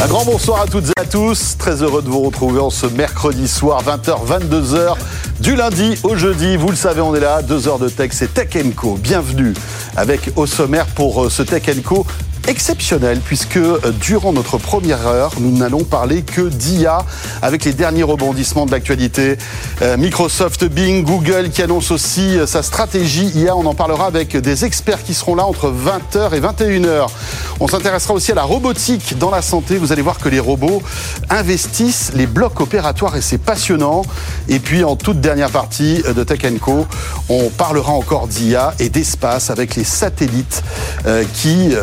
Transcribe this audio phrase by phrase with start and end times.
[0.00, 1.56] Un grand bonsoir à toutes et à tous.
[1.58, 4.94] Très heureux de vous retrouver en ce mercredi soir, 20h, 22h.
[5.40, 7.42] Du lundi au jeudi, vous le savez, on est là.
[7.42, 8.94] Deux heures de tech, c'est Tech Co.
[8.94, 9.54] Bienvenue
[9.96, 12.06] avec au sommaire pour euh, ce Tech Co
[12.46, 17.04] exceptionnel puisque euh, durant notre première heure, nous n'allons parler que d'IA
[17.42, 19.36] avec les derniers rebondissements de l'actualité.
[19.82, 23.56] Euh, Microsoft, Bing, Google qui annonce aussi euh, sa stratégie IA.
[23.56, 27.06] On en parlera avec des experts qui seront là entre 20h et 21h.
[27.60, 29.76] On s'intéressera aussi à la robotique dans la santé.
[29.76, 30.82] Vous allez voir que les robots
[31.30, 34.02] investissent les blocs opératoires et c'est passionnant.
[34.48, 36.86] Et puis en toute dernière partie de Tech Co,
[37.28, 40.62] on parlera encore d'IA et d'espace avec les satellites
[41.34, 41.74] qui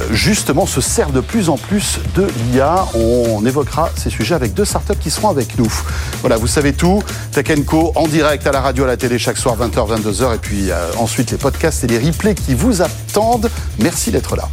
[0.46, 2.86] justement se sert de plus en plus de l'IA.
[2.94, 5.74] On évoquera ces sujets avec deux startups qui seront avec nous.
[6.22, 7.02] Voilà, vous savez tout.
[7.32, 10.38] Tech Co en direct à la radio, à la télé chaque soir 20h, 22h et
[10.38, 13.50] puis euh, ensuite les podcasts et les replays qui vous attendent.
[13.80, 14.48] Merci d'être là.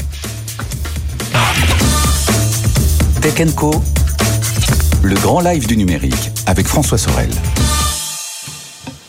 [3.20, 3.74] Tech Co,
[5.02, 7.28] le grand live du numérique avec François Sorel.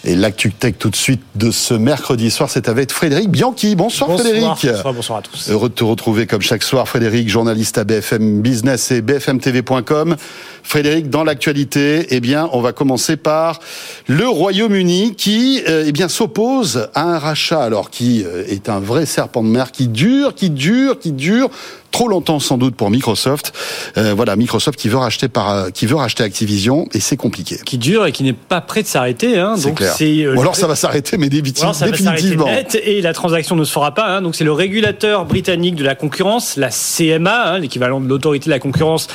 [0.06, 3.74] Et l'actu tech tout de suite de ce mercredi soir, c'est avec Frédéric Bianchi.
[3.76, 4.68] Bonsoir, bonsoir Frédéric.
[4.76, 5.50] Bonsoir, bonsoir à tous.
[5.50, 10.18] Heureux de te retrouver comme chaque soir, Frédéric, journaliste à BFM Business et BFMTV.com.
[10.62, 13.62] Frédéric, dans l'actualité, eh bien, on va commencer par
[14.08, 18.82] le Royaume-Uni qui, euh, eh bien, s'oppose à un rachat, alors qui euh, est un
[18.82, 21.50] vrai serpent de mer qui dure, qui dure, qui dure
[21.94, 23.54] trop longtemps sans doute pour Microsoft.
[23.98, 27.60] Euh, voilà, Microsoft qui veut racheter par euh, qui veut racheter Activision et c'est compliqué.
[27.64, 29.38] Qui dure et qui n'est pas prêt de s'arrêter.
[29.40, 32.46] Hein, donc c'est euh, ou alors ça va s'arrêter mais définitivement.
[32.46, 34.08] Net, et la transaction ne se fera pas.
[34.08, 38.46] Hein, donc c'est le régulateur britannique de la concurrence, la CMA, hein, l'équivalent de l'autorité
[38.46, 39.08] de la concurrence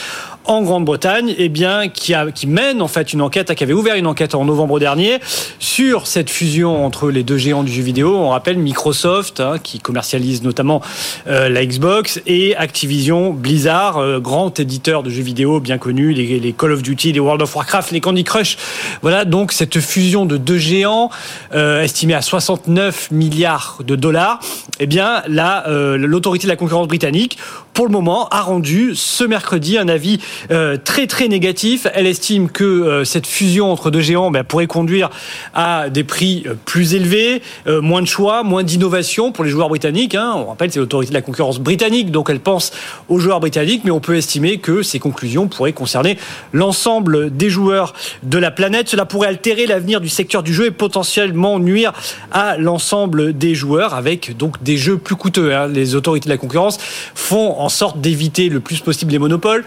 [0.48, 2.14] en Grande-Bretagne, eh bien, qui,
[2.46, 5.18] mène en fait une enquête, qui avait ouvert une enquête en novembre dernier
[5.58, 8.16] sur cette fusion entre les deux géants du jeu vidéo.
[8.16, 10.80] On rappelle Microsoft, hein, qui commercialise notamment
[11.26, 16.40] euh, la Xbox, et Activision Blizzard, euh, grand éditeur de jeux vidéo bien connu, les,
[16.40, 18.56] les, Call of Duty, les World of Warcraft, les Candy Crush.
[19.02, 21.10] Voilà donc cette fusion de deux géants
[21.54, 24.40] euh, estimée à 69 milliards de dollars.
[24.80, 27.38] Eh bien, là, euh, l'autorité de la concurrence britannique,
[27.78, 30.18] pour le moment, a rendu ce mercredi un avis
[30.50, 31.86] euh, très très négatif.
[31.94, 35.10] Elle estime que euh, cette fusion entre deux géants ben, pourrait conduire
[35.54, 40.16] à des prix euh, plus élevés, moins de choix, moins d'innovation pour les joueurs britanniques.
[40.16, 40.34] Hein.
[40.36, 42.72] On rappelle, c'est l'autorité de la concurrence britannique, donc elle pense
[43.08, 46.18] aux joueurs britanniques, mais on peut estimer que ces conclusions pourraient concerner
[46.52, 48.88] l'ensemble des joueurs de la planète.
[48.88, 51.92] Cela pourrait altérer l'avenir du secteur du jeu et potentiellement nuire
[52.32, 55.54] à l'ensemble des joueurs avec donc des jeux plus coûteux.
[55.54, 55.68] Hein.
[55.68, 56.78] Les autorités de la concurrence
[57.14, 59.64] font en sorte d'éviter le plus possible les monopoles.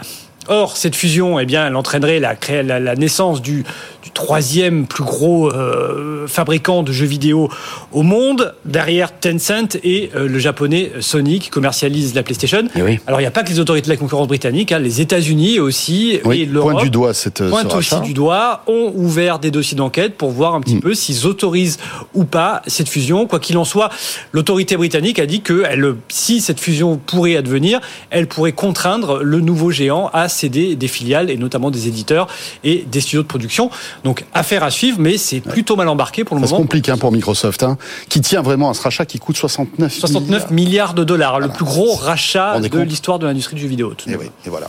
[0.48, 3.64] Or, cette fusion, eh bien, elle entraînerait la, la, la naissance du,
[4.04, 7.50] du, troisième plus gros euh, fabricant de jeux vidéo
[7.92, 12.64] au monde, derrière Tencent et euh, le japonais Sony qui commercialise la PlayStation.
[12.76, 13.00] Oui.
[13.06, 15.60] Alors, il n'y a pas que les autorités de la concurrence britannique, hein, les États-Unis
[15.60, 19.52] aussi oui, et l'Europe pointent du doigt cette pointent aussi du doigt, ont ouvert des
[19.52, 20.82] dossiers d'enquête pour voir un petit mm.
[20.82, 21.78] peu s'ils autorisent
[22.16, 23.28] ou pas cette fusion.
[23.28, 23.90] Quoi qu'il en soit,
[24.32, 29.40] l'autorité britannique a dit que elle, si cette fusion pourrait advenir, elle pourrait contraindre le
[29.40, 32.28] nouveau géant à céder des filiales et notamment des éditeurs
[32.64, 33.70] et des studios de production.
[34.04, 36.58] Donc affaire à suivre, mais c'est plutôt mal embarqué pour le Ça moment.
[36.58, 37.78] C'est compliqué hein, pour Microsoft, hein,
[38.10, 41.48] qui tient vraiment à ce rachat qui coûte 69, 69 milliards, milliards de dollars, voilà.
[41.48, 43.94] le plus gros rachat de l'histoire de l'industrie du jeu vidéo.
[44.08, 44.68] Et, oui, et voilà.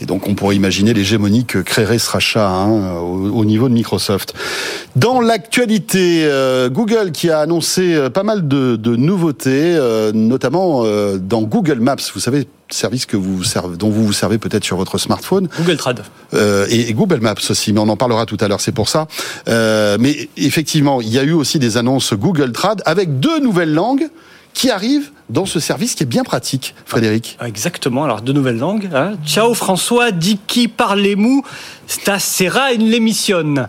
[0.00, 3.74] Et donc on pourrait imaginer l'hégémonie que créerait ce rachat hein, au, au, niveau de
[3.74, 4.34] Microsoft.
[4.96, 10.82] Dans l'actualité, euh, Google qui a annoncé euh, pas mal de, de nouveautés, euh, notamment
[10.84, 11.96] euh, dans Google Maps.
[12.14, 15.48] Vous savez service que vous servez, dont vous vous servez peut-être sur votre smartphone.
[15.58, 16.04] Google Trad.
[16.34, 18.88] Euh, et, et, Google Maps aussi, mais on en parlera tout à l'heure, c'est pour
[18.88, 19.06] ça.
[19.48, 23.72] Euh, mais effectivement, il y a eu aussi des annonces Google Trad avec deux nouvelles
[23.72, 24.08] langues
[24.54, 27.38] qui arrivent dans ce service qui est bien pratique, Frédéric.
[27.40, 28.90] Ah, exactement, alors deux nouvelles langues.
[28.94, 29.14] Hein.
[29.24, 31.42] Ciao François, di qui parlez-vous?
[31.86, 33.66] Stasera in l'émission.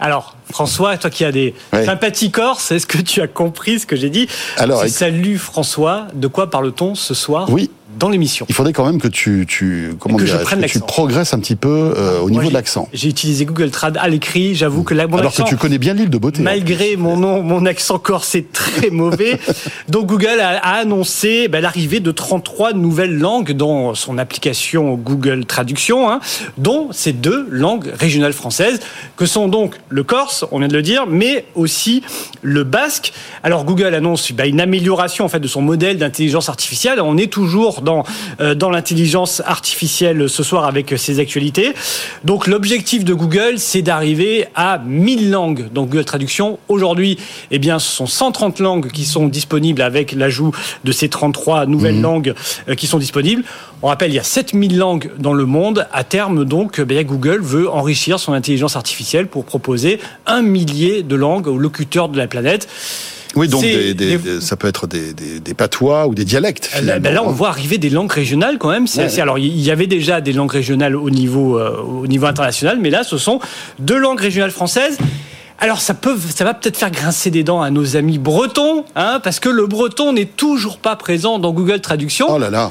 [0.00, 1.84] Alors, François, toi qui as des ouais.
[1.84, 4.28] sympathies corses, est-ce que tu as compris ce que j'ai dit?
[4.56, 7.50] Alors, Salut François, de quoi parle-t-on ce soir?
[7.50, 8.46] Oui, dans l'émission.
[8.48, 10.86] Il faudrait quand même que tu, tu comment Que je dirais-je, prenne que tu l'accent.
[10.86, 12.88] progresses un petit peu euh, au Moi, niveau de l'accent.
[12.92, 14.54] J'ai utilisé Google Trad à l'écrit.
[14.54, 16.40] J'avoue que là, mon Alors accent, que tu connais bien l'île de beauté.
[16.40, 16.44] hein.
[16.44, 19.38] Malgré mon nom, mon accent corse est très mauvais.
[19.88, 25.44] Donc Google a, a annoncé ben, l'arrivée de 33 nouvelles langues dans son application Google
[25.46, 26.20] Traduction, hein,
[26.58, 28.80] dont ces deux langues régionales françaises,
[29.16, 32.02] que sont donc le corse, on vient de le dire, mais aussi
[32.42, 33.12] le basque.
[33.42, 37.00] Alors Google annonce ben, une amélioration en fait de son modèle d'intelligence artificielle.
[37.00, 38.04] On est toujours dans
[38.40, 41.72] euh, dans l'intelligence artificielle ce soir avec ces actualités.
[42.24, 46.58] Donc l'objectif de Google, c'est d'arriver à 1000 langues dans Google Traduction.
[46.68, 47.18] Aujourd'hui,
[47.50, 50.52] eh bien, ce sont 130 langues qui sont disponibles avec l'ajout
[50.84, 52.34] de ces 33 nouvelles langues
[52.68, 53.44] euh, qui sont disponibles.
[53.82, 55.86] On rappelle, il y a 7000 langues dans le monde.
[55.92, 61.02] À terme, donc, eh bien, Google veut enrichir son intelligence artificielle pour proposer un millier
[61.02, 62.68] de langues aux locuteurs de la planète.
[63.36, 66.70] Oui, donc C'est des- des- des- des- ça peut être des, patois ou des dialectes.
[66.72, 68.84] Là, finalement, ben là, on voit arriver des langues régionales quand même.
[68.96, 69.20] Ouais, ouais.
[69.20, 72.90] Alors, il y avait déjà des langues régionales au niveau, euh, au niveau international, mais
[72.90, 73.40] là, ce sont
[73.78, 74.98] deux langues régionales françaises.
[75.60, 79.20] Alors, ça, peut, ça va peut-être faire grincer des dents à nos amis bretons, hein,
[79.22, 82.26] parce que le breton n'est toujours pas présent dans Google Traduction.
[82.30, 82.70] Oh là là.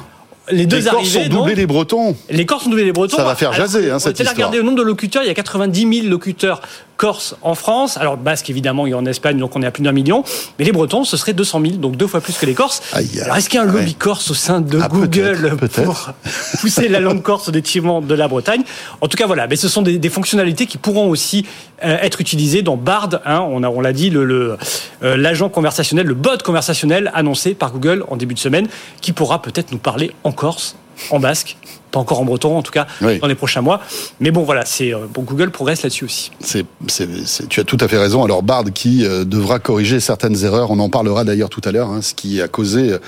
[0.49, 2.15] les deux Les Corses sont doublés donc, des Bretons.
[2.29, 3.17] les Corses sont doublés les Bretons.
[3.17, 4.35] Ça va faire jaser, hein, on cette était histoire.
[4.37, 5.21] Regardez le nombre de locuteurs.
[5.23, 6.61] Il y a 90 000 locuteurs
[6.97, 7.97] corses en France.
[7.97, 10.23] Alors, basque, évidemment, il y a en Espagne, donc on est à plus d'un million.
[10.59, 12.81] Mais les Bretons, ce serait 200 000, donc deux fois plus que les Corses.
[12.93, 13.21] Aïe, aïe.
[13.21, 13.93] Alors, est-ce qu'il y a un lobby Ouais.
[13.97, 16.09] corse au sein de Ah, Google pour
[16.61, 18.63] pousser la langue corse au détriment de la Bretagne?
[19.01, 19.47] En tout cas, voilà.
[19.47, 21.45] Mais ce sont des, des fonctionnalités qui pourront aussi
[21.85, 23.09] euh, être utilisées dans Bard.
[23.25, 23.39] hein.
[23.49, 24.57] on a- on l'a dit, le- le,
[25.03, 28.67] euh, l'agent conversationnel, le bot conversationnel annoncé par Google en début de semaine,
[29.01, 30.75] qui pourra peut-être nous parler en corse,
[31.11, 31.57] en basque,
[31.97, 33.19] pas encore en breton, en tout cas, Oui.
[33.19, 33.81] dans les prochains mois.
[34.19, 36.31] Mais bon, voilà, c'est euh, bon, Google progresse là-dessus aussi.
[36.39, 36.65] C'est,
[37.49, 38.23] tu as tout à fait raison.
[38.23, 41.89] Alors Bard qui euh, devra corriger certaines erreurs, on en parlera d'ailleurs tout à l'heure,
[41.89, 42.99] hein, ce qui a causé euh,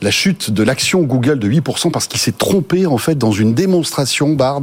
[0.00, 3.52] la chute de l'action Google de 8% parce qu'il s'est trompé en fait dans une
[3.54, 4.62] démonstration Bard.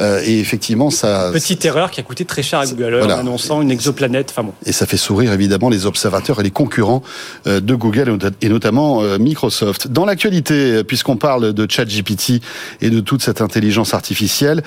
[0.00, 3.16] Euh, et effectivement, ça, Petite erreur qui a coûté très cher à Google Voilà.
[3.16, 4.28] en annonçant une exoplanète.
[4.30, 4.52] Enfin bon.
[4.64, 7.02] et ça fait sourire évidemment les observateurs et les concurrents
[7.46, 9.88] de Google et not- et notamment Microsoft.
[9.88, 12.40] Dans l'actualité, puisqu'on parle de ChatGPT
[12.80, 14.62] et de toute cette intelligence artificielle,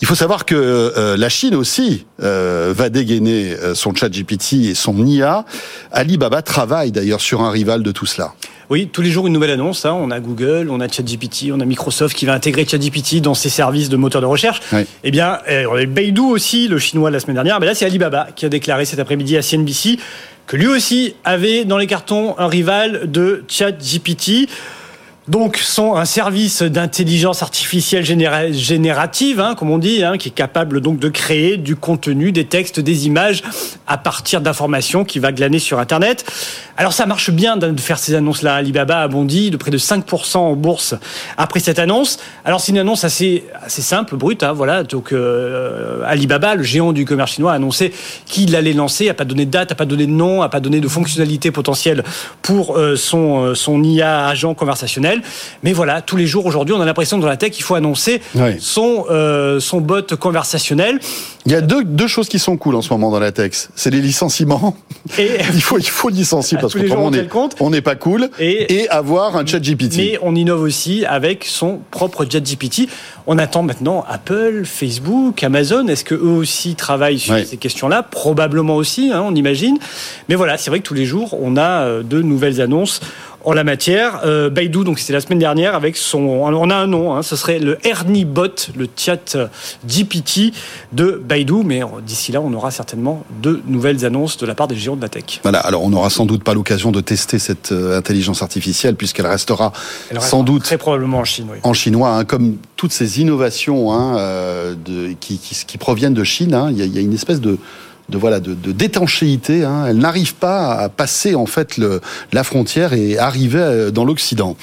[0.00, 4.74] il faut savoir que euh, la Chine aussi euh, va dégainer euh, son ChatGPT et
[4.76, 5.44] son IA.
[5.90, 8.34] Alibaba travaille d'ailleurs sur un rival de tout cela.
[8.70, 9.84] Oui, tous les jours une nouvelle annonce.
[9.84, 9.96] hein.
[9.98, 13.48] On a Google, on a ChatGPT, on a Microsoft qui va intégrer ChatGPT dans ses
[13.48, 14.60] services de moteur de recherche.
[14.72, 14.82] Oui.
[15.02, 17.58] Eh bien, on a Baidu aussi, le chinois la semaine dernière.
[17.58, 19.98] Mais là, c'est Alibaba qui a déclaré cet après-midi à CNBC
[20.46, 24.48] que lui aussi avait dans les cartons un rival de ChatGPT.
[25.28, 30.32] Donc, sont un service d'intelligence artificielle généra- générative, hein, comme on dit, hein, qui est
[30.32, 33.42] capable donc de créer du contenu, des textes, des images
[33.86, 36.24] à partir d'informations qu'il va glaner sur Internet.
[36.78, 38.54] Alors, ça marche bien de faire ces annonces-là.
[38.54, 40.94] Alibaba a bondi de près de 5% en bourse
[41.36, 42.18] après cette annonce.
[42.46, 44.42] Alors, c'est une annonce assez, assez simple, brute.
[44.42, 44.82] Hein, voilà.
[44.82, 47.92] Donc, euh, Alibaba, le géant du commerce chinois, a annoncé
[48.24, 50.60] qu'il allait lancer, a pas donné de date, a pas donné de nom, a pas
[50.60, 52.02] donné de fonctionnalité potentielle
[52.40, 55.17] pour euh, son, euh, son IA agent conversationnel.
[55.62, 57.74] Mais voilà, tous les jours aujourd'hui, on a l'impression que dans la tech, il faut
[57.74, 58.20] annoncer
[58.60, 60.98] son, euh, son bot conversationnel.
[61.46, 63.52] Il y a deux, deux choses qui sont cool en ce moment dans la tech.
[63.74, 64.76] C'est les licenciements.
[65.18, 67.10] Et, Il faut, il faut licencier parce qu'autrement
[67.60, 68.28] on n'est pas cool.
[68.38, 69.96] Et- Et, avoir un ChatGPT.
[69.96, 72.88] mais on innove aussi avec son propre ChatGPT.
[73.26, 75.86] On attend maintenant Apple, Facebook, Amazon.
[75.88, 78.02] Est-ce que eux aussi travaillent sur ces questions-là?
[78.02, 79.78] Probablement aussi, hein, on imagine.
[80.28, 83.00] Mais voilà, c'est vrai que tous les jours, on a euh, de nouvelles annonces
[83.48, 84.20] en la matière.
[84.26, 87.34] Euh, Baidu, donc c'était la semaine dernière, avec son, on a un nom, hein, ce
[87.34, 89.38] serait le Ernie Bot, le chat
[89.86, 90.52] GPT
[90.92, 91.62] de Baidu.
[91.64, 94.96] Mais euh, d'ici là, on aura certainement de nouvelles annonces de la part des géants
[94.96, 95.40] de la tech.
[95.42, 99.26] Voilà, alors on n'aura sans doute pas l'occasion de tester cette euh, intelligence artificielle puisqu'elle
[99.26, 99.72] restera
[100.10, 101.58] Elle sans doute Très probablement en Chine, oui.
[101.62, 104.16] en chinois, hein, comme toutes ces innovations hein,
[104.84, 106.54] de, qui, qui, qui proviennent de Chine.
[106.70, 107.56] Il y, a, il y a une espèce de
[108.08, 109.64] de voilà de, d'étanchéité.
[109.64, 109.86] Hein.
[109.88, 112.00] Elle n'arrive pas à passer en fait le,
[112.32, 114.56] la frontière et arriver euh, dans l'Occident.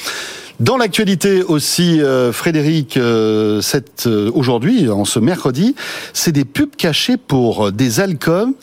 [0.62, 3.62] Dans l'actualité aussi, euh, Frédéric, euh,
[4.06, 5.76] euh, aujourd'hui, en ce mercredi,
[6.14, 8.54] c'est des pubs cachées pour des alcools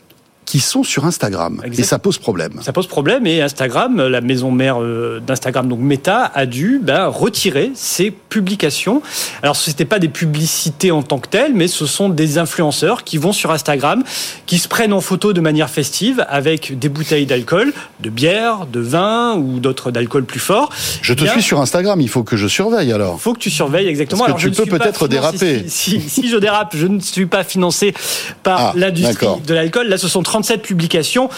[0.45, 1.63] qui sont sur Instagram.
[1.79, 2.53] Et ça pose problème.
[2.63, 7.07] Ça pose problème et Instagram, la maison mère euh, d'Instagram, donc Meta, a dû ben,
[7.07, 9.03] retirer ses publications.
[9.43, 13.05] Alors ce n'était pas des publicités en tant que telles, mais ce sont des influenceurs
[13.05, 14.03] qui vont sur Instagram,
[14.47, 18.81] qui se prennent en photo de manière festive avec des bouteilles d'alcool, de bière, de
[18.81, 20.71] vin ou d'autres d'alcool plus fort.
[21.03, 23.21] Je te Bien, suis sur Instagram, il faut que je surveille alors.
[23.21, 24.25] faut que tu surveilles exactement.
[24.27, 25.65] Parce que je tu peux peut-être déraper.
[25.69, 27.95] Si, si- si je dérape, je ne suis pas financé
[28.43, 29.89] par Ah, l'industrie de l'alcool.
[29.89, 31.29] Là, ce sont 37 publications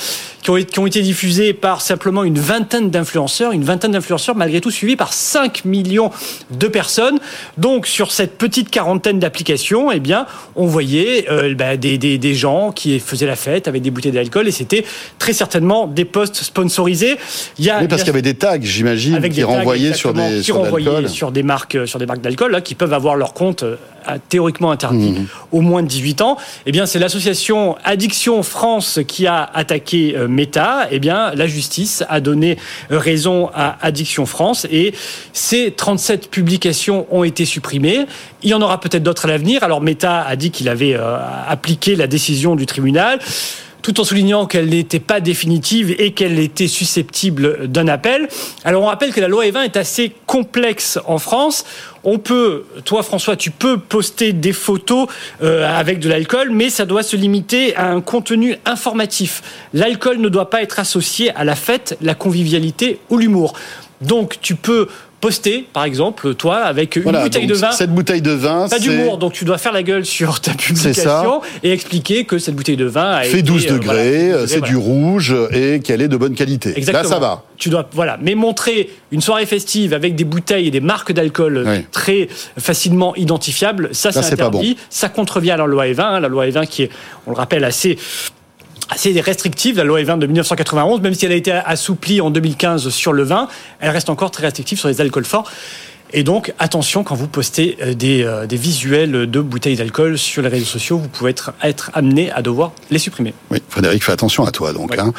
[0.44, 4.60] qui ont, qui ont été diffusées par simplement une vingtaine d'influenceurs, une vingtaine d'influenceurs malgré
[4.60, 6.10] tout suivis par 5 millions
[6.50, 7.18] de personnes.
[7.56, 12.34] Donc sur cette petite quarantaine d'applications, eh bien, on voyait euh, bah, des, des, des,
[12.34, 14.84] gens qui faisaient la fête avec des bouteilles d'alcool et c'était
[15.18, 17.16] très certainement des posts sponsorisés.
[17.58, 20.42] Il y a, oui, parce qu'il y avait des tags, j'imagine, qui renvoyaient sur des
[20.42, 24.18] qui renvoyaient sur des marques sur des marques d'alcool qui peuvent avoir leur compte euh,
[24.28, 25.26] théoriquement interdit mmh.
[25.52, 26.36] au moins de 18 ans.
[26.66, 30.88] Eh bien, c'est l'association Addiction France qui a attaqué euh, Meta.
[30.90, 32.58] Eh bien, la justice a donné
[32.90, 34.92] raison à Addiction France et
[35.32, 38.06] ces 37 publications ont été supprimées.
[38.42, 39.62] Il y en aura peut-être d'autres à l'avenir.
[39.62, 41.16] Alors, Meta a dit qu'il avait euh,
[41.48, 43.18] appliqué la décision du tribunal
[43.84, 48.28] tout en soulignant qu'elle n'était pas définitive et qu'elle était susceptible d'un appel.
[48.64, 51.66] Alors on rappelle que la loi E20 est assez complexe en France.
[52.02, 55.06] On peut, toi François, tu peux poster des photos
[55.42, 59.42] euh, avec de l'alcool, mais ça doit se limiter à un contenu informatif.
[59.74, 63.52] L'alcool ne doit pas être associé à la fête, la convivialité ou l'humour.
[64.00, 64.88] Donc tu peux
[65.24, 67.72] poster, par exemple, toi, avec une bouteille de vin.
[67.72, 71.40] Cette bouteille de vin, pas d'humour, donc tu dois faire la gueule sur ta publication
[71.62, 74.76] et expliquer que cette bouteille de vin a fait 12 euh, degrés, euh, c'est du
[74.76, 76.74] rouge et qu'elle est de bonne qualité.
[76.76, 77.02] Exactement.
[77.02, 77.42] Là, ça va.
[77.56, 81.64] Tu dois, voilà, mais montrer une soirée festive avec des bouteilles et des marques d'alcool
[81.90, 82.28] très
[82.58, 84.76] facilement identifiables, ça, c'est interdit.
[84.90, 86.90] Ça contrevient à la loi E20, hein, la loi E20 qui est,
[87.26, 87.96] on le rappelle, assez
[88.90, 92.88] assez restrictive, la loi E20 de 1991, même si elle a été assouplie en 2015
[92.88, 93.48] sur le vin,
[93.80, 95.50] elle reste encore très restrictive sur les alcools forts.
[96.16, 100.42] Et donc, attention quand vous postez euh, des, euh, des visuels de bouteilles d'alcool sur
[100.42, 103.34] les réseaux sociaux, vous pouvez être, être amené à devoir les supprimer.
[103.50, 104.96] Oui, Frédéric, fais attention à toi donc.
[104.96, 105.12] Hein.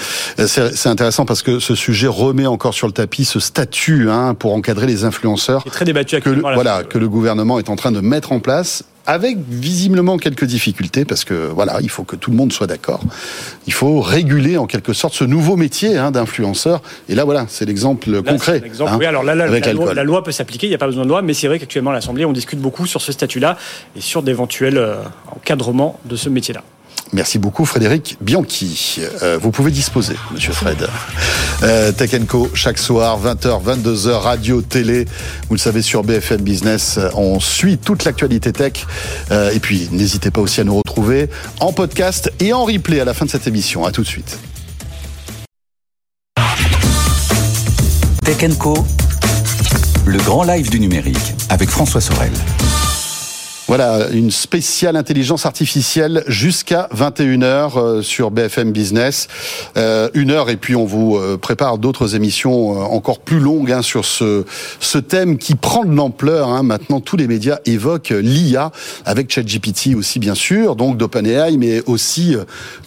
[0.48, 4.54] C'est intéressant parce que ce sujet remet encore sur le tapis ce statut hein, pour
[4.54, 5.66] encadrer les influenceurs.
[5.66, 6.48] Très débattu actuellement.
[6.48, 10.46] Que voilà, que le gouvernement est en train de mettre en place avec visiblement quelques
[10.46, 13.02] difficultés, parce que voilà, il faut que tout le monde soit d'accord.
[13.68, 16.82] Il faut réguler en quelque sorte ce nouveau métier hein, d'influenceur.
[17.10, 18.64] Et là, voilà, c'est l'exemple concret.
[18.80, 21.10] Hein, oui, alors là, la, la, loi, peut s'appliquer, il n'y a pas besoin de
[21.10, 23.58] loi, mais c'est vrai qu'actuellement à l'Assemblée, on discute beaucoup sur ce statut-là
[23.96, 24.96] et sur d'éventuels euh,
[25.36, 26.64] encadrements de ce métier-là.
[27.14, 29.00] Merci beaucoup Frédéric Bianchi.
[29.24, 30.88] Euh, vous pouvez disposer, Monsieur Fred.
[31.64, 35.06] Euh, Tech Co, chaque soir, 20h, 22h, radio, télé.
[35.48, 38.86] Vous le savez, sur BFM Business, on suit toute l'actualité tech.
[39.32, 41.30] Euh, et puis, n'hésitez pas aussi à nous retrouver
[41.62, 43.86] en podcast et en replay à la fin de cette émission.
[43.86, 44.38] À tout de suite.
[48.26, 48.86] Tech Co,
[50.06, 52.32] le grand live du numérique avec François Sorel.
[53.68, 59.28] Voilà, une spéciale intelligence artificielle jusqu'à 21h euh, sur BFM Business.
[59.76, 63.82] Euh, une heure et puis on vous euh, prépare d'autres émissions encore plus longues hein,
[63.82, 64.46] sur ce,
[64.80, 66.50] ce thème qui prend de l'ampleur.
[66.50, 66.62] Hein.
[66.62, 68.72] Maintenant, tous les médias évoquent l'IA
[69.04, 72.36] avec ChatGPT aussi bien sûr, donc d'OpenAI, mais aussi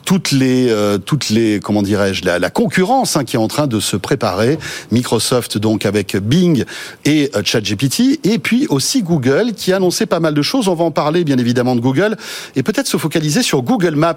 [0.05, 0.73] toutes les,
[1.05, 4.59] toutes les, comment dirais-je, la, la concurrence hein, qui est en train de se préparer.
[4.93, 6.65] Microsoft donc avec Bing
[7.05, 10.85] et ChatGPT, et puis aussi Google qui a annoncé pas mal de choses on va
[10.85, 12.17] en parler bien évidemment de Google
[12.57, 14.15] et peut-être se focaliser sur Google Maps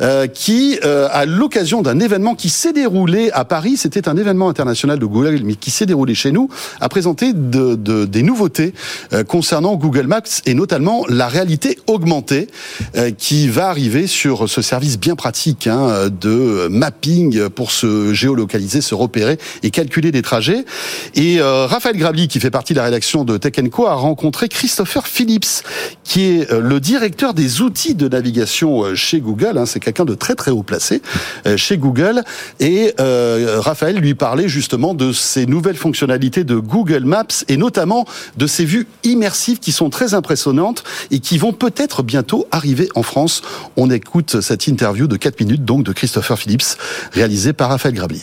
[0.00, 4.48] euh, qui, euh, à l'occasion d'un événement qui s'est déroulé à Paris, c'était un événement
[4.48, 6.48] international de Google mais qui s'est déroulé chez nous,
[6.80, 8.74] a présenté de, de, des nouveautés
[9.12, 12.48] euh, concernant Google Maps et notamment la réalité augmentée
[12.96, 18.80] euh, qui va arriver sur ce service bien pratique hein, de mapping pour se géolocaliser,
[18.80, 20.64] se repérer et calculer des trajets.
[21.14, 25.06] Et Raphaël Grabli, qui fait partie de la rédaction de Tech Co, a rencontré Christopher
[25.06, 25.62] Phillips,
[26.04, 29.58] qui est euh, le directeur des outils de navigation euh, chez Google.
[29.58, 31.02] Hein, c'est quelqu'un de très très haut placé
[31.46, 32.22] euh, chez Google.
[32.60, 38.46] Et Raphaël lui parlait justement de ces nouvelles fonctionnalités de Google Maps et notamment de
[38.46, 43.42] ces vues immersives qui sont très impressionnantes et qui vont peut-être bientôt arriver en France.
[43.76, 46.76] On écoute cette interview de 4 minutes donc de Christopher Phillips
[47.12, 48.22] réalisée par Raphaël Grabli.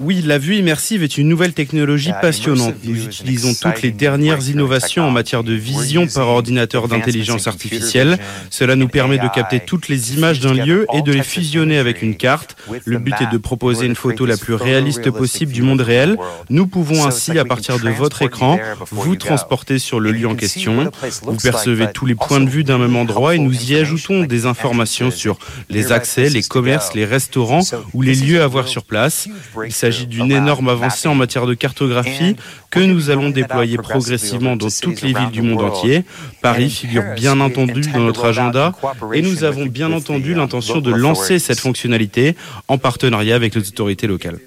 [0.00, 2.74] Oui, la vue immersive est une nouvelle technologie passionnante.
[2.84, 8.18] Nous utilisons toutes les dernières innovations en matière de vision par ordinateur d'intelligence artificielle.
[8.48, 12.00] Cela nous permet de capter toutes les images d'un lieu et de les fusionner avec
[12.00, 12.56] une carte.
[12.86, 16.16] Le but est de proposer une photo la plus réaliste possible du monde réel.
[16.48, 18.58] Nous pouvons ainsi, à partir de votre écran,
[18.90, 20.90] vous transporter sur le lieu en question.
[21.22, 24.46] Vous percevez tous les points de vue d'un même endroit et nous y ajoutons des
[24.46, 25.38] informations sur
[25.68, 29.28] les accès, les commerces, les restaurants ou les lieux à voir sur place.
[29.66, 32.36] Il s'agit d'une énorme avancée en matière de cartographie
[32.70, 36.04] que nous allons déployer progressivement dans toutes les villes du monde entier.
[36.42, 38.72] Paris figure bien entendu dans notre agenda
[39.12, 42.36] et nous avons bien entendu l'intention de lancer cette fonctionnalité
[42.68, 44.38] en partenariat avec les autorités locales.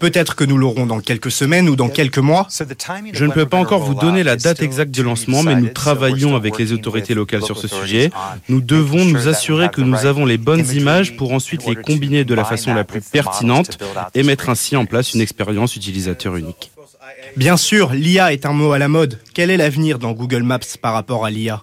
[0.00, 2.48] Peut-être que nous l'aurons dans quelques semaines ou dans quelques mois.
[3.12, 6.34] Je ne peux pas encore vous donner la date exacte de lancement, mais nous travaillons
[6.34, 8.10] avec les autorités locales sur ce sujet.
[8.48, 12.34] Nous devons nous assurer que nous avons les bonnes images pour ensuite les combiner de
[12.34, 13.78] la façon la plus pertinente
[14.14, 16.72] et mettre ainsi en place une expérience utilisateur unique.
[17.36, 19.18] Bien sûr, l'IA est un mot à la mode.
[19.34, 21.62] Quel est l'avenir dans Google Maps par rapport à l'IA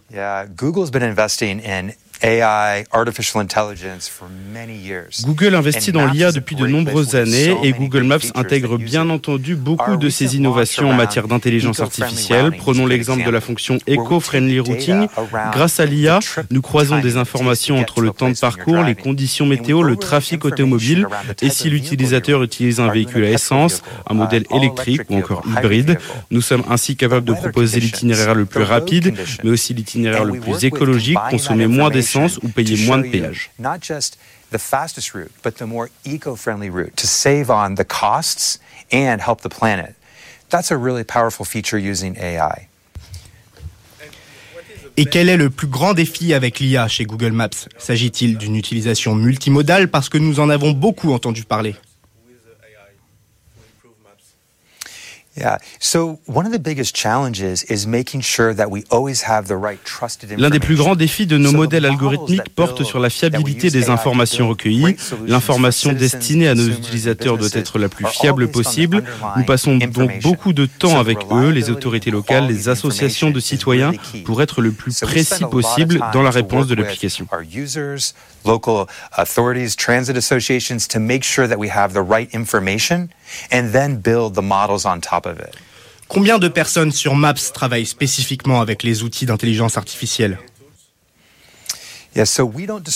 [5.24, 9.98] Google investit dans l'IA depuis de nombreuses années et Google Maps intègre bien entendu beaucoup
[9.98, 12.54] de ces innovations en matière d'intelligence artificielle.
[12.58, 15.08] Prenons l'exemple de la fonction Eco-Friendly Routing.
[15.52, 16.20] Grâce à l'IA,
[16.50, 21.08] nous croisons des informations entre le temps de parcours, les conditions météo, le trafic automobile
[21.42, 26.00] et si l'utilisateur utilise un véhicule à essence, un modèle électrique ou encore hybride.
[26.32, 30.66] Nous sommes ainsi capables de proposer l'itinéraire le plus rapide, mais aussi l'itinéraire le plus
[30.66, 33.52] écologique, consommer moins d'essence ou payer moins de péage.
[33.60, 34.18] Not just
[34.52, 38.60] the fastest route, but the more eco-friendly route to save on the costs
[38.92, 39.96] and help the planet.
[40.50, 42.68] That's a really powerful feature using AI.
[45.00, 47.68] Et quel est le plus grand défi avec l'IA chez Google Maps?
[47.78, 51.76] S'agit-il d'une utilisation multimodale parce que nous en avons beaucoup entendu parler?
[60.38, 64.50] L'un des plus grands défis de nos modèles algorithmiques porte sur la fiabilité des informations
[64.50, 64.96] recueillies.
[65.28, 69.04] L'information destinée à nos utilisateurs doit être la plus fiable possible.
[69.36, 73.92] Nous passons donc beaucoup de temps avec eux, les autorités locales, les associations de citoyens,
[74.26, 77.28] pour être le plus précis possible dans la réponse de l'application.
[78.46, 83.10] local authorities, transit associations to make sure that we have the right information
[83.52, 85.56] and then build the models on top of it.
[86.08, 90.38] Combien de personnes sur Maps travaillent spécifiquement avec les outils d'intelligence artificielle?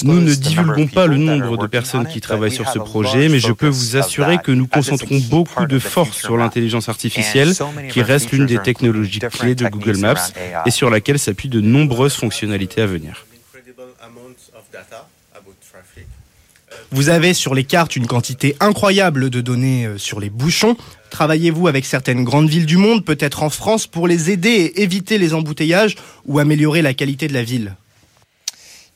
[0.04, 3.52] Nous ne divulguons pas le nombre de personnes qui travaillent sur ce projet, mais je
[3.52, 7.54] peux vous assurer que nous concentrons beaucoup de force sur l'intelligence artificielle,
[7.92, 10.32] qui reste l'une des technologies clés de Google Maps
[10.66, 13.26] et sur laquelle s'appuient de nombreuses fonctionnalités à venir.
[16.92, 20.75] Vous avez sur les cartes une quantité incroyable de données euh, sur les bouchons.
[21.10, 25.18] Travaillez-vous avec certaines grandes villes du monde, peut-être en France, pour les aider et éviter
[25.18, 27.75] les embouteillages ou améliorer la qualité de la ville?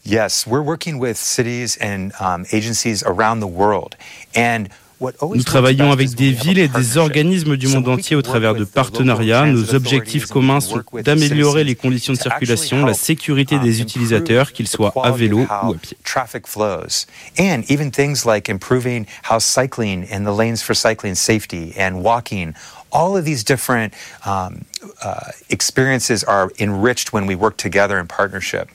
[0.05, 3.95] Yes, we're working with cities and um, agencies around the world.
[5.21, 9.45] Nous travaillons avec des villes et des organismes du monde entier au travers de partenariats.
[9.45, 14.93] Nos objectifs communs sont d'améliorer les conditions de circulation, la sécurité des utilisateurs, qu'ils soient
[15.03, 15.97] à vélo ou à pied.
[17.37, 22.53] And even things like improving how cycling and the lanes for cycling safety and walking,
[22.91, 23.93] all of these different
[24.25, 24.65] um,
[25.03, 28.69] uh, experiences are enriched when we work together in partnership.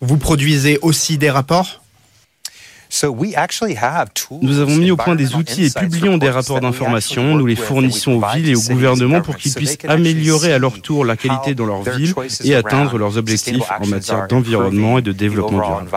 [0.00, 1.79] Vous produisez aussi des rapports?
[4.42, 7.36] Nous avons mis au point des outils et publions des rapports d'information.
[7.36, 11.04] Nous les fournissons aux villes et au gouvernement pour qu'ils puissent améliorer à leur tour
[11.04, 15.82] la qualité dans leur ville et atteindre leurs objectifs en matière d'environnement et de développement
[15.82, 15.90] durable.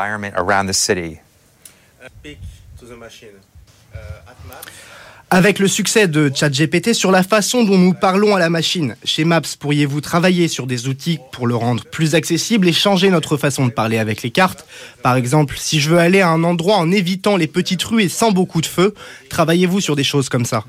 [5.34, 9.26] Avec le succès de ChatGPT sur la façon dont nous parlons à la machine, chez
[9.26, 13.65] Maps, pourriez-vous travailler sur des outils pour le rendre plus accessible et changer notre façon
[13.65, 14.67] de parler avec les cartes
[15.02, 18.10] Par exemple, si je veux aller à un endroit en évitant les petites rues et
[18.10, 18.93] sans beaucoup de feu,
[19.30, 20.65] travaillez-vous sur des choses comme ça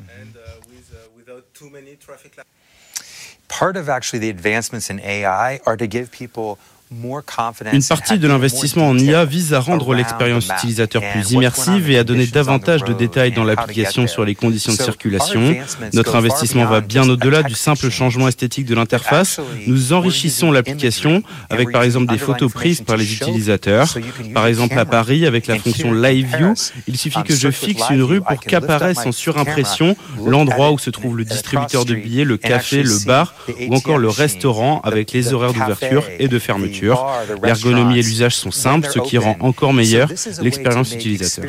[6.92, 12.05] Une partie de l'investissement en IA vise à rendre l'expérience utilisateur plus immersive et à
[12.05, 15.57] donner davantage de détails dans l'application sur les conditions de circulation.
[15.94, 19.40] Notre investissement va bien au-delà du simple changement esthétique de l'interface.
[19.66, 23.97] Nous enrichissons l'application avec par exemple des photos prises par les utilisateurs.
[24.35, 26.55] Par exemple à Paris avec la fonction Live View,
[26.87, 31.16] il suffit que je fixe une rue pour qu'apparaisse en surimpression l'endroit où se trouve
[31.16, 33.35] le distributeur de billets, le café, le bar
[33.68, 36.74] ou encore le restaurant avec les horaires d'ouverture et de fermeture.
[37.43, 40.09] L'ergonomie et l'usage sont simples, ce qui rend encore meilleure
[40.41, 41.45] l'expérience utilisateur.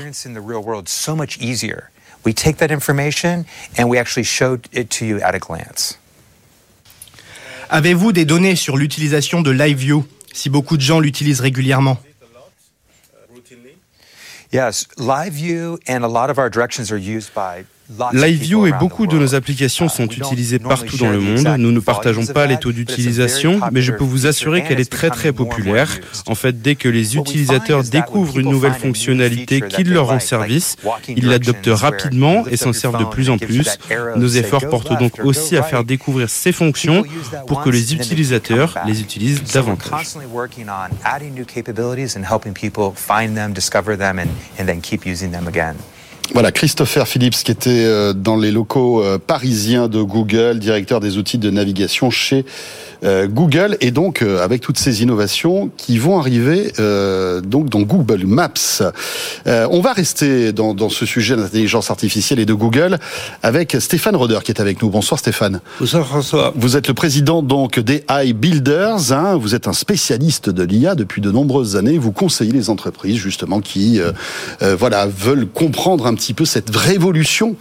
[2.25, 3.45] We take that information
[3.77, 5.99] and we actually show it to you at a glance.
[7.69, 11.97] Avez-vous des données sur l'utilisation de LiveView, si beaucoup de gens l'utilisent régulièrement.
[14.51, 17.65] Yes, LiveView and a lot of our directions are used by
[18.13, 21.47] LiveView et beaucoup de nos applications sont utilisées partout dans le monde.
[21.59, 25.09] Nous ne partageons pas les taux d'utilisation, mais je peux vous assurer qu'elle est très
[25.09, 25.99] très populaire.
[26.27, 31.27] En fait, dès que les utilisateurs découvrent une nouvelle fonctionnalité qui leur rend service, ils
[31.27, 33.77] l'adoptent rapidement et s'en servent de plus en plus.
[34.15, 37.03] Nos efforts portent donc aussi à faire découvrir ces fonctions
[37.47, 40.15] pour que les utilisateurs les utilisent davantage.
[46.33, 51.17] Voilà, Christopher Phillips qui était euh, dans les locaux euh, parisiens de Google, directeur des
[51.17, 52.45] outils de navigation chez
[53.27, 58.25] Google et donc euh, avec toutes ces innovations qui vont arriver euh, donc dans Google
[58.25, 58.81] Maps.
[59.45, 62.97] on va rester dans, dans ce sujet d'intelligence artificielle et de Google
[63.43, 64.89] avec Stéphane Roder qui est avec nous.
[64.89, 65.61] Bonsoir Stéphane.
[65.79, 66.53] Bonsoir François.
[66.55, 69.11] Vous êtes le président donc des iBuilders.
[69.11, 69.37] Hein.
[69.37, 71.97] Vous êtes un spécialiste de l'IA depuis de nombreuses années.
[71.97, 73.99] Vous conseillez les entreprises justement qui
[74.61, 77.55] voilà veulent comprendre un petit peu cette révolution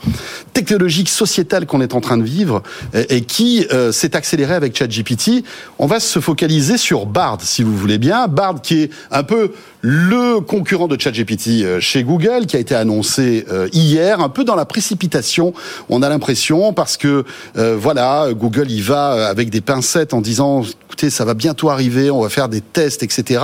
[0.52, 2.62] technologique sociétale qu'on est en train de vivre
[2.94, 5.33] et, et qui s'est accélérée avec ChatGPT
[5.78, 8.28] on va se focaliser sur Bard, si vous voulez bien.
[8.28, 9.52] Bard qui est un peu
[9.86, 14.42] le concurrent de ChatGPT euh, chez Google, qui a été annoncé euh, hier, un peu
[14.42, 15.52] dans la précipitation,
[15.90, 17.24] on a l'impression, parce que
[17.58, 22.10] euh, voilà, Google y va avec des pincettes en disant, écoutez, ça va bientôt arriver,
[22.10, 23.42] on va faire des tests, etc.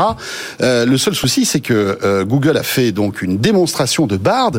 [0.60, 4.52] le seul souci, c'est que Google a fait donc une démonstration de Bard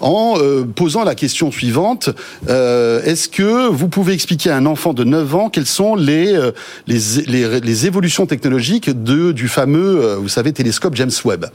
[0.00, 0.36] en
[0.74, 2.10] posant la question suivante
[2.48, 6.38] est-ce que vous pouvez expliquer à un enfant de 9 ans quelles sont les
[6.86, 11.46] les, les, les évolutions technologiques de du fameux, vous savez, télescope James Web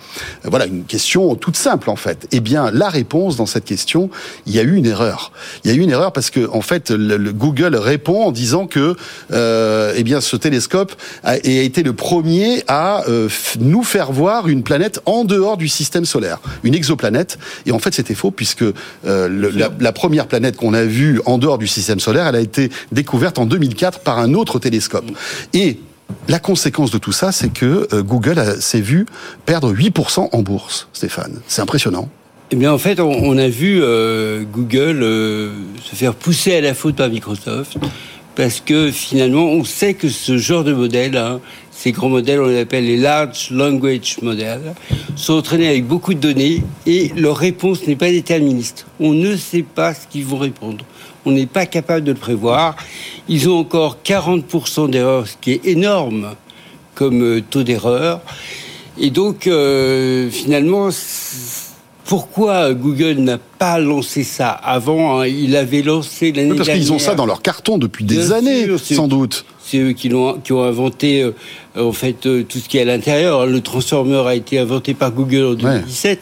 [0.44, 2.28] Voilà une question toute simple en fait.
[2.32, 4.10] Eh bien, la réponse dans cette question,
[4.46, 5.32] il y a eu une erreur.
[5.64, 8.68] Il y a eu une erreur parce que en fait, le, Google répond en disant
[8.68, 8.96] que
[9.32, 10.94] euh, eh bien ce télescope
[11.24, 16.06] a, été le premier à euh, nous faire voir une planète en dehors du système
[16.06, 17.38] solaire, une exoplanète.
[17.66, 21.38] Et en fait, c'était faux puisque euh, la, la, première planète qu'on a vue en
[21.38, 25.01] dehors du système solaire, elle a été découverte en 2004 par un autre télescope.
[25.54, 25.80] Et
[26.28, 29.06] la conséquence de tout ça, c'est que euh, Google s'est vu
[29.46, 31.42] perdre 8% en bourse, Stéphane.
[31.48, 32.10] C'est impressionnant.
[32.52, 36.74] Eh bien, en fait, on, a vu euh, Google euh, se faire pousser à la
[36.74, 37.78] faute par Microsoft
[38.36, 41.40] parce que finalement, on sait que ce genre de modèle, hein,
[41.72, 44.74] ces grands modèles, on les appelle les large language models,
[45.16, 48.86] sont entraînés avec beaucoup de données et leur réponse n'est pas déterministe.
[49.00, 50.86] On ne sait pas ce qu'ils vont répondre
[51.26, 52.76] on n'est pas capable de le prévoir.
[53.28, 56.36] Ils ont encore 40% d'erreurs, ce qui est énorme
[56.96, 58.22] comme euh, taux d'erreur.
[59.00, 60.90] Et donc, euh, finalement,
[62.06, 65.28] pourquoi Google n'a pas lancé ça avant hein?
[65.28, 66.66] Il avait lancé l'année dernière.
[66.66, 69.46] Parce qu'ils ont ça dans leur carton depuis des années, sans doute.
[69.64, 71.34] C'est eux qui, ont, qui ont inventé euh,
[71.78, 73.46] en fait tout ce qui est à l'intérieur.
[73.46, 76.20] Le transformer a été inventé par Google en 2017.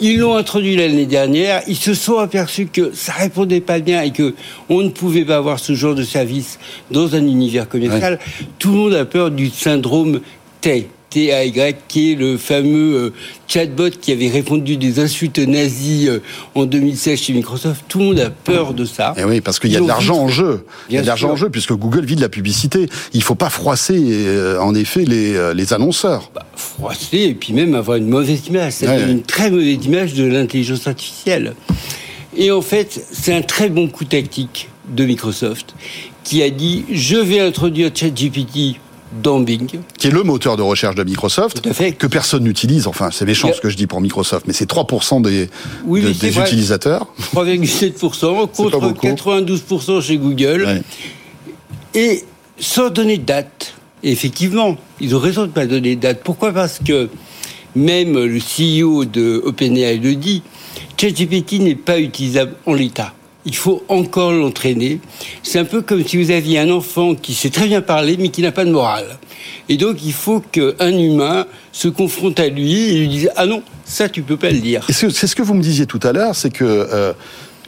[0.00, 1.62] Ils l'ont introduit l'année dernière.
[1.68, 4.34] Ils se sont aperçus que ça répondait pas bien et que
[4.68, 6.58] on ne pouvait pas avoir ce genre de service
[6.90, 8.18] dans un univers commercial.
[8.58, 10.20] Tout le monde a peur du syndrome
[10.60, 10.88] T.
[11.14, 13.12] TAY, qui est le fameux euh,
[13.46, 16.18] chatbot qui avait répondu des insultes nazies euh,
[16.56, 17.84] en 2016 chez Microsoft.
[17.86, 19.14] Tout le monde a peur de ça.
[19.16, 20.66] Et eh oui, parce qu'il y a de l'argent en jeu.
[20.88, 22.88] Il y a de l'argent en jeu puisque Google vit de la publicité.
[23.12, 26.32] Il faut pas froisser, euh, en effet, les, les annonceurs.
[26.34, 28.72] Bah, froisser et puis même avoir une mauvaise image.
[28.72, 31.54] C'est une très mauvaise image de l'intelligence artificielle.
[32.36, 35.74] Et en fait, c'est un très bon coup tactique de Microsoft
[36.24, 38.80] qui a dit je vais introduire ChatGPT
[39.22, 39.80] dans Bing.
[39.98, 41.62] Qui est le moteur de recherche de Microsoft,
[41.98, 42.86] que personne n'utilise.
[42.86, 45.48] Enfin, c'est méchant ce que je dis pour Microsoft, mais c'est 3% des,
[45.86, 47.06] des utilisateurs.
[47.34, 50.82] 3,7% contre 92% chez Google.
[51.94, 52.24] Et
[52.58, 53.74] sans donner de date.
[54.02, 56.22] effectivement, ils ont raison de ne pas donner de date.
[56.22, 56.52] Pourquoi?
[56.52, 57.08] Parce que
[57.74, 60.42] même le CEO de OpenAI le dit,
[60.96, 63.12] ChatGPT n'est pas utilisable en l'état
[63.46, 65.00] il faut encore l'entraîner.
[65.42, 68.28] C'est un peu comme si vous aviez un enfant qui sait très bien parler, mais
[68.28, 69.18] qui n'a pas de morale.
[69.68, 73.62] Et donc, il faut qu'un humain se confronte à lui et lui dise Ah non,
[73.84, 74.86] ça, tu peux pas le dire.
[74.88, 76.64] C'est ce que vous me disiez tout à l'heure, c'est que.
[76.64, 77.12] Euh,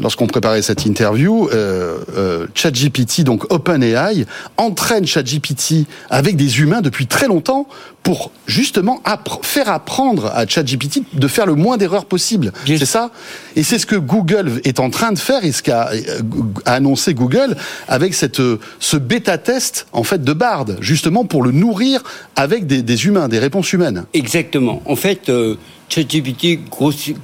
[0.00, 7.06] lorsqu'on préparait cette interview, euh, euh, ChatGPT, donc OpenAI, entraîne ChatGPT avec des humains depuis
[7.06, 7.66] très longtemps
[8.06, 9.02] pour justement
[9.42, 12.52] faire apprendre à ChatGPT de faire le moins d'erreurs possible.
[12.64, 13.11] C'est ça
[13.56, 16.22] Et c'est ce que Google est en train de faire et ce qu'a euh,
[16.66, 17.56] annoncé Google
[17.88, 22.04] avec cette, euh, ce bêta-test en fait de Bard, justement pour le nourrir
[22.37, 24.04] avec des, des humains, des réponses humaines.
[24.14, 24.82] Exactement.
[24.87, 25.56] En fait, euh,
[25.88, 26.61] ChatGPT,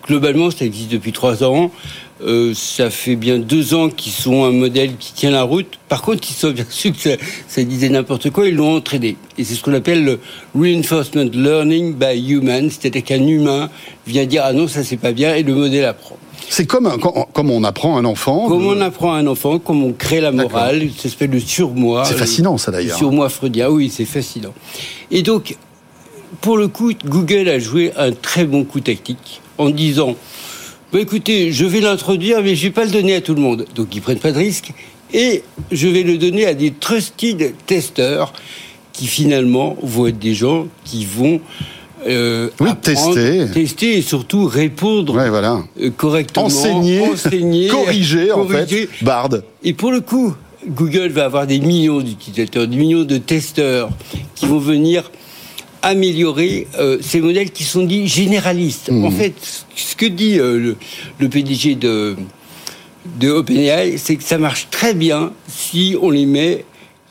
[0.09, 1.71] globalement, ça existe depuis trois ans.
[2.25, 5.79] Euh, ça fait bien deux ans qu'ils sont un modèle qui tient la route.
[5.89, 7.17] Par contre, ils sont aperçus que
[7.49, 9.17] ça, disait n'importe quoi, ils l'ont entraîné.
[9.39, 10.21] Et c'est ce qu'on appelle le
[10.55, 13.71] reinforcement learning by human, c'est-à-dire qu'un humain
[14.07, 16.17] vient dire ah non ça c'est pas bien et le modèle apprend.
[16.49, 16.91] C'est comme,
[17.33, 18.47] comme on apprend un enfant.
[18.49, 22.05] Comme on apprend un enfant, comme on crée la morale, ça s'appelle le surmoi.
[22.05, 22.97] C'est fascinant ça d'ailleurs.
[22.97, 24.53] Le surmoi freudien, oui, c'est fascinant.
[25.11, 25.57] Et donc,
[26.41, 30.17] pour le coup, Google a joué un très bon coup tactique en disant
[30.93, 33.67] bah, écoutez, je vais l'introduire, mais je vais pas le donner à tout le monde.
[33.75, 34.73] Donc ils prennent pas de risque.
[35.15, 38.33] Et je vais le donner à des trusted testeurs
[38.93, 41.41] qui finalement vont être des gens qui vont
[42.07, 43.47] euh, Oui, tester.
[43.53, 45.63] tester et surtout répondre Ouais, voilà.
[45.81, 48.87] euh, correctement, Enseigner, enseigner, corriger, en corriger.
[48.87, 49.05] fait.
[49.05, 49.31] Bard.
[49.63, 50.35] Et pour le coup,
[50.67, 53.91] Google va avoir des millions d'utilisateurs, des millions de testeurs
[54.35, 55.11] qui vont venir
[55.83, 58.91] améliorer euh, ces modèles qui sont dits généralistes.
[58.91, 59.05] Mmh.
[59.05, 59.35] En fait,
[59.77, 60.77] ce que dit euh, le,
[61.19, 62.17] le PDG de,
[63.21, 66.65] de OpenAI, c'est que ça marche très bien si on les met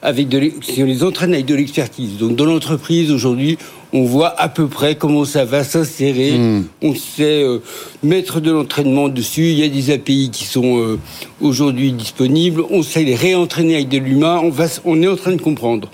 [0.03, 2.17] avec de si on les entraîne avec de l'expertise.
[2.17, 3.59] Donc dans l'entreprise aujourd'hui,
[3.93, 6.31] on voit à peu près comment ça va s'insérer.
[6.39, 6.65] Mmh.
[6.81, 7.59] On sait euh,
[8.01, 9.49] mettre de l'entraînement dessus.
[9.51, 10.97] Il y a des API qui sont euh,
[11.41, 12.63] aujourd'hui disponibles.
[12.71, 14.39] On sait les réentraîner avec de l'humain.
[14.43, 15.89] On va, s- on est en train de comprendre.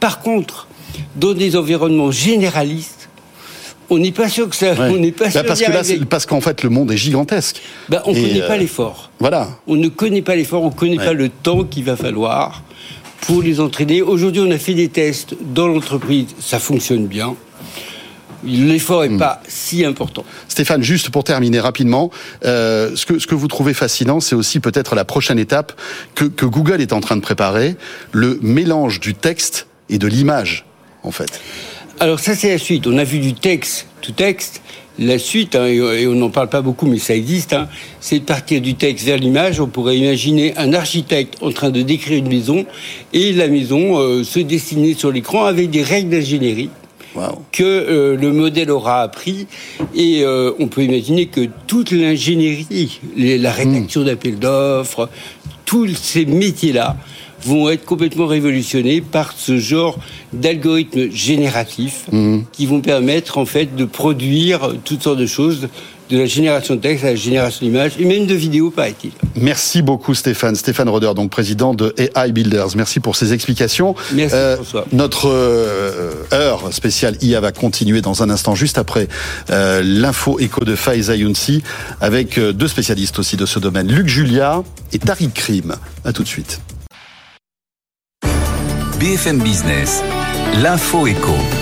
[0.00, 0.66] Par contre,
[1.16, 3.08] dans des environnements généralistes,
[3.90, 4.72] on n'est pas sûr que ça.
[4.72, 4.88] Ouais.
[4.90, 7.60] On n'est pas Bah, sûr parce que là, qu'en fait, le monde est gigantesque.
[7.88, 9.10] Ben, on ne connaît euh, pas l'effort.
[9.18, 9.48] Voilà.
[9.66, 11.04] On ne connaît pas l'effort, on ne connaît Ouais.
[11.04, 12.62] pas le temps qu'il va falloir
[13.22, 14.00] pour les entraîner.
[14.02, 17.34] Aujourd'hui, on a fait des tests dans l'entreprise, ça fonctionne bien.
[18.44, 19.18] L'effort n'est Hmm.
[19.18, 20.24] pas si important.
[20.48, 22.10] Stéphane, juste pour terminer rapidement,
[22.44, 25.78] euh, ce, que, ce que vous trouvez fascinant, c'est aussi peut-être la prochaine étape
[26.16, 27.76] que, que Google est en train de préparer,
[28.10, 30.64] le mélange du texte et de l'image,
[31.02, 31.40] en fait.
[32.00, 32.86] Alors ça, c'est la suite.
[32.86, 34.60] On a vu du texte to texte.
[34.98, 37.66] La suite, hein, et on n'en parle pas beaucoup, mais ça existe, hein,
[37.98, 39.58] c'est de partir du texte vers l'image.
[39.58, 42.66] On pourrait imaginer un architecte en train de décrire une maison
[43.14, 46.68] et la maison euh, se dessiner sur l'écran avec des règles d'ingénierie.
[47.52, 49.46] Que euh, le modèle aura appris
[49.94, 55.08] et euh, on peut imaginer que toute l'ingénierie, la rédaction d'appels d'offres,
[55.64, 56.96] tous ces métiers-là
[57.44, 59.98] vont être complètement révolutionnés par ce genre
[60.32, 62.06] d'algorithmes génératifs
[62.52, 65.68] qui vont permettre en fait de produire toutes sortes de choses
[66.10, 69.12] de la génération de texte à la génération d'images et même de vidéos paraît-il.
[69.34, 70.54] Merci beaucoup Stéphane.
[70.56, 72.76] Stéphane Roder, donc président de AI Builders.
[72.76, 73.94] Merci pour ces explications.
[74.12, 74.84] Merci, Euh, François.
[74.92, 79.08] notre euh, heure spéciale IA va continuer dans un instant, juste après
[79.50, 81.62] euh, l'info écho de Faiza Younsi,
[82.02, 85.76] avec euh, deux spécialistes aussi de ce domaine, Luc Julia et Tariq Krim.
[86.04, 86.60] À tout de suite.
[89.02, 90.00] BFM Business,
[90.62, 91.61] l'info éco.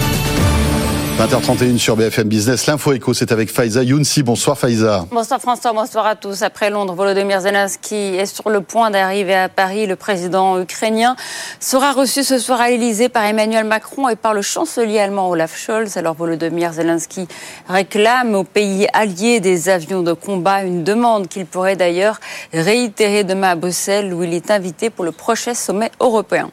[1.20, 2.66] 20h31 sur BFM Business.
[2.66, 4.22] L'info écho, c'est avec Faiza Younsi.
[4.22, 5.04] Bonsoir Faiza.
[5.11, 6.40] Bonsoir François, bonsoir à tous.
[6.40, 9.87] Après Londres, Volodymyr Zelensky est sur le point d'arriver à Paris.
[9.87, 11.16] Le président ukrainien
[11.61, 15.59] sera reçu ce soir à l'Elysée par Emmanuel Macron et par le chancelier allemand Olaf
[15.59, 15.98] Scholz.
[15.98, 17.28] Alors Volodymyr Zelensky
[17.68, 22.18] réclame aux pays alliés des avions de combat, une demande qu'il pourrait d'ailleurs
[22.54, 26.50] réitérer demain à Bruxelles où il est invité pour le prochain sommet européen.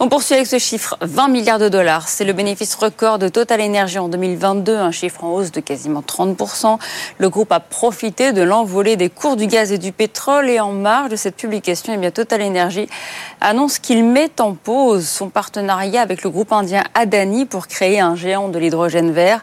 [0.00, 2.08] On poursuit avec ce chiffre, 20 milliards de dollars.
[2.08, 6.02] C'est le bénéfice record de Total Energy en 2022, un chiffre en hausse de quasiment
[6.02, 6.78] 30%.
[7.18, 10.72] Le groupe a profité de l'envolée des cours du gaz et du pétrole et en
[10.72, 12.88] marge de cette publication, eh bien, Total Energy
[13.40, 18.16] annonce qu'il met en pause son partenariat avec le groupe indien Adani pour créer un
[18.16, 19.42] géant de l'hydrogène vert.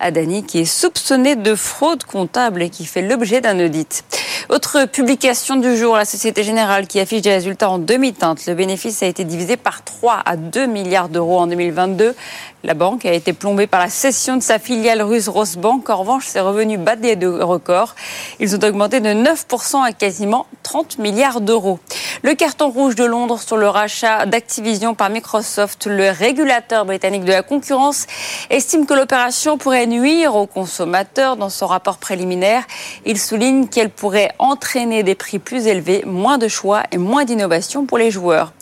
[0.00, 4.04] Adani qui est soupçonné de fraude comptable et qui fait l'objet d'un audit.
[4.48, 8.46] Autre publication du jour, la Société Générale qui affiche des résultats en demi-teinte.
[8.46, 12.16] Le bénéfice a été divisé par 3 à 2 milliards d'euros en 2022.
[12.62, 15.88] La banque a été plombée par la cession de sa filiale russe Rosbank.
[15.88, 17.94] En revanche, ses revenus battent des records.
[18.38, 21.78] Ils ont augmenté de 9% à quasiment 30 milliards d'euros.
[22.22, 27.32] Le carton rouge de Londres sur le rachat d'Activision par Microsoft, le régulateur britannique de
[27.32, 28.06] la concurrence,
[28.50, 31.36] estime que l'opération pourrait nuire aux consommateurs.
[31.36, 32.62] Dans son rapport préliminaire,
[33.04, 37.84] il souligne qu'elle pourrait entraîner des prix plus élevés, moins de choix et moins d'innovation
[37.84, 38.52] pour les joueurs.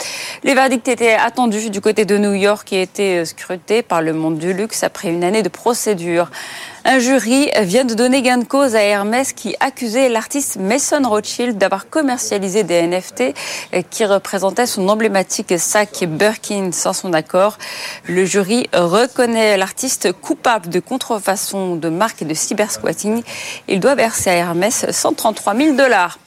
[0.42, 4.12] Les verdicts étaient attendus du côté de New York qui a été scruté par le
[4.12, 6.30] monde du luxe après une année de procédure.
[6.90, 11.58] Un jury vient de donner gain de cause à Hermès qui accusait l'artiste Mason Rothschild
[11.58, 13.34] d'avoir commercialisé des NFT
[13.90, 17.58] qui représentaient son emblématique sac Birkin sans son accord.
[18.06, 23.22] Le jury reconnaît l'artiste coupable de contrefaçon de marque et de cybersquatting.
[23.68, 26.18] Il doit verser à Hermès 133 000 dollars.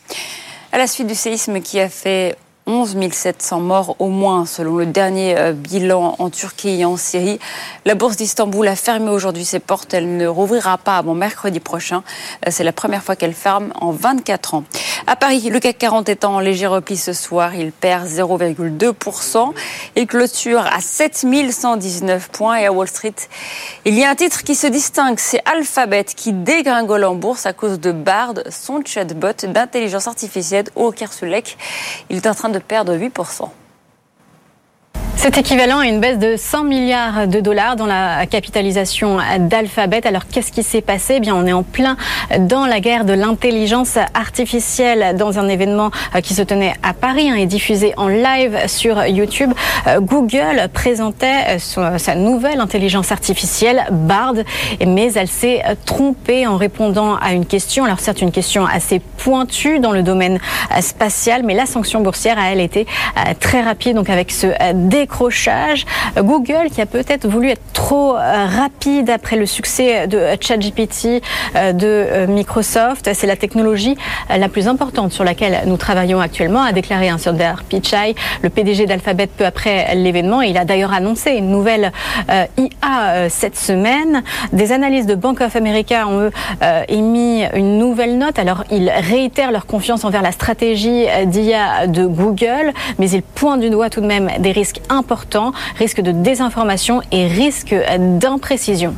[0.71, 4.85] À la suite du séisme qui a fait 11 700 morts au moins selon le
[4.85, 7.39] dernier euh, bilan en Turquie et en Syrie.
[7.85, 9.93] La bourse d'Istanbul a fermé aujourd'hui ses portes.
[9.93, 12.03] Elle ne rouvrira pas avant mercredi prochain.
[12.45, 14.63] Euh, C'est la première fois qu'elle ferme en 24 ans.
[15.07, 17.55] À Paris, le CAC 40 est en léger repli ce soir.
[17.55, 19.53] Il perd 0,2%.
[19.95, 22.57] Il clôture à 7119 points.
[22.57, 23.15] Et à Wall Street,
[23.85, 25.17] il y a un titre qui se distingue.
[25.17, 30.91] C'est Alphabet qui dégringole en bourse à cause de Bard, son chatbot d'intelligence artificielle au
[30.91, 31.57] Kersulek.
[32.09, 33.60] Il est en train de perdre 8%.
[35.23, 40.07] C'est équivalent à une baisse de 100 milliards de dollars dans la capitalisation d'Alphabet.
[40.07, 41.17] Alors qu'est-ce qui s'est passé?
[41.17, 41.95] Eh Bien, on est en plein
[42.39, 47.29] dans la guerre de l'intelligence artificielle dans un événement euh, qui se tenait à Paris
[47.29, 49.51] hein, et diffusé en live sur YouTube.
[49.85, 54.33] Euh, Google présentait euh, sa nouvelle intelligence artificielle Bard,
[54.83, 57.85] mais elle s'est trompée en répondant à une question.
[57.85, 60.39] Alors certes, une question assez pointue dans le domaine
[60.79, 62.87] spatial, mais la sanction boursière a elle été
[63.39, 63.95] très rapide.
[63.95, 64.47] Donc avec ce
[66.17, 71.21] Google qui a peut-être voulu être trop euh, rapide après le succès de ChatGPT
[71.55, 73.09] euh, de euh, Microsoft.
[73.13, 73.97] C'est la technologie
[74.29, 78.85] la plus importante sur laquelle nous travaillons actuellement, a déclaré un Sundar Pichai, le PDG
[78.85, 80.41] d'Alphabet peu après l'événement.
[80.41, 81.91] Il a d'ailleurs annoncé une nouvelle
[82.57, 84.23] IA cette semaine.
[84.53, 86.31] Des analystes de Bank of America ont
[86.87, 88.39] émis une nouvelle note.
[88.39, 93.69] Alors ils réitèrent leur confiance envers la stratégie d'IA de Google, mais ils pointent du
[93.69, 95.00] doigt tout de même des risques importants,
[95.77, 97.75] risque de désinformation et risque
[98.19, 98.95] d'imprécision.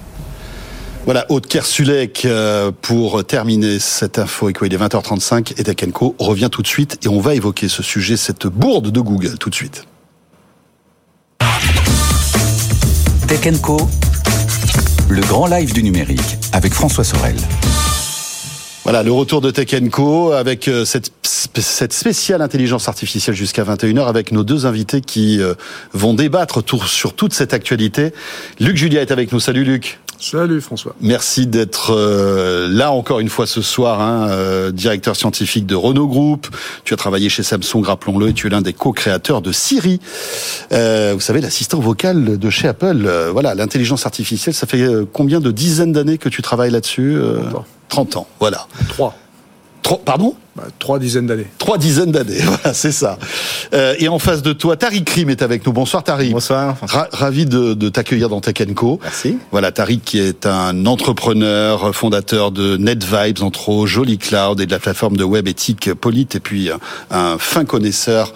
[1.06, 6.62] Voilà, Aude Kersulek, euh, pour terminer cette info, il est 20h35 et Tekenko revient tout
[6.62, 9.86] de suite et on va évoquer ce sujet, cette bourde de Google, tout de suite.
[13.28, 13.90] Tekenko,
[15.10, 17.36] le grand live du numérique avec François Sorel.
[18.84, 24.34] Voilà, le retour de Tech Co avec euh, cette, spéciale intelligence artificielle jusqu'à 21h avec
[24.34, 25.54] nos deux invités qui euh,
[25.94, 28.12] vont débattre sur toute cette actualité.
[28.60, 29.40] Luc Julia est avec nous.
[29.40, 30.00] Salut Luc.
[30.20, 30.96] Salut François.
[31.02, 36.48] Merci d'être euh, là encore une fois ce soir, hein, directeur scientifique de Renault Group.
[36.84, 40.00] Tu as travaillé chez Samsung, rappelons-le, et tu es l'un des co-créateurs de Siri.
[40.72, 43.10] vous savez, l'assistant vocal de chez Apple.
[43.32, 47.18] voilà, l'intelligence artificielle, ça fait combien de dizaines d'années que tu travailles là-dessus
[47.90, 48.68] 30 ans, voilà.
[48.90, 49.16] Trois.
[50.06, 50.36] Pardon?
[50.56, 51.48] Bah, trois dizaines d'années.
[51.58, 53.18] Trois dizaines d'années, voilà, c'est ça.
[53.74, 55.74] Euh, et en face de toi, Tariq Krim est avec nous.
[55.74, 56.32] Bonsoir Tariq.
[56.32, 56.76] Bonsoir.
[57.12, 59.00] ravi de, de t'accueillir dans Tech Co.
[59.02, 59.38] Merci.
[59.52, 64.72] Voilà, Tariq qui est un entrepreneur, fondateur de NetVibes, entre autres, Joli Cloud et de
[64.72, 66.78] la plateforme de web éthique Polite, et puis euh,
[67.10, 68.34] un fin connaisseur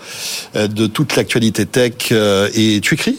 [0.55, 1.93] euh, de toute l'actualité tech.
[2.11, 3.17] Euh, et tu écris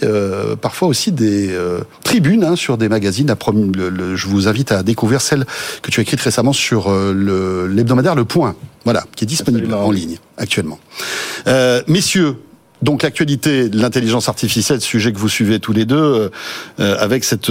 [0.60, 1.56] parfois aussi des
[2.04, 3.34] tribunes hein, sur des magazines.
[4.14, 5.46] je vous invite à découvrir celle
[5.82, 8.54] que tu as écrite récemment sur l'hebdomadaire le, le Point.
[8.88, 10.78] Voilà, qui est disponible en ligne actuellement.
[11.46, 12.36] Euh, messieurs,
[12.80, 16.30] donc l'actualité de l'intelligence artificielle, sujet que vous suivez tous les deux, euh,
[16.80, 17.50] euh, avec cette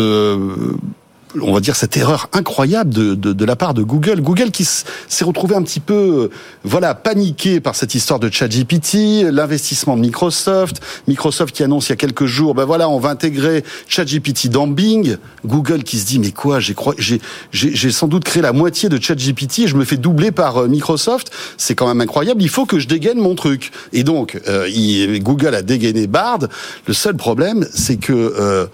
[1.36, 4.22] on va dire cette erreur incroyable de, de, de la part de Google.
[4.22, 6.30] Google qui s'est retrouvé un petit peu, euh,
[6.63, 11.94] voilà, paniqué par cette histoire de ChatGPT, l'investissement de Microsoft, Microsoft qui annonce il y
[11.94, 15.18] a quelques jours, ben voilà, on va intégrer ChatGPT dans Bing.
[15.46, 19.68] Google qui se dit mais quoi, j'ai sans doute créé la moitié de ChatGPT et
[19.68, 21.32] je me fais doubler par euh, Microsoft.
[21.58, 22.42] C'est quand même incroyable.
[22.42, 23.72] Il faut que je dégaine mon truc.
[23.94, 26.40] Et donc euh, Google a dégainé Bard.
[26.86, 28.70] Le seul problème, c'est que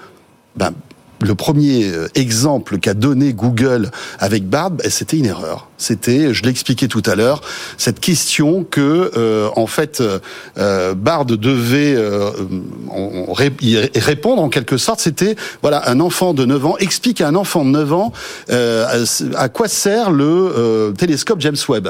[0.55, 0.73] ben,
[1.23, 5.67] le premier euh, exemple qu'a donné Google avec Bard, ben, c'était une erreur.
[5.77, 7.41] C'était, je l'expliquais tout à l'heure,
[7.77, 10.01] cette question que euh, en fait
[10.57, 11.97] euh, Bard devait
[13.95, 14.99] répondre en quelque sorte.
[14.99, 18.13] C'était voilà un enfant de 9 ans explique à un enfant de 9 ans
[18.49, 21.89] à quoi sert le télescope James Webb.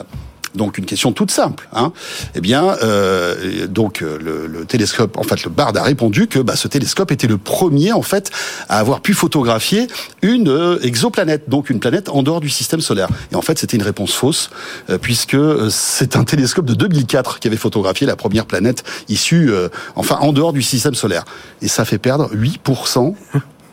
[0.55, 1.67] Donc une question toute simple.
[1.73, 1.91] Hein.
[2.35, 6.39] Eh bien, euh, donc euh, le, le, télescope, en fait, le Bard a répondu que
[6.39, 8.29] bah, ce télescope était le premier en fait
[8.69, 9.87] à avoir pu photographier
[10.21, 13.09] une euh, exoplanète, donc une planète en dehors du système solaire.
[13.31, 14.51] Et en fait, c'était une réponse fausse
[14.89, 15.37] euh, puisque
[15.69, 19.51] c'est un télescope de 2004 qui avait photographié la première planète issue,
[19.95, 21.25] enfin en dehors du système solaire.
[21.61, 23.15] Et ça fait perdre 8%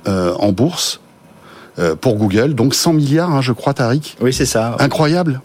[0.07, 1.01] en bourse
[2.01, 4.17] pour Google, donc 100 milliards, hein, je crois, Tariq.
[4.21, 4.77] Oui, c'est ça.
[4.79, 5.41] Incroyable.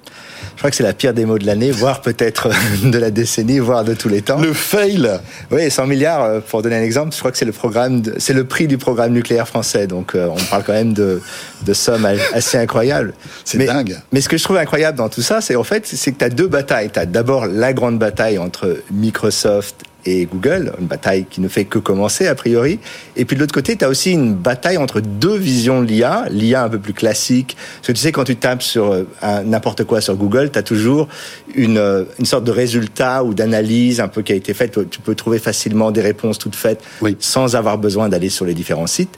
[0.55, 2.49] Je crois que c'est la pire démo de l'année, voire peut-être
[2.83, 4.39] de la décennie, voire de tous les temps.
[4.39, 5.19] Le fail.
[5.51, 6.23] Oui, 100 milliards.
[6.23, 8.77] Euh, pour donner un exemple, je crois que c'est le programme, c'est le prix du
[8.77, 9.85] programme nucléaire français.
[9.85, 11.21] Donc, euh, on parle quand même de,
[11.65, 13.13] de sommes assez incroyables.
[13.45, 13.97] C'est dingue.
[14.11, 16.25] Mais ce que je trouve incroyable dans tout ça, c'est en fait, c'est que tu
[16.25, 16.89] as deux batailles.
[16.91, 21.65] Tu as d'abord la grande bataille entre Microsoft et Google, une bataille qui ne fait
[21.65, 22.79] que commencer a priori.
[23.15, 26.25] Et puis de l'autre côté, tu as aussi une bataille entre deux visions de l'IA,
[26.29, 27.57] l'IA un peu plus classique.
[27.77, 29.05] Parce que tu sais, quand tu tapes sur euh,
[29.43, 31.07] n'importe quoi sur Google, tu as toujours
[31.53, 34.89] une, euh, une sorte de résultat ou d'analyse un peu qui a été faite.
[34.89, 36.83] Tu peux trouver facilement des réponses toutes faites
[37.19, 39.17] sans avoir besoin d'aller sur les différents sites.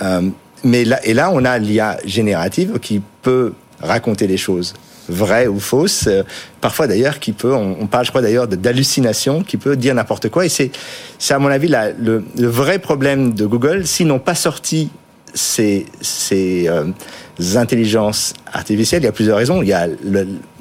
[0.00, 0.22] Euh,
[0.64, 4.74] mais là, et là, on a l'IA générative qui peut raconter les choses
[5.08, 6.06] vraie ou fausse.
[6.06, 6.22] Euh,
[6.60, 10.46] parfois d'ailleurs, qui peut, on, parle, je crois d'ailleurs, d'hallucination, qui peut dire n'importe quoi.
[10.46, 10.70] Et c'est,
[11.18, 13.86] c'est à mon avis la, le, le, vrai problème de Google.
[13.86, 14.90] S'ils n'ont pas sorti
[15.34, 15.86] ces,
[16.68, 16.92] euh,
[17.54, 19.62] intelligences artificielles, il y a plusieurs raisons.
[19.62, 19.88] Il y a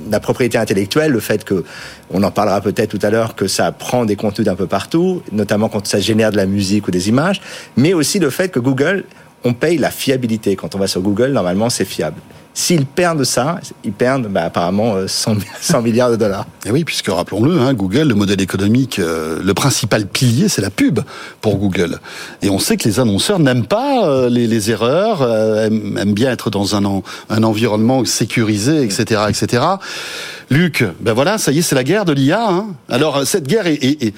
[0.10, 1.64] la propriété intellectuelle, le fait que,
[2.10, 5.22] on en parlera peut-être tout à l'heure, que ça prend des contenus d'un peu partout,
[5.32, 7.42] notamment quand ça génère de la musique ou des images,
[7.78, 9.06] mais aussi le fait que Google,
[9.44, 10.56] on paye la fiabilité.
[10.56, 12.18] Quand on va sur Google, normalement, c'est fiable.
[12.54, 16.46] S'ils perdent ça, ils perdent bah, apparemment 100, 100, milliards de dollars.
[16.66, 20.70] Et oui, puisque rappelons-le, hein, Google, le modèle économique, euh, le principal pilier, c'est la
[20.70, 21.00] pub
[21.40, 22.00] pour Google.
[22.42, 26.50] Et on sait que les annonceurs n'aiment pas euh, les, erreurs, euh, aiment, bien être
[26.50, 29.64] dans un, un environnement sécurisé, etc., etc.
[30.50, 32.46] Luc, ben voilà, ça y est, c'est la guerre de l'IA.
[32.50, 32.68] Hein.
[32.90, 34.14] Alors cette guerre est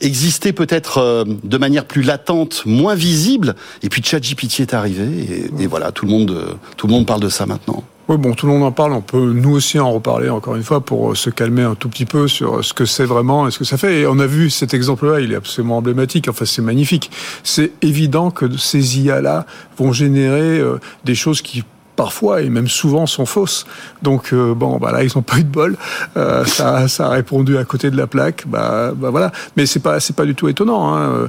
[0.00, 5.62] existait peut-être euh, de manière plus latente, moins visible, et puis ChatGPT est arrivé, et,
[5.62, 7.84] et, voilà, tout le monde, euh, tout le monde parle de ça maintenant.
[8.08, 8.94] Oui, bon, tout le monde en parle.
[8.94, 12.06] On peut nous aussi en reparler encore une fois pour se calmer un tout petit
[12.06, 14.00] peu sur ce que c'est vraiment et ce que ça fait.
[14.00, 16.26] Et on a vu cet exemple-là, il est absolument emblématique.
[16.26, 17.10] Enfin, c'est magnifique.
[17.44, 19.44] C'est évident que ces IA-là
[19.76, 21.64] vont générer euh, des choses qui
[21.98, 23.66] parfois et même souvent sont fausses.
[24.02, 25.76] Donc euh, bon, bah là ils n'ont pas eu de bol.
[26.16, 28.44] Euh, ça, a répondu à côté de la plaque.
[28.46, 29.32] Bah, bah voilà.
[29.56, 30.96] Mais c'est pas c'est pas du tout étonnant.
[30.96, 31.28] Hein.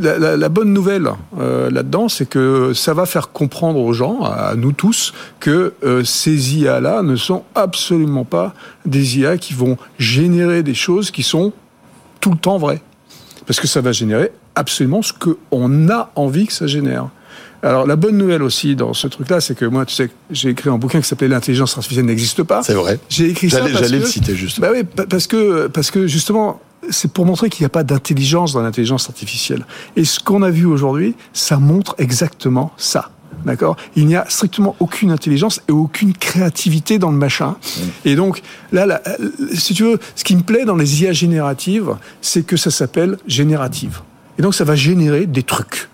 [0.00, 4.54] La, la, bonne nouvelle euh, là-dedans, c'est que ça va faire comprendre aux gens, à
[4.54, 8.54] nous tous, que euh, ces IA là ne sont absolument pas
[8.86, 11.52] des IA qui vont générer des choses qui sont
[12.20, 12.82] tout le temps vraies.
[13.46, 17.08] Parce que ça va générer absolument ce qu'on a envie que ça génère.
[17.62, 20.70] Alors la bonne nouvelle aussi dans ce truc-là, c'est que moi, tu sais, j'ai écrit
[20.70, 22.62] un bouquin qui s'appelait L'intelligence artificielle n'existe pas.
[22.62, 22.98] C'est vrai.
[23.08, 24.60] J'ai écrit ça parce j'allais le citer juste.
[24.60, 28.52] Bah oui, parce que parce que justement, c'est pour montrer qu'il n'y a pas d'intelligence
[28.52, 29.66] dans l'intelligence artificielle.
[29.96, 33.10] Et ce qu'on a vu aujourd'hui, ça montre exactement ça.
[33.44, 33.76] D'accord?
[33.94, 37.50] Il n'y a strictement aucune intelligence et aucune créativité dans le machin.
[37.50, 37.80] Mmh.
[38.04, 38.42] Et donc,
[38.72, 39.00] là, là,
[39.54, 43.16] si tu veux, ce qui me plaît dans les IA génératives, c'est que ça s'appelle
[43.26, 44.00] générative.
[44.38, 45.88] Et donc, ça va générer des trucs.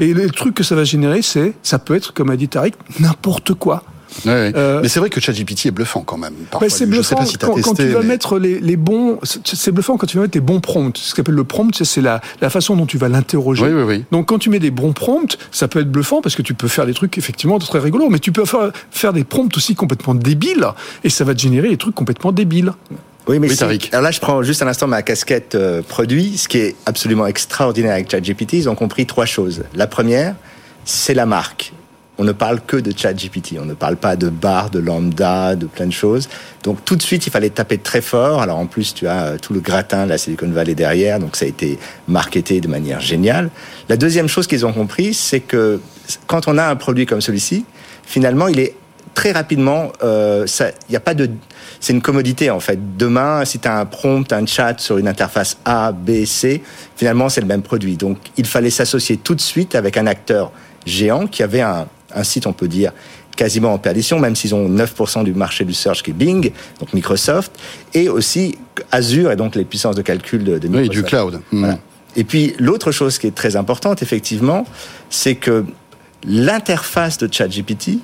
[0.00, 2.74] Et le truc que ça va générer, c'est, ça peut être, comme a dit Tariq,
[3.00, 3.82] n'importe quoi.
[4.26, 4.52] Ouais, ouais.
[4.56, 6.34] Euh, mais c'est vrai que ChatGPT est bluffant quand même.
[6.50, 8.06] Parfois, c'est bluffant je sais pas si quand, testé, quand, tu vas mais...
[8.06, 9.18] mettre les, les bons.
[9.22, 10.96] C'est bluffant quand tu vas mettre tes bons prompts.
[10.96, 13.64] Ce qu'on appelle le prompt, c'est la, la façon dont tu vas l'interroger.
[13.64, 14.04] Oui, oui, oui.
[14.10, 16.68] Donc quand tu mets des bons prompts, ça peut être bluffant parce que tu peux
[16.68, 20.14] faire des trucs effectivement très rigolos, mais tu peux faire, faire des prompts aussi complètement
[20.14, 20.66] débiles
[21.04, 22.72] et ça va te générer des trucs complètement débiles.
[23.26, 23.62] Oui, mais oui, si,
[23.92, 26.36] alors là, je prends juste un instant ma casquette euh, produit.
[26.38, 29.64] Ce qui est absolument extraordinaire avec ChatGPT, ils ont compris trois choses.
[29.74, 30.34] La première,
[30.84, 31.72] c'est la marque.
[32.18, 33.56] On ne parle que de ChatGPT.
[33.60, 36.28] On ne parle pas de bar, de lambda, de plein de choses.
[36.64, 38.42] Donc tout de suite, il fallait taper très fort.
[38.42, 41.46] Alors en plus, tu as tout le gratin de la Silicon Valley derrière, donc ça
[41.46, 43.48] a été marketé de manière géniale.
[43.88, 45.80] La deuxième chose qu'ils ont compris, c'est que
[46.26, 47.64] quand on a un produit comme celui-ci,
[48.04, 48.74] finalement, il est
[49.20, 50.46] très rapidement, euh,
[50.88, 51.28] n'y a pas de,
[51.78, 52.78] c'est une commodité en fait.
[52.96, 56.62] Demain, si tu as un prompt, un chat sur une interface A, B, C,
[56.96, 57.98] finalement c'est le même produit.
[57.98, 60.52] Donc il fallait s'associer tout de suite avec un acteur
[60.86, 62.92] géant qui avait un, un site, on peut dire,
[63.36, 66.94] quasiment en perdition, même s'ils ont 9% du marché du search qui est Bing, donc
[66.94, 67.52] Microsoft,
[67.92, 68.56] et aussi
[68.90, 70.88] Azure et donc les puissances de calcul de, de Microsoft.
[70.88, 71.40] Oui, du cloud.
[71.52, 71.58] Mmh.
[71.58, 71.78] Voilà.
[72.16, 74.64] Et puis l'autre chose qui est très importante, effectivement,
[75.10, 75.66] c'est que
[76.24, 77.98] l'interface de ChatGPT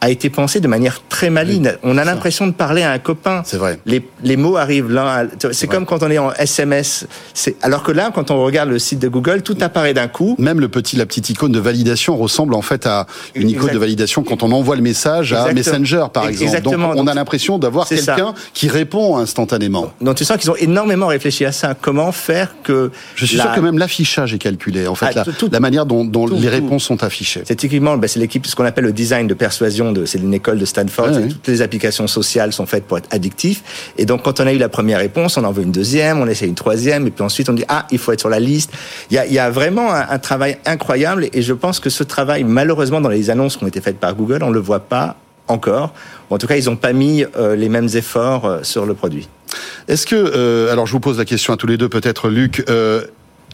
[0.00, 1.72] a été pensé de manière très maligne.
[1.82, 3.42] Oui, on a l'impression de parler à un copain.
[3.44, 3.78] C'est vrai.
[3.84, 5.24] Les, les, mots arrivent là.
[5.52, 7.06] C'est comme quand on est en SMS.
[7.62, 10.36] Alors que là, quand on regarde le site de Google, tout apparaît d'un coup.
[10.38, 13.74] Même le petit, la petite icône de validation ressemble en fait à une icône exact.
[13.74, 15.50] de validation quand on envoie le message Exactement.
[15.50, 16.44] à Messenger, par exemple.
[16.44, 16.88] Exactement.
[16.94, 19.92] Donc, on a l'impression d'avoir quelqu'un qui répond instantanément.
[20.00, 21.74] Donc, tu sens qu'ils ont énormément réfléchi à ça.
[21.80, 22.90] Comment faire que.
[23.16, 23.44] Je suis la...
[23.44, 24.86] sûr que même l'affichage est calculé.
[24.86, 27.42] En fait, ah, la, tout, la, manière dont, dont tout, les réponses sont affichées.
[27.44, 29.87] C'est typiquement, ben, c'est l'équipe, ce qu'on appelle le design de persuasion.
[29.92, 31.12] De, c'est une école de Stanford.
[31.28, 33.92] Toutes les applications sociales sont faites pour être addictifs.
[33.96, 36.26] Et donc, quand on a eu la première réponse, on en veut une deuxième, on
[36.26, 38.70] essaie une troisième, et puis ensuite on dit ah, il faut être sur la liste.
[39.10, 41.90] Il y a, il y a vraiment un, un, travail incroyable, et je pense que
[41.90, 44.80] ce travail, malheureusement, dans les annonces qui ont été faites par Google, on le voit
[44.80, 45.16] pas
[45.48, 45.92] encore.
[46.30, 49.28] En tout cas, ils n'ont pas mis euh, les mêmes efforts euh, sur le produit.
[49.88, 52.64] Est-ce que, euh, alors je vous pose la question à tous les deux, peut-être Luc,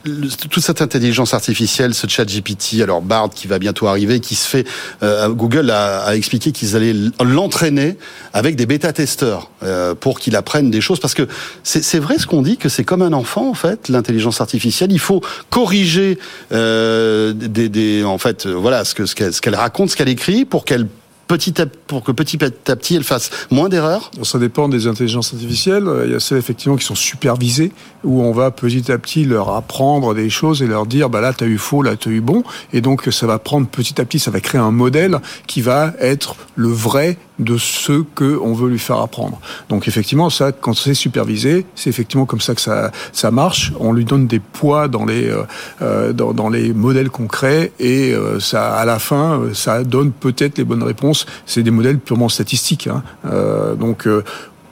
[0.07, 4.34] euh, toute cette intelligence artificielle, ce chat GPT, alors Bard qui va bientôt arriver, qui
[4.34, 4.66] se fait,
[5.02, 7.96] euh, Google a, a expliqué qu'ils allaient l'entraîner
[8.32, 11.28] avec des bêta-testeurs euh, pour qu'il apprenne des choses, parce que
[11.62, 14.92] c'est vrai ce qu'on dit, que c'est comme un enfant en fait, l'intelligence artificielle.
[14.92, 16.18] Il faut corriger
[16.52, 20.44] euh, des, des, en fait, voilà, ce que ce qu'elle qu raconte, ce qu'elle écrit,
[20.44, 20.86] pour qu'elle
[21.27, 25.33] petit à, pour que petit à petit elle fasse moins d'erreurs Ça dépend des intelligences
[25.33, 25.89] artificielles.
[26.07, 27.72] Il y a celles effectivement qui sont supervisées,
[28.03, 31.33] où on va petit à petit leur apprendre des choses et leur dire, bah là
[31.33, 32.43] tu as eu faux, là tu as eu bon.
[32.72, 35.93] Et donc ça va prendre petit à petit, ça va créer un modèle qui va
[36.01, 39.41] être le vrai de ce que on veut lui faire apprendre.
[39.68, 43.72] Donc effectivement, ça, quand c'est supervisé, c'est effectivement comme ça que ça, ça marche.
[43.81, 45.43] On lui donne des poids dans les, euh,
[45.83, 50.64] euh dans, les modèles concrets et euh, ça, à la fin, ça donne peut-être les
[50.64, 51.24] bonnes réponses.
[51.47, 52.87] C'est des modèles purement statistiques.
[52.87, 53.03] Hein.
[53.27, 54.09] Euh, donc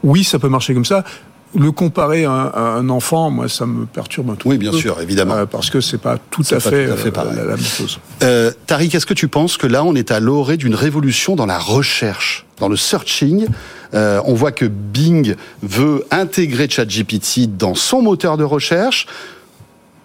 [0.02, 1.04] oui, ça peut marcher comme ça
[1.58, 5.34] le comparer à un, enfant, moi, ça me perturbe un tout Oui, bien sûr, évidemment.
[5.34, 8.00] Euh, parce que c'est pas tout à fait, tout à fait euh, la, même chose.
[8.22, 11.46] Euh, Tariq, est-ce que tu penses que là, on est à l'orée d'une révolution dans
[11.46, 13.46] la recherche, dans le searching?
[13.94, 19.06] Euh, On voit que Bing veut intégrer ChatGPT dans son moteur de recherche.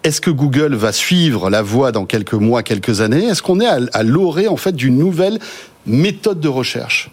[0.08, 3.26] Est-ce que Google va suivre la voie dans quelques mois, quelques années?
[3.26, 5.38] Est-ce qu'on est à, l'orée, en fait, d'une nouvelle
[5.86, 7.12] méthode de recherche?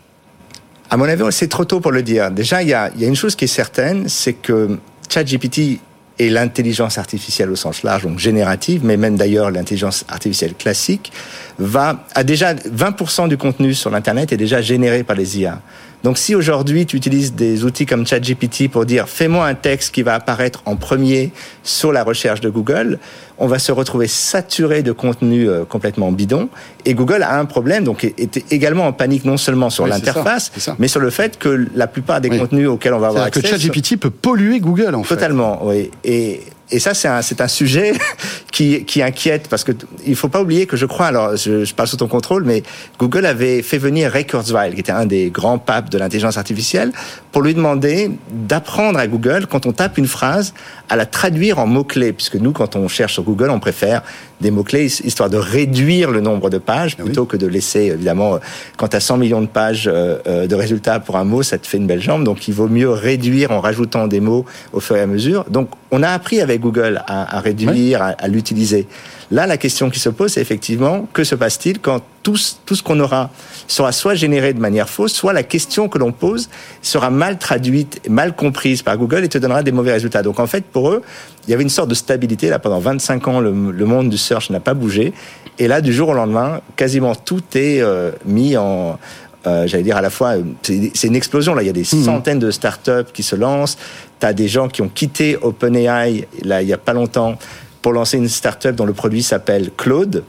[0.90, 2.30] À mon avis, c'est trop tôt pour le dire.
[2.30, 4.78] Déjà, il y a, une chose qui est certaine, c'est que
[5.08, 5.80] ChatGPT
[6.18, 11.12] et l'intelligence artificielle au sens large, donc générative, mais même d'ailleurs l'intelligence artificielle classique,
[11.58, 15.60] va a déjà 20% du contenu sur l'internet est déjà généré par les IA.
[16.04, 20.02] Donc si aujourd'hui tu utilises des outils comme ChatGPT pour dire fais-moi un texte qui
[20.02, 22.98] va apparaître en premier sur la recherche de Google,
[23.38, 26.48] on va se retrouver saturé de contenu euh, complètement bidon.
[26.84, 30.88] Et Google a un problème, donc est également en panique non seulement sur l'interface, mais
[30.88, 33.42] sur le fait que la plupart des contenus auxquels on va avoir accès...
[33.42, 35.14] que ChatGPT peut polluer Google, en fait.
[35.14, 35.90] Totalement, oui.
[36.04, 37.92] Et, et ça, c'est un, c'est un sujet
[38.52, 39.72] qui, qui inquiète parce que
[40.06, 42.62] il faut pas oublier que je crois, alors je, je, parle sous ton contrôle, mais
[42.98, 46.92] Google avait fait venir Ray Kurzweil, qui était un des grands papes de l'intelligence artificielle,
[47.32, 50.54] pour lui demander d'apprendre à Google, quand on tape une phrase,
[50.88, 54.02] à la traduire en mots-clés, puisque nous, quand on cherche sur Google, on préfère
[54.40, 58.34] des mots-clés, histoire de réduire le nombre de pages, ah plutôt que de laisser, évidemment,
[58.34, 58.38] euh,
[58.76, 61.56] quand tu as 100 millions de pages euh, euh, de résultats pour un mot, ça
[61.56, 64.80] te fait une belle jambe, donc il vaut mieux réduire en rajoutant des mots au
[64.80, 65.44] fur et à mesure.
[65.48, 68.86] Donc on a appris avec Google à, réduire, à, l'utiliser.
[69.30, 72.82] Là, la question qui se pose, c'est effectivement, que se passe-t-il quand tout, tout ce
[72.82, 73.30] qu'on aura
[73.66, 76.48] sera soit généré de manière fausse, soit la question que l'on pose
[76.82, 80.22] sera mal traduite, mal comprise par Google et te donnera des mauvais résultats.
[80.22, 81.02] Donc en fait, pour eux,
[81.46, 82.48] il y avait une sorte de stabilité.
[82.48, 85.12] Là, pendant 25 ans, le, monde du search n'a pas bougé.
[85.58, 88.98] Et là, du jour au lendemain, quasiment tout est euh, mis en,
[89.46, 91.62] euh, j'allais dire à la fois, c'est une explosion là.
[91.62, 92.04] Il y a des mmh.
[92.04, 93.76] centaines de startups qui se lancent.
[94.20, 97.36] Tu as des gens qui ont quitté OpenAI là il y a pas longtemps
[97.84, 100.24] pour lancer une startup dont le produit s'appelle Claude.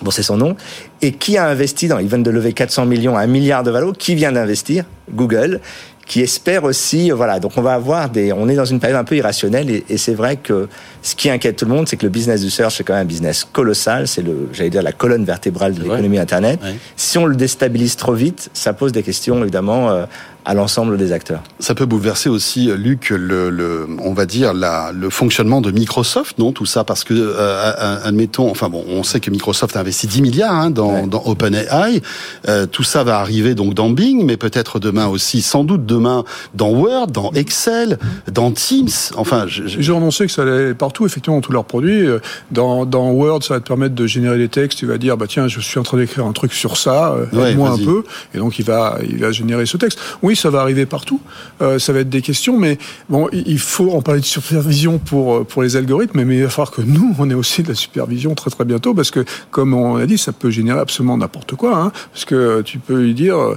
[0.00, 0.56] Bon, c'est son nom.
[1.02, 3.70] Et qui a investi dans, ils viennent de lever 400 millions à un milliard de
[3.70, 3.92] valeur.
[3.92, 4.86] Qui vient d'investir?
[5.10, 5.60] Google
[6.06, 9.04] qui espère aussi, voilà, donc on va avoir des, on est dans une période un
[9.04, 10.68] peu irrationnelle et, et c'est vrai que
[11.00, 13.02] ce qui inquiète tout le monde, c'est que le business du search c'est quand même
[13.02, 16.58] un business colossal, c'est le, j'allais dire la colonne vertébrale de l'économie internet.
[16.96, 20.04] Si on le déstabilise trop vite, ça pose des questions évidemment euh,
[20.44, 21.42] à l'ensemble des acteurs.
[21.60, 26.38] Ça peut bouleverser aussi, Luc, le, le on va dire la, le fonctionnement de Microsoft,
[26.38, 26.84] non Tout ça?
[26.84, 30.70] Parce que, euh, admettons, enfin bon, on sait que Microsoft a investi 10 milliards hein,
[30.70, 32.02] dans, dans OpenAI.
[32.48, 36.24] Euh, tout ça va arriver donc dans Bing, mais peut-être demain aussi, sans doute demain
[36.54, 37.98] dans Word, dans Excel,
[38.30, 38.88] dans Teams.
[39.16, 42.06] Enfin, j'ai annoncé que ça allait partout, effectivement, dans tous leurs produits.
[42.06, 42.18] Euh,
[42.50, 44.78] dans, dans Word, ça va te permettre de générer des textes.
[44.78, 47.46] Tu vas dire, bah tiens, je suis en train d'écrire un truc sur ça, euh,
[47.46, 49.98] aide-moi un peu, et donc il va, il va générer ce texte.
[50.22, 51.20] Oui, ça va arriver partout.
[51.60, 52.78] Euh, ça va être des questions, mais
[53.08, 56.50] bon, il faut en parler de supervision pour euh, pour les algorithmes, mais il va
[56.50, 59.74] falloir que nous, on ait aussi de la supervision très très bientôt, parce que comme
[59.74, 63.14] on a dit, ça peut générer absolument n'importe quoi, hein, parce que tu peux lui
[63.14, 63.56] dire, euh,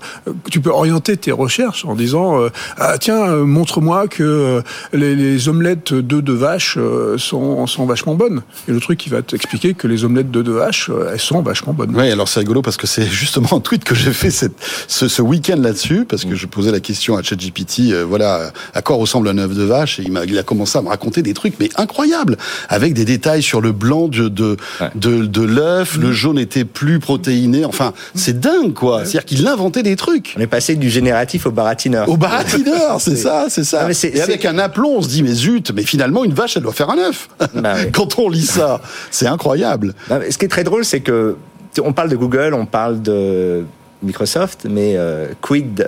[0.49, 2.37] tu peux orienter tes recherches en disant,
[2.77, 4.61] ah, tiens, montre-moi que
[4.93, 6.77] les, les omelettes d'œufs de vache
[7.17, 8.41] sont sont vachement bonnes.
[8.67, 11.73] Et le truc, il va t'expliquer que les omelettes d'œufs de vache, elles sont vachement
[11.73, 11.95] bonnes.
[11.95, 14.55] Oui, alors c'est rigolo parce que c'est justement un tweet que j'ai fait cette,
[14.87, 18.81] ce, ce week-end là-dessus, parce que je posais la question à ChatGPT, euh, voilà, à
[18.81, 21.21] quoi ressemble un œuf de vache Et il, a, il a commencé à me raconter
[21.21, 22.37] des trucs, mais incroyables,
[22.69, 24.57] avec des détails sur le blanc de de,
[24.95, 26.11] de, l'œuf, le mm.
[26.11, 27.65] jaune était plus protéiné.
[27.65, 28.99] Enfin, c'est dingue, quoi.
[28.99, 30.35] C'est-à-dire qu'il inventait des trucs.
[30.37, 32.09] On est passé du génératif au baratineur.
[32.09, 33.87] Au baratineur, c'est ça, c'est ça.
[34.03, 36.73] Et avec un aplomb, on se dit, mais zut, mais finalement, une vache, elle doit
[36.73, 37.29] faire un œuf.
[37.55, 39.93] Bah Quand on lit ça, c'est incroyable.
[40.09, 41.35] ce qui est très drôle, c'est que
[41.83, 43.65] on parle de Google, on parle de
[44.05, 45.27] Microsoft, mais euh,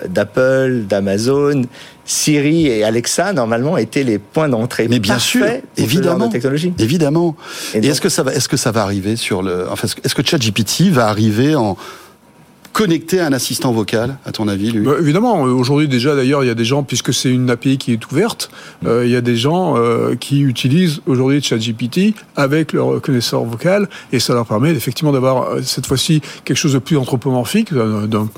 [0.08, 1.62] d'Apple, d'Amazon,
[2.04, 4.88] Siri et Alexa normalement étaient les points d'entrée.
[4.88, 5.46] Mais bien sûr,
[5.76, 6.72] évidemment, technologie.
[6.78, 7.36] évidemment.
[7.74, 10.24] Et, est-ce que ça va, est-ce que ça va arriver sur le, enfin, est-ce que
[10.24, 11.76] ChatGPT va arriver en
[12.78, 15.42] connecter à un assistant vocal, à ton avis, lui bah, Évidemment.
[15.42, 18.50] Aujourd'hui, déjà, d'ailleurs, il y a des gens, puisque c'est une API qui est ouverte,
[18.86, 23.88] euh, il y a des gens euh, qui utilisent aujourd'hui ChatGPT avec leur reconnaisseur vocal,
[24.12, 28.28] et ça leur permet effectivement d'avoir euh, cette fois-ci quelque chose de plus anthropomorphique, d'un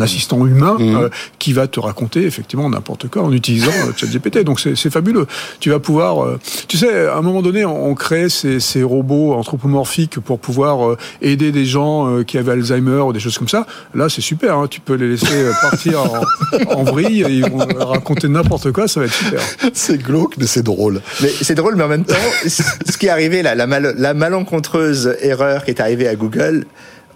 [0.00, 1.10] assistant humain mmh.
[1.38, 4.44] qui va te raconter effectivement n'importe quoi en utilisant ChatGPT.
[4.44, 5.26] Donc c'est fabuleux.
[5.60, 10.20] Tu vas pouvoir, tu sais, à un moment donné, on, crée ces, ces, robots anthropomorphiques
[10.20, 13.66] pour pouvoir aider des gens qui avaient Alzheimer ou des choses comme ça.
[13.94, 14.58] Là, c'est super.
[14.58, 14.66] Hein.
[14.68, 19.00] Tu peux les laisser partir en, en vrille, et ils vont raconter n'importe quoi, ça
[19.00, 19.40] va être super.
[19.72, 21.00] c'est glauque, mais c'est drôle.
[21.20, 22.14] Mais c'est drôle, mais en même temps,
[22.46, 26.66] ce qui est arrivé là, la, la malencontreuse erreur qui est arrivée à Google,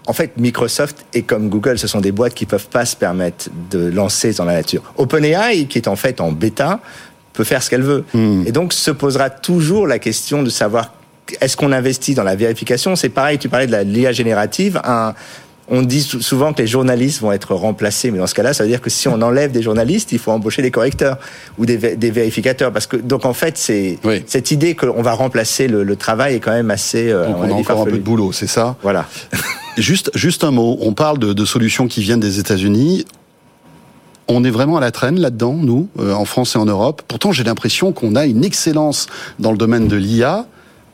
[0.09, 3.49] en fait, Microsoft et comme Google, ce sont des boîtes qui peuvent pas se permettre
[3.69, 4.81] de lancer dans la nature.
[4.97, 6.79] OpenAI, qui est en fait en bêta,
[7.33, 8.03] peut faire ce qu'elle veut.
[8.13, 8.43] Hmm.
[8.47, 10.93] Et donc, se posera toujours la question de savoir
[11.41, 14.81] est-ce qu'on investit dans la vérification C'est pareil, tu parlais de la l'IA générative.
[14.83, 15.13] Un,
[15.69, 18.69] on dit souvent que les journalistes vont être remplacés, mais dans ce cas-là, ça veut
[18.69, 21.17] dire que si on enlève des journalistes, il faut embaucher des correcteurs
[21.57, 25.95] ou des, vérificateurs, parce que donc en fait, c'est cette idée qu'on va remplacer le,
[25.95, 27.09] travail est quand même assez.
[27.09, 28.77] Euh, donc on, a encore un peu de boulot, c'est ça?
[28.81, 29.05] Voilà.
[29.77, 30.77] juste, juste un mot.
[30.81, 33.05] On parle de, solutions qui viennent des États-Unis.
[34.27, 37.01] On est vraiment à la traîne là-dedans, nous, euh, en France et en Europe.
[37.07, 39.07] Pourtant, j'ai l'impression qu'on a une excellence
[39.39, 40.45] dans le domaine de l'IA.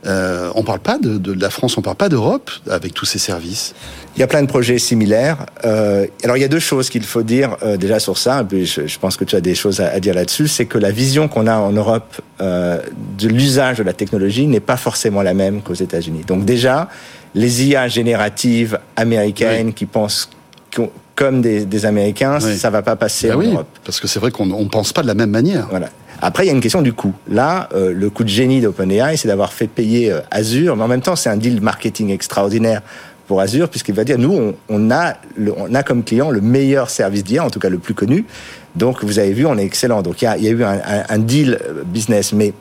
[0.06, 3.20] Euh, on parle pas de, de, la France, on parle pas d'Europe avec tous ces
[3.20, 3.74] services.
[4.16, 5.46] Il y a plein de projets similaires.
[5.66, 8.42] Euh, alors il y a deux choses qu'il faut dire euh, déjà sur ça.
[8.42, 10.48] Et puis je, je, pense que tu as des choses à, à dire là-dessus.
[10.48, 12.80] C'est que la vision qu'on a en Europe euh,
[13.18, 16.24] de l'usage de la technologie n'est pas forcément la même qu'aux États-Unis.
[16.26, 16.90] Donc déjà,
[17.34, 20.30] les IA génératives américaines qui pensent
[21.16, 23.68] comme des, des Américains, ça va pas passer ben en Europe.
[23.84, 25.68] Parce que c'est vrai qu'on ne pense pas de la même manière.
[25.70, 25.90] Voilà.
[26.22, 27.14] Après, il y a une question du coût.
[27.30, 30.88] Là, euh, le coût de génie d'OpenAI, c'est d'avoir fait payer euh, Azure, mais en
[30.88, 32.82] même temps, c'est un deal marketing extraordinaire
[33.28, 35.16] pour Azure, puisqu'il va dire, nous, on, on a,
[35.58, 38.26] on a comme client le meilleur service d'IA, en tout cas le plus connu.
[38.76, 40.02] Donc, vous avez vu, on est excellent.
[40.02, 42.34] Donc, il y a, il y a eu un, un, un, deal euh, business.
[42.34, 42.54] Mais,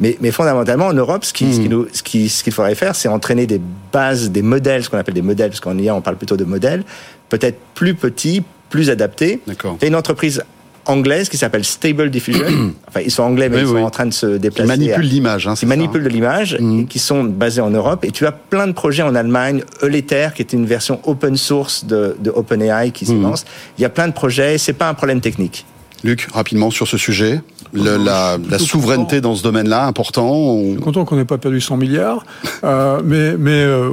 [0.00, 1.86] mais, mais fondamentalement, en Europe, ce qu'il ce qui hmm.
[1.92, 3.60] ce qui, ce qu'il faudrait faire, c'est entraîner des
[3.92, 6.44] bases, des modèles, ce qu'on appelle des modèles, parce qu'en IA, on parle plutôt de
[6.44, 6.84] modèles,
[7.28, 9.40] peut-être plus petits, plus adaptés.
[9.46, 9.78] D'accord.
[9.82, 10.42] une entreprise
[10.88, 12.46] anglaise qui s'appelle Stable Diffusion.
[12.88, 14.72] enfin, ils sont anglais, mais ils sont en train de se déplacer.
[14.74, 15.46] Ils manipulent l'image.
[15.46, 16.86] Hein, ils manipulent de l'image, mm.
[16.86, 18.04] qui sont basés en Europe.
[18.04, 19.62] Et tu as plein de projets en Allemagne.
[19.82, 23.22] Euleter, qui est une version open source de, de OpenAI qui se mm.
[23.22, 23.44] lance.
[23.78, 24.58] Il y a plein de projets.
[24.58, 25.64] C'est pas un problème technique.
[26.04, 27.42] Luc, rapidement sur ce sujet
[27.74, 30.30] la, la, souveraineté dans ce domaine-là, important.
[30.30, 30.64] On...
[30.64, 32.24] Je suis content qu'on n'ait pas perdu 100 milliards,
[32.64, 33.90] euh, mais, mais euh,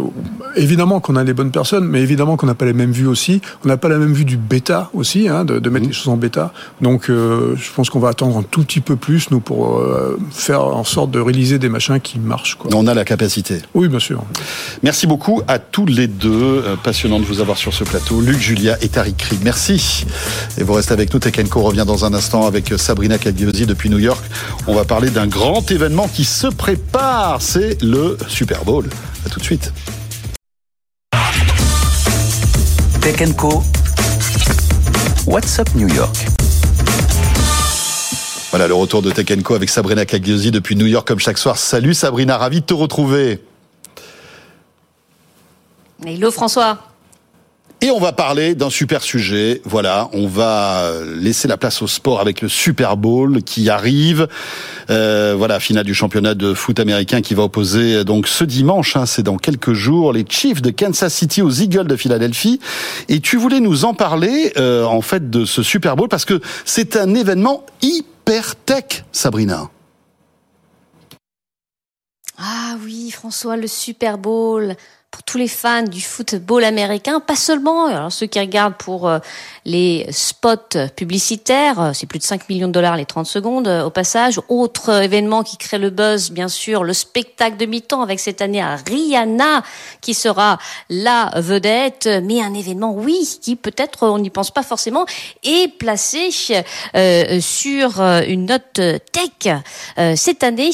[0.56, 3.42] évidemment qu'on a les bonnes personnes, mais évidemment qu'on n'a pas les mêmes vues aussi.
[3.64, 5.90] On n'a pas la même vue du bêta aussi, hein, de, de, mettre mmh.
[5.90, 6.54] les choses en bêta.
[6.82, 9.82] Donc, euh, je pense qu'on va attendre un tout petit peu plus nous pour
[10.32, 12.56] faire en sorte de réaliser des machins qui marchent.
[12.56, 12.72] Quoi.
[12.74, 13.60] On a la capacité.
[13.74, 14.24] Oui, bien sûr.
[14.84, 16.64] Merci beaucoup à tous les deux.
[16.84, 19.40] Passionnant de vous avoir sur ce plateau, Luc, Julia et Tariq Kri.
[19.44, 20.06] Merci.
[20.58, 21.20] Et vous restez avec nous.
[21.20, 24.24] Tekenko revient dans un instant avec Sabrina Cagliosi depuis New York.
[24.68, 27.42] On va parler d'un grand événement qui se prépare.
[27.42, 28.90] C'est le Super Bowl.
[29.26, 29.72] À tout de suite.
[33.02, 33.64] Tech Co.
[35.28, 36.16] What's up New York?
[38.50, 41.58] Voilà le retour de Tech Co avec Sabrina Cagliosi depuis New York comme chaque soir.
[41.58, 43.42] Salut Sabrina, ravi de te retrouver.
[46.06, 46.80] Hello François.
[47.82, 49.62] Et on va parler d'un super sujet.
[49.66, 54.28] Voilà, on va laisser la place au sport avec le Super Bowl qui arrive.
[54.90, 59.06] Euh, voilà, finale du championnat de foot américain qui va opposer donc ce dimanche, hein,
[59.06, 62.60] c'est dans quelques jours, les Chiefs de Kansas City aux Eagles de Philadelphie.
[63.10, 66.42] Et tu voulais nous en parler euh, en fait de ce Super Bowl parce que
[66.64, 69.70] c'est un événement hyper tech, Sabrina.
[72.38, 74.76] Ah oui, François, le Super Bowl
[75.16, 79.20] pour tous les fans du football américain, pas seulement, alors ceux qui regardent pour euh,
[79.64, 83.86] les spots publicitaires, euh, c'est plus de 5 millions de dollars les 30 secondes euh,
[83.86, 84.42] au passage.
[84.50, 88.62] Autre événement qui crée le buzz, bien sûr, le spectacle de mi-temps avec cette année
[88.62, 89.64] à Rihanna
[90.02, 90.60] qui sera
[90.90, 95.06] la vedette, mais un événement, oui, qui peut-être on n'y pense pas forcément,
[95.44, 96.30] est placé
[96.96, 98.82] euh, sur une note
[99.14, 99.56] tech.
[100.18, 100.72] cette année,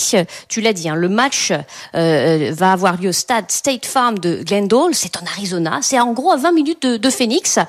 [0.50, 1.54] tu l'as dit, hein, le match
[1.94, 6.32] va avoir lieu au stade State Farm de Glendale, c'est en Arizona, c'est en gros
[6.32, 7.60] à 20 minutes de, Phoenix.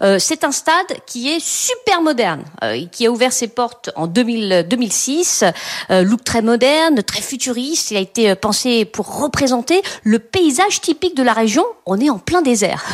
[0.00, 4.06] Euh, c'est un stade qui est super moderne, euh, qui a ouvert ses portes en
[4.06, 5.44] 2000, 2006.
[5.90, 7.90] Euh, look très moderne, très futuriste.
[7.90, 11.64] Il a été pensé pour représenter le paysage typique de la région.
[11.86, 12.84] On est en plein désert.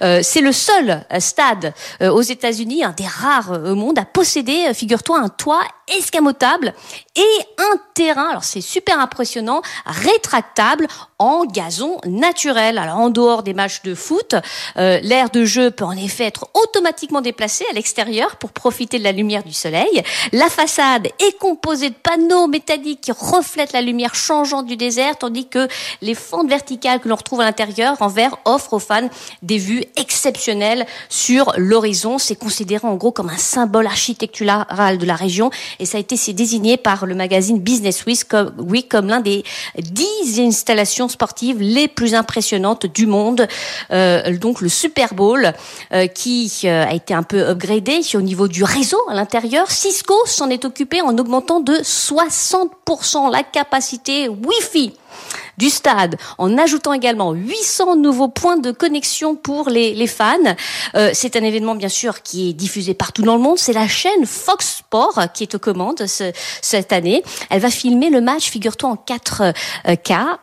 [0.22, 5.28] c'est le seul stade aux États-Unis, un des rares au monde, à posséder, figure-toi, un
[5.28, 6.72] toit escamotable
[7.16, 13.54] et un terrain, alors c'est super impressionnant, rétractable en gazon naturel Alors en dehors des
[13.54, 14.34] matchs de foot,
[14.76, 19.04] euh, l'aire de jeu peut en effet être automatiquement déplacée à l'extérieur pour profiter de
[19.04, 20.02] la lumière du soleil.
[20.32, 25.46] La façade est composée de panneaux métalliques qui reflètent la lumière changeante du désert, tandis
[25.46, 25.68] que
[26.00, 29.08] les fentes verticales que l'on retrouve à l'intérieur en verre offrent aux fans
[29.42, 32.18] des vues exceptionnelles sur l'horizon.
[32.18, 36.16] C'est considéré en gros comme un symbole architectural de la région et ça a été
[36.32, 39.44] désigné par le magazine Business Week comme, Week comme l'un des
[39.78, 42.43] dix installations sportives les plus impressionnantes
[42.92, 43.46] du monde.
[43.90, 45.52] Euh, donc le Super Bowl
[45.92, 49.70] euh, qui euh, a été un peu upgradé au niveau du réseau à l'intérieur.
[49.70, 54.94] Cisco s'en est occupé en augmentant de 60% la capacité Wi-Fi
[55.58, 60.36] du stade, en ajoutant également 800 nouveaux points de connexion pour les, les fans.
[60.94, 63.58] Euh, c'est un événement bien sûr qui est diffusé partout dans le monde.
[63.58, 67.22] C'est la chaîne Fox Sport qui est aux commandes ce, cette année.
[67.50, 69.52] Elle va filmer le match, figure-toi, en 4K
[69.86, 69.92] euh,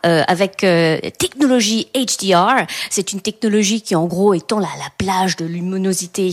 [0.06, 2.66] euh, avec euh, technologie HDR.
[2.90, 6.30] C'est une technologie qui en gros étend la, la plage de luminosité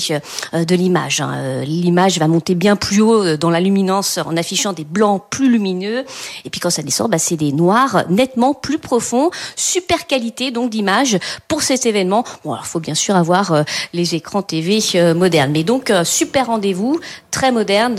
[0.53, 1.21] euh, de l'image.
[1.21, 1.33] Hein.
[1.35, 5.49] Euh, l'image va monter bien plus haut dans la luminance en affichant des blancs plus
[5.49, 6.05] lumineux.
[6.45, 10.69] Et puis quand ça descend, bah, c'est des noirs nettement plus profond, super qualité donc
[10.69, 11.17] d'image
[11.47, 12.23] pour cet événement.
[12.43, 13.63] Bon, alors faut bien sûr avoir euh,
[13.93, 16.99] les écrans TV euh, modernes, mais donc euh, super rendez-vous,
[17.31, 17.95] très moderne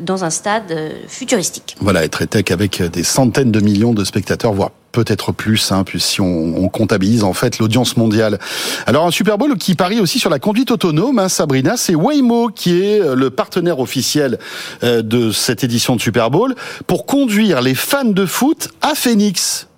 [0.00, 0.74] dans un stade
[1.06, 1.76] futuristique.
[1.80, 5.84] Voilà, et très tech avec des centaines de millions de spectateurs, voire peut-être plus, hein,
[5.84, 8.38] puis si on, on, comptabilise en fait l'audience mondiale.
[8.86, 12.48] Alors un Super Bowl qui parie aussi sur la conduite autonome, hein, Sabrina, c'est Waymo
[12.48, 14.38] qui est le partenaire officiel
[14.82, 16.54] de cette édition de Super Bowl
[16.86, 19.68] pour conduire les fans de foot à Phoenix.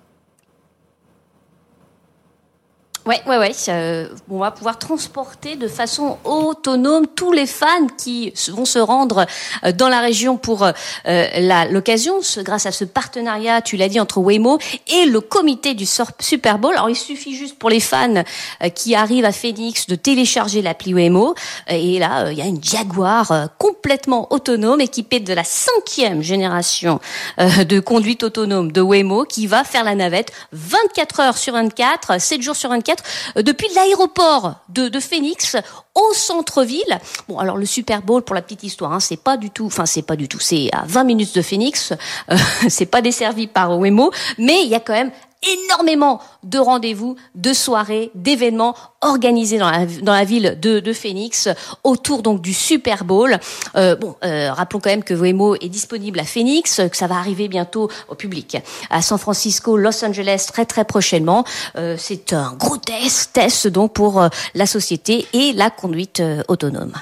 [3.05, 3.51] Ouais, ouais, ouais.
[3.67, 9.25] Euh, on va pouvoir transporter de façon autonome tous les fans qui vont se rendre
[9.65, 14.19] euh, dans la région pour euh, l'occasion, grâce à ce partenariat, tu l'as dit, entre
[14.19, 16.73] Waymo et le comité du Super Bowl.
[16.75, 18.23] Alors, il suffit juste pour les fans
[18.63, 21.35] euh, qui arrivent à Phoenix de télécharger l'appli Waymo.
[21.67, 27.01] Et là, il y a une Jaguar complètement autonome, équipée de la cinquième génération
[27.37, 32.41] de conduite autonome de Waymo, qui va faire la navette 24 heures sur 24, 7
[32.41, 32.92] jours sur 24
[33.35, 35.57] depuis l'aéroport de, Phoenix
[35.95, 36.99] au centre-ville.
[37.27, 39.85] Bon, alors le Super Bowl, pour la petite histoire, hein, c'est pas du tout, enfin
[39.85, 41.93] c'est pas du tout, c'est à 20 minutes de Phoenix,
[42.31, 42.37] euh,
[42.69, 45.11] c'est pas desservi par Waymo, mais il y a quand même
[45.43, 51.49] énormément de rendez-vous, de soirées, d'événements organisés dans la, ville de, Phoenix
[51.83, 53.37] autour donc du Super Bowl.
[53.75, 57.15] Euh, bon, euh, rappelons quand même que Waymo est disponible à Phoenix, que ça va
[57.15, 58.57] arriver bientôt au public
[58.89, 61.43] à San Francisco, Los Angeles très très prochainement.
[61.75, 66.93] Euh, c'est un gros test, test donc pour la société et la conduite autonome.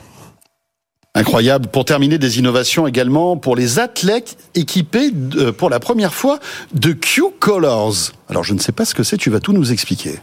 [1.13, 1.67] Incroyable.
[1.67, 6.39] Pour terminer, des innovations également pour les athlètes équipés de, pour la première fois
[6.73, 8.13] de Q-Colors.
[8.29, 10.19] Alors, je ne sais pas ce que c'est, tu vas tout nous expliquer.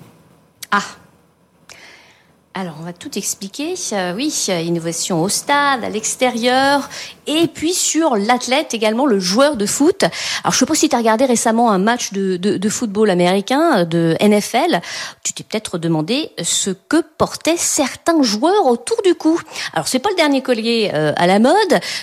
[0.70, 0.82] Ah
[2.58, 3.74] alors, on va tout expliquer.
[3.92, 6.88] Euh, oui, innovation au stade, à l'extérieur,
[7.28, 10.02] et puis sur l'athlète également, le joueur de foot.
[10.42, 13.10] Alors, je sais pas si tu as regardé récemment un match de, de, de football
[13.10, 14.80] américain, de NFL.
[15.22, 19.38] Tu t'es peut-être demandé ce que portaient certains joueurs autour du cou.
[19.72, 21.54] Alors, c'est pas le dernier collier euh, à la mode.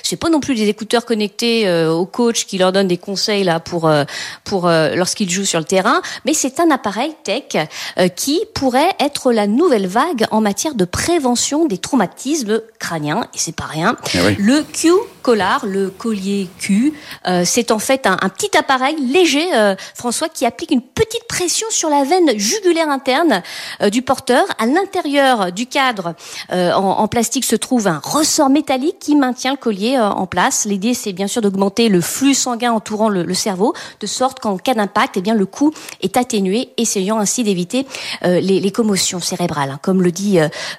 [0.03, 3.43] C'est pas non plus des écouteurs connectés euh, au coach qui leur donne des conseils
[3.43, 4.05] là pour euh,
[4.43, 6.01] pour euh, lorsqu'ils jouent sur le terrain.
[6.25, 10.85] Mais c'est un appareil tech euh, qui pourrait être la nouvelle vague en matière de
[10.85, 13.97] prévention des traumatismes crâniens, et c'est pas rien.
[14.13, 14.35] oui.
[14.37, 14.91] Le Q
[15.25, 16.93] collar, le collier Q,
[17.25, 21.27] euh, c'est en fait un, un, petit appareil léger, euh, François, qui applique une petite
[21.27, 23.41] pression sur la veine jugulaire interne
[23.81, 24.45] euh, du porteur.
[24.59, 26.13] À l'intérieur du cadre
[26.51, 30.65] en, en, plastique se trouve un ressort métallique qui maintient le collier en place.
[30.65, 34.57] L'idée, c'est bien sûr d'augmenter le flux sanguin entourant le, le cerveau, de sorte qu'en
[34.57, 37.87] cas d'impact, eh bien le coup est atténué, essayant ainsi d'éviter
[38.21, 40.24] les, les, commotions cérébrales, hein, comme le dit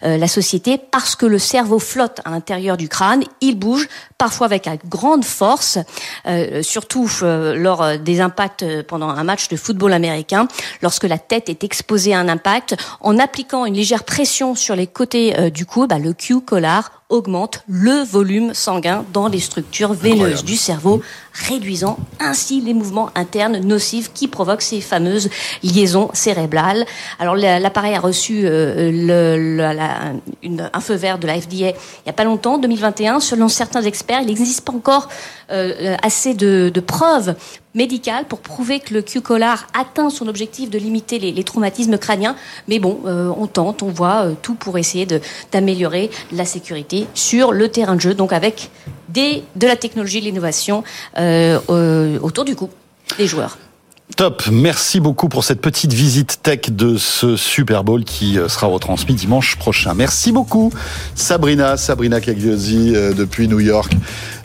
[0.03, 3.89] la société, parce que le cerveau flotte à l'intérieur du crâne, il bouge
[4.19, 5.79] parfois avec une grande force,
[6.27, 10.49] euh, surtout euh, lors des impacts pendant un match de football américain,
[10.83, 14.87] lorsque la tête est exposée à un impact, en appliquant une légère pression sur les
[14.87, 20.15] côtés euh, du cou, bah, le Q-collar augmente le volume sanguin dans les structures veineuses
[20.15, 20.43] Incroyable.
[20.45, 21.03] du cerveau,
[21.33, 25.31] réduisant ainsi les mouvements internes nocifs qui provoquent ces fameuses
[25.63, 26.85] liaisons cérébrales.
[27.19, 31.47] Alors l'appareil a reçu euh, le, le, la, une, un feu vert de la FDA
[31.57, 31.75] il
[32.07, 33.21] n'y a pas longtemps, 2021.
[33.21, 35.09] Selon certains experts, il n'existe pas encore
[35.51, 37.37] euh, assez de, de preuves
[37.77, 42.35] médicales pour prouver que le Q-collar atteint son objectif de limiter les, traumatismes crâniens.
[42.67, 45.07] Mais bon, euh, on tente, on voit euh, tout pour essayer
[45.53, 48.71] d'améliorer la sécurité sur le terrain de jeu, donc avec
[49.15, 50.85] de la technologie, de l'innovation
[51.17, 52.69] euh, autour du cou
[53.17, 53.57] des joueurs.
[54.17, 59.15] Top, merci beaucoup pour cette petite visite tech de ce Super Bowl qui sera retransmis
[59.15, 59.95] dimanche prochain.
[59.95, 60.71] Merci beaucoup
[61.15, 63.93] Sabrina, Sabrina Cagliosi depuis New York.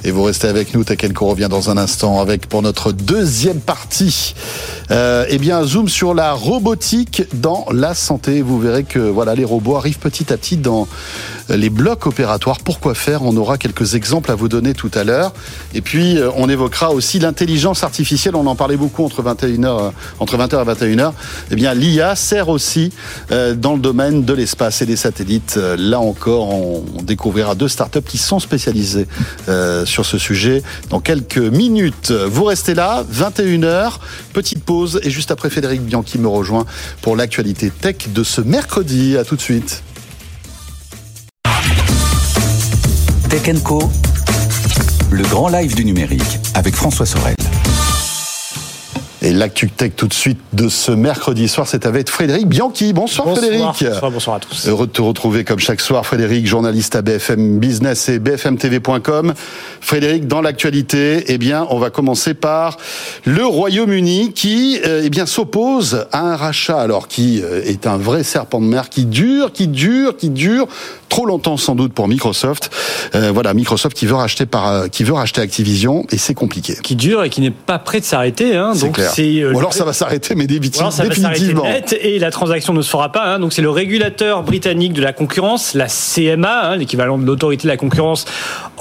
[0.03, 0.83] Et vous restez avec nous,
[1.13, 4.33] Co revient dans un instant avec pour notre deuxième partie.
[4.89, 8.41] Euh, eh bien, zoom sur la robotique dans la santé.
[8.41, 10.87] Vous verrez que voilà, les robots arrivent petit à petit dans
[11.49, 12.59] les blocs opératoires.
[12.59, 13.23] Pourquoi faire?
[13.23, 15.33] On aura quelques exemples à vous donner tout à l'heure.
[15.73, 18.35] Et puis, euh, on évoquera aussi l'intelligence artificielle.
[18.35, 19.89] On en parlait beaucoup entre 21h, euh,
[20.19, 21.13] entre 20h et 21h.
[21.51, 22.91] Eh bien, l'IA sert aussi
[23.31, 25.59] euh, dans le domaine de l'espace et des satellites.
[25.77, 29.07] Là encore, on découvrira deux startups qui sont spécialisées
[29.91, 32.11] sur ce sujet dans quelques minutes.
[32.11, 33.99] Vous restez là, 21h,
[34.33, 36.65] petite pause et juste après Frédéric Bianchi me rejoint
[37.01, 39.17] pour l'actualité tech de ce mercredi.
[39.17, 39.83] À tout de suite.
[43.29, 43.89] Tech Co,
[45.11, 47.35] le grand live du numérique avec François Sorel.
[49.23, 52.91] Et l'actu tech tout de suite de ce mercredi soir, c'est avec Frédéric Bianchi.
[52.91, 53.85] Bonsoir, bonsoir Frédéric.
[53.93, 54.67] Bonsoir, bonsoir à tous.
[54.67, 59.35] Heureux de te retrouver comme chaque soir, Frédéric, journaliste à BFM Business et BFMTV.com.
[59.79, 62.77] Frédéric, dans l'actualité, eh bien, on va commencer par
[63.25, 67.97] le Royaume-Uni qui, euh, eh bien, s'oppose à un rachat, alors qui euh, est un
[67.97, 70.67] vrai serpent de mer qui dure, qui dure, qui dure
[71.09, 72.71] trop longtemps sans doute pour Microsoft.
[73.15, 76.77] Euh, voilà, Microsoft qui veut racheter par, qui veut racheter Activision et c'est compliqué.
[76.81, 78.55] Qui dure et qui n'est pas prêt de s'arrêter.
[78.55, 80.91] Hein, donc Euh, Ou alors ça va s'arrêter, mais définitivement.
[80.91, 83.25] ça va s'arrêter net et la transaction ne se fera pas.
[83.25, 83.39] Hein.
[83.39, 87.67] Donc c'est le régulateur britannique de la concurrence, la CMA, hein, l'équivalent de l'autorité de
[87.69, 88.25] la concurrence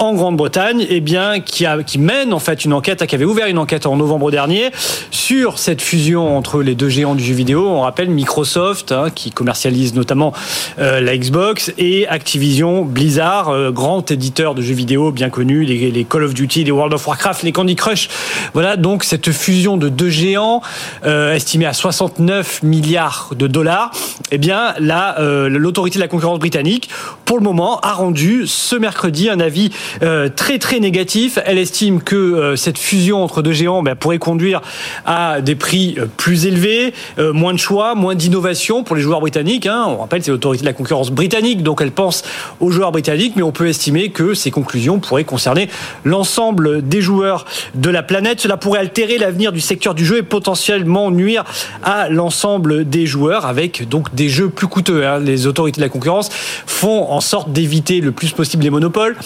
[0.01, 3.47] en Grande-Bretagne, eh bien qui, a, qui mène en fait une enquête, qui avait ouvert
[3.47, 4.71] une enquête en novembre dernier
[5.11, 7.69] sur cette fusion entre les deux géants du jeu vidéo.
[7.69, 10.33] On rappelle Microsoft, hein, qui commercialise notamment
[10.79, 15.91] euh, la Xbox, et Activision Blizzard, euh, grand éditeur de jeux vidéo bien connu, les,
[15.91, 18.09] les, Call of Duty, les World of Warcraft, les Candy Crush.
[18.55, 20.63] Voilà donc cette fusion de deux géants
[21.05, 23.91] euh, estimée à 69 milliards de dollars.
[24.31, 26.89] Eh bien là, euh, l'autorité de la concurrence britannique,
[27.25, 29.71] pour le moment, a rendu ce mercredi un avis
[30.03, 31.39] euh, très très négatif.
[31.45, 34.61] Elle estime que euh, cette fusion entre deux géants ben, pourrait conduire
[35.07, 39.21] à des prix euh, plus élevés, euh, moins de choix, moins d'innovation pour les joueurs
[39.21, 39.67] britanniques.
[39.67, 39.87] Hein.
[39.89, 42.23] On rappelle, c'est l'autorité de la concurrence britannique, donc elle pense
[42.61, 45.69] aux joueurs britanniques, mais on peut estimer que ces conclusions pourraient concerner
[46.05, 48.41] l'ensemble des joueurs de la planète.
[48.41, 51.45] Cela pourrait altérer l'avenir du secteur du jeu et potentiellement nuire
[51.83, 55.07] à l'ensemble des joueurs avec donc des jeux plus coûteux.
[55.07, 55.19] Hein.
[55.19, 56.31] Les autorités de la concurrence
[56.67, 59.17] font en sorte d'éviter le plus possible les monopoles.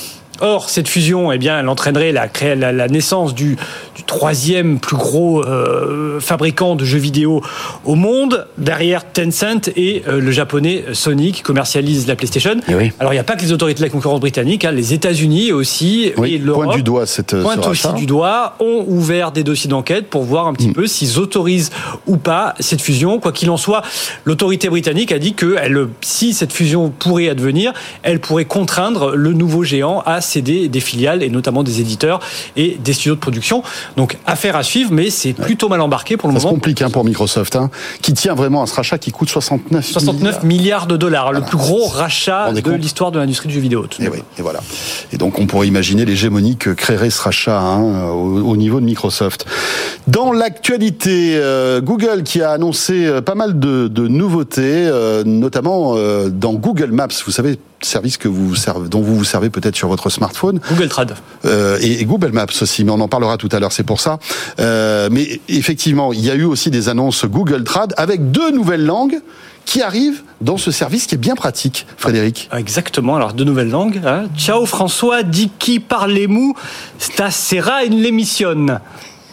[0.40, 3.56] Or, cette fusion, eh bien, elle entraînerait la, la, la naissance du,
[3.94, 7.40] du, troisième plus gros euh, fabricant de jeux vidéo
[7.84, 12.56] au monde, derrière Tencent et euh, le japonais Sony qui commercialise la PlayStation.
[12.68, 12.92] oui.
[12.98, 15.52] Alors, il n'y a pas que les autorités de la concurrence britannique, hein, les États-Unis
[15.52, 19.44] aussi oui, et l'Europe pointe du doigt cette pointe aussi du doigt, ont ouvert des
[19.44, 20.74] dossiers d'enquête pour voir un petit mmh.
[20.74, 21.70] peu s'ils autorisent
[22.06, 23.20] ou pas cette fusion.
[23.20, 23.82] Quoi qu'il en soit,
[24.24, 27.72] l'autorité britannique a dit que elle, si cette fusion pourrait advenir,
[28.02, 32.20] elle pourrait contraindre le nouveau géant à céder des filiales et notamment des éditeurs
[32.56, 33.62] et des studios de production.
[33.96, 36.50] Donc affaire à suivre, mais c'est plutôt mal embarqué pour le ça moment.
[36.50, 37.70] Ça complique hein, pour Microsoft, hein,
[38.02, 41.40] qui tient vraiment à ce rachat qui coûte 69, 69 milliards, milliards de dollars, voilà.
[41.40, 43.86] le plus gros rachat de l'histoire de l'industrie du jeu vidéo.
[44.00, 44.60] Et, oui, et voilà.
[45.12, 48.86] Et donc on pourrait imaginer l'hégémonie que créerait ce rachat hein, au, au, niveau de
[48.86, 49.46] Microsoft.
[50.06, 55.94] Dans l'actualité, euh, Google qui a annoncé euh, pas mal de, de nouveautés, euh, notamment
[55.96, 57.08] euh, dans Google Maps.
[57.24, 60.60] Vous savez service que vous servez, dont vous vous servez peut-être sur votre smartphone.
[60.70, 61.16] Google Trad.
[61.44, 64.00] Euh, et, et, Google Maps aussi, mais on en parlera tout à l'heure, c'est pour
[64.00, 64.18] ça.
[64.58, 68.84] Euh, mais effectivement, il y a eu aussi des annonces Google Trad avec deux nouvelles
[68.84, 69.20] langues
[69.64, 72.50] qui arrivent dans ce service qui est bien pratique, Frédéric.
[72.56, 74.00] Exactement, alors deux nouvelles langues.
[74.04, 74.24] Hein.
[74.36, 76.54] Ciao François, di qui parlez-vous
[76.98, 78.66] Stasera in l'émission.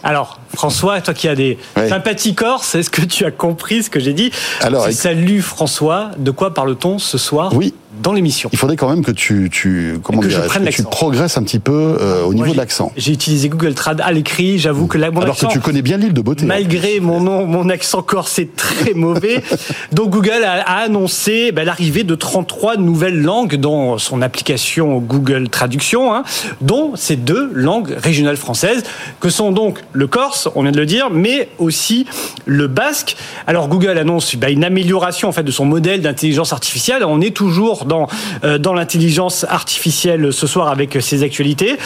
[0.02, 1.88] Alors, François, toi qui as des oui.
[1.88, 4.30] sympathies corses, est-ce que tu as compris ce que j'ai dit?
[4.60, 7.74] Alors, Salut François, de quoi parle-t-on ce soir Oui.
[8.02, 8.50] dans l'émission?
[8.52, 11.58] Il faudrait quand même que tu, tu comment que prenne que tu progresses un petit
[11.58, 12.92] peu euh, au Moi, niveau de l'accent.
[12.96, 15.82] J'ai utilisé Google Trad à l'écrit, j'avoue que là, mon Alors accent, que tu connais
[15.82, 16.44] bien l'île de beauté.
[16.44, 19.42] malgré mon nom, mon accent corse est très mauvais.
[19.92, 25.48] Donc Google a, a annoncé ben, l'arrivée de 33 nouvelles langues dans son application Google
[25.48, 26.24] Traduction, hein,
[26.60, 28.82] dont ces deux langues régionales françaises,
[29.20, 32.06] que sont donc le corse, on vient de le dire, mais aussi
[32.46, 33.16] le basque.
[33.46, 37.04] Alors Google annonce ben, une amélioration en fait de son modèle d'intelligence artificielle.
[37.04, 38.08] On est toujours dans
[38.44, 41.76] euh, dans l'intelligence artificielle ce soir avec ces actualités.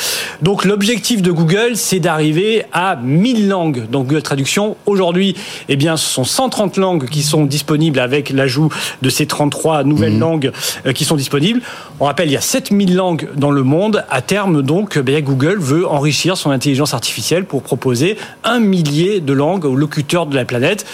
[0.42, 4.76] Donc l'objectif de Google, c'est d'arriver à 1000 langues dans Google Traduction.
[4.86, 5.34] Aujourd'hui,
[5.68, 10.16] eh bien, ce sont 130 langues qui sont disponibles avec l'ajout de ces 33 nouvelles
[10.16, 10.20] mmh.
[10.20, 10.52] langues
[10.86, 11.60] euh, qui sont disponibles.
[12.00, 14.04] On rappelle, il y a 7000 langues dans le monde.
[14.10, 18.16] À terme, donc, eh bien, Google veut enrichir son intelligence artificielle pour proposer
[18.46, 20.86] un millier de langues aux locuteurs de la planète.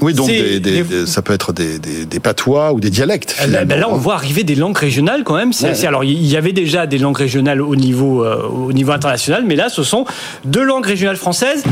[0.00, 1.78] Oui, donc C'est des- des- des- ça peut être des,
[2.20, 3.36] patois ou des dialectes.
[3.44, 5.52] Eh ben, ben là, on voit arriver des langues régionales quand même.
[5.62, 5.86] Ouais.
[5.86, 9.54] alors, il y avait déjà des langues régionales au niveau, euh, au niveau international, mais
[9.54, 10.04] là, ce sont
[10.44, 11.62] deux langues régionales françaises.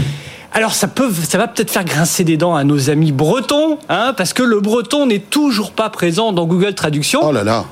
[0.53, 4.15] Alors, ça, peut, ça va peut-être faire grincer des dents à nos amis bretons, hein,
[4.17, 7.21] parce que le breton n'est toujours pas présent dans Google Traduction.
[7.25, 7.65] Oh là là.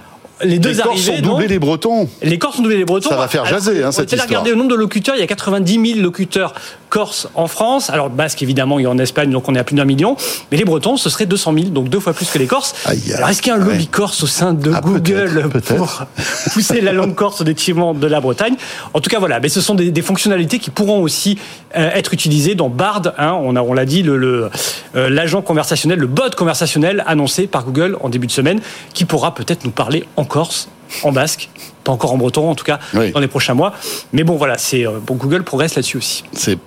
[0.43, 2.09] Les deux Les Corses doublés non les Bretons.
[2.23, 3.11] Les Corses sont doublés les Bretons.
[3.11, 4.27] Ça va faire Alors, jaser, hein, cette histoire.
[4.27, 5.15] regarder le nombre de locuteurs.
[5.15, 6.55] Il y a 90 000 locuteurs
[6.91, 7.89] corses en France.
[7.89, 10.17] Alors, basque, évidemment, il y en Espagne, donc on est à plus d'un million.
[10.53, 12.75] Mais les Bretons, ce serait 200 000, donc deux fois plus que les Corses.
[12.85, 13.15] Aïe.
[13.15, 13.87] Alors, est-ce qu'il y a un lobby Ouais.
[13.91, 16.03] corse au sein de Ah, Google pour
[16.53, 18.57] pousser la langue corse au détriment de la Bretagne?
[18.93, 19.41] En tout cas, voilà.
[19.41, 21.39] Mais ce sont des, des fonctionnalités qui pourront aussi
[21.77, 23.03] euh, être utilisées dans Bard.
[23.17, 23.33] hein.
[23.41, 24.51] on l'a dit, le- le,
[24.97, 28.61] euh, l'agent conversationnel, le bot conversationnel annoncé par Google en début de semaine,
[28.93, 30.69] qui pourra peut-être nous parler en corse,
[31.03, 31.49] en basque,
[31.85, 33.11] pas encore en breton, en tout cas, Oui.
[33.13, 33.73] dans les prochains mois.
[34.13, 36.25] Mais bon, voilà, c'est euh, bon, Google progresse là-dessus aussi.
[36.33, 36.59] C'est,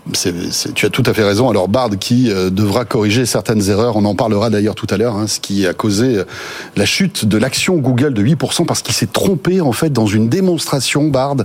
[0.73, 1.49] tu as tout à fait raison.
[1.49, 5.15] Alors Bard qui euh, devra corriger certaines erreurs, on en parlera d'ailleurs tout à l'heure,
[5.15, 6.23] hein, ce qui a causé euh,
[6.75, 10.29] la chute de l'action Google de 8% parce qu'il s'est trompé en fait dans une
[10.29, 11.37] démonstration Bard.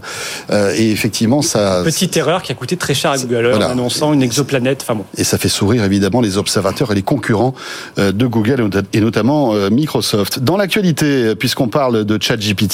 [0.51, 1.83] Euh, et effectivement, ça...
[1.85, 3.69] Petite erreur qui a coûté très cher à Google Voilà.
[3.69, 4.81] en annonçant une exoplanète.
[4.83, 5.05] Enfin bon.
[5.17, 7.55] Et ça fait sourire évidemment les observateurs et les concurrents
[7.97, 10.39] de Google et notamment Microsoft.
[10.41, 12.68] Dans l'actualité, puisqu'on parle de ChatGPT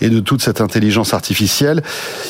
[0.00, 1.82] et de toute cette intelligence artificielle,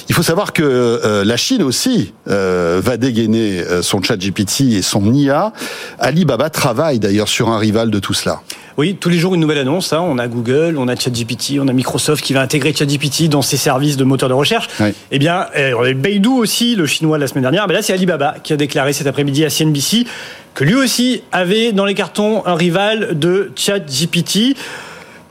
[0.08, 4.82] il faut savoir que euh, la Chine aussi euh, va dégainer euh, son ChatGPT et
[4.82, 5.52] son IA.
[5.98, 8.40] Alibaba travaille d'ailleurs sur un rival de tout cela.
[8.76, 9.92] Oui, tous les jours une nouvelle annonce.
[9.92, 10.00] hein.
[10.02, 13.56] On a Google, on a ChatGPT, on a Microsoft qui va intégrer ChatGPT dans ses
[13.56, 14.68] services de moteur de recherche.
[14.80, 14.92] Oui.
[15.10, 15.46] Eh bien,
[15.78, 17.66] on a eu Beidou aussi, le chinois la semaine dernière.
[17.68, 20.06] Mais là, c'est Alibaba qui a déclaré cet après-midi à CNBC
[20.54, 24.56] que lui aussi avait dans les cartons un rival de ChatGPT.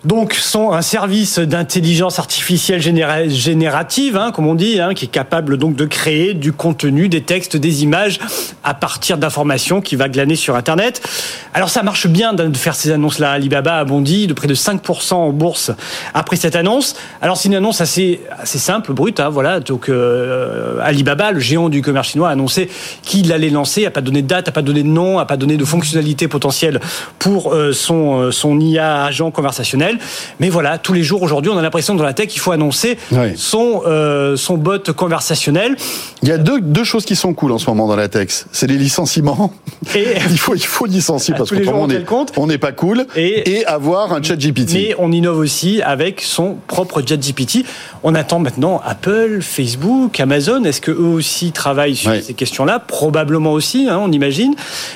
[0.05, 5.09] Donc, sont un service d'intelligence artificielle généra- générative, hein, comme on dit, hein, qui est
[5.09, 8.19] capable donc de créer du contenu, des textes, des images
[8.63, 11.01] à partir d'informations qu'il va glaner sur Internet.
[11.55, 13.31] Alors, ça marche bien de faire ces annonces-là.
[13.31, 15.71] Alibaba a bondi de près de 5% en bourse
[16.13, 16.95] après cette annonce.
[17.21, 19.19] Alors, c'est une annonce assez, assez simple, brute.
[19.19, 19.59] Hein, voilà.
[19.59, 22.69] Donc, euh, Alibaba, le géant du commerce chinois, a annoncé
[23.01, 25.37] qu'il allait lancer, a pas donné de date, a pas donné de nom, a pas
[25.37, 26.79] donné de fonctionnalité potentielle
[27.17, 29.94] pour euh, son, euh, son IA agent conversationnel.
[30.39, 32.51] Mais voilà, tous les jours aujourd'hui, on a l'impression que dans la tech, il faut
[32.51, 32.97] annoncer
[33.35, 35.75] son, euh, son bot conversationnel.
[36.23, 38.29] Il y a deux, deux choses qui sont cool en ce moment dans la tech.
[38.51, 39.53] C'est les licenciements.
[39.95, 41.83] Et- il, faut, il faut licencier parce qu'autrement
[42.37, 43.05] on n'est pas cool.
[43.15, 44.73] Et- Et, avoir un ChatGPT.
[44.73, 47.65] Mais on innove aussi avec son propre ChatGPT.
[48.03, 50.63] On attend maintenant Apple, Facebook, Amazon.
[50.63, 52.79] Est-ce que eux aussi travaillent sur ces questions-là?
[52.79, 54.55] Probablement aussi, hein, on imagine.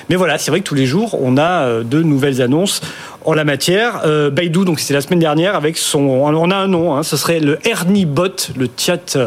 [0.09, 2.81] Mais voilà, c'est vrai que tous les jours, on a euh, de nouvelles annonces
[3.25, 4.01] en la matière.
[4.05, 7.17] Euh, Baidu, donc c'était la semaine dernière, avec son, on a un nom, hein, ce
[7.17, 9.17] serait le Ernie Bot, le chat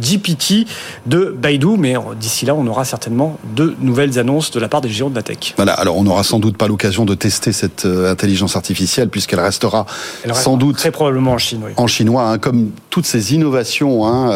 [0.00, 0.66] GPT
[1.06, 1.76] de Baidu.
[1.78, 5.10] Mais euh, d'ici là, on aura certainement de nouvelles annonces de la part des géants
[5.10, 5.54] de la tech.
[5.56, 9.40] Voilà, alors on n'aura sans doute pas l'occasion de tester cette euh, intelligence artificielle puisqu'elle
[9.40, 9.86] restera
[10.24, 11.60] Elle sans doute très probablement en Chine.
[11.64, 11.72] Oui.
[11.76, 14.30] en chinois, hein, comme toutes ces innovations hein,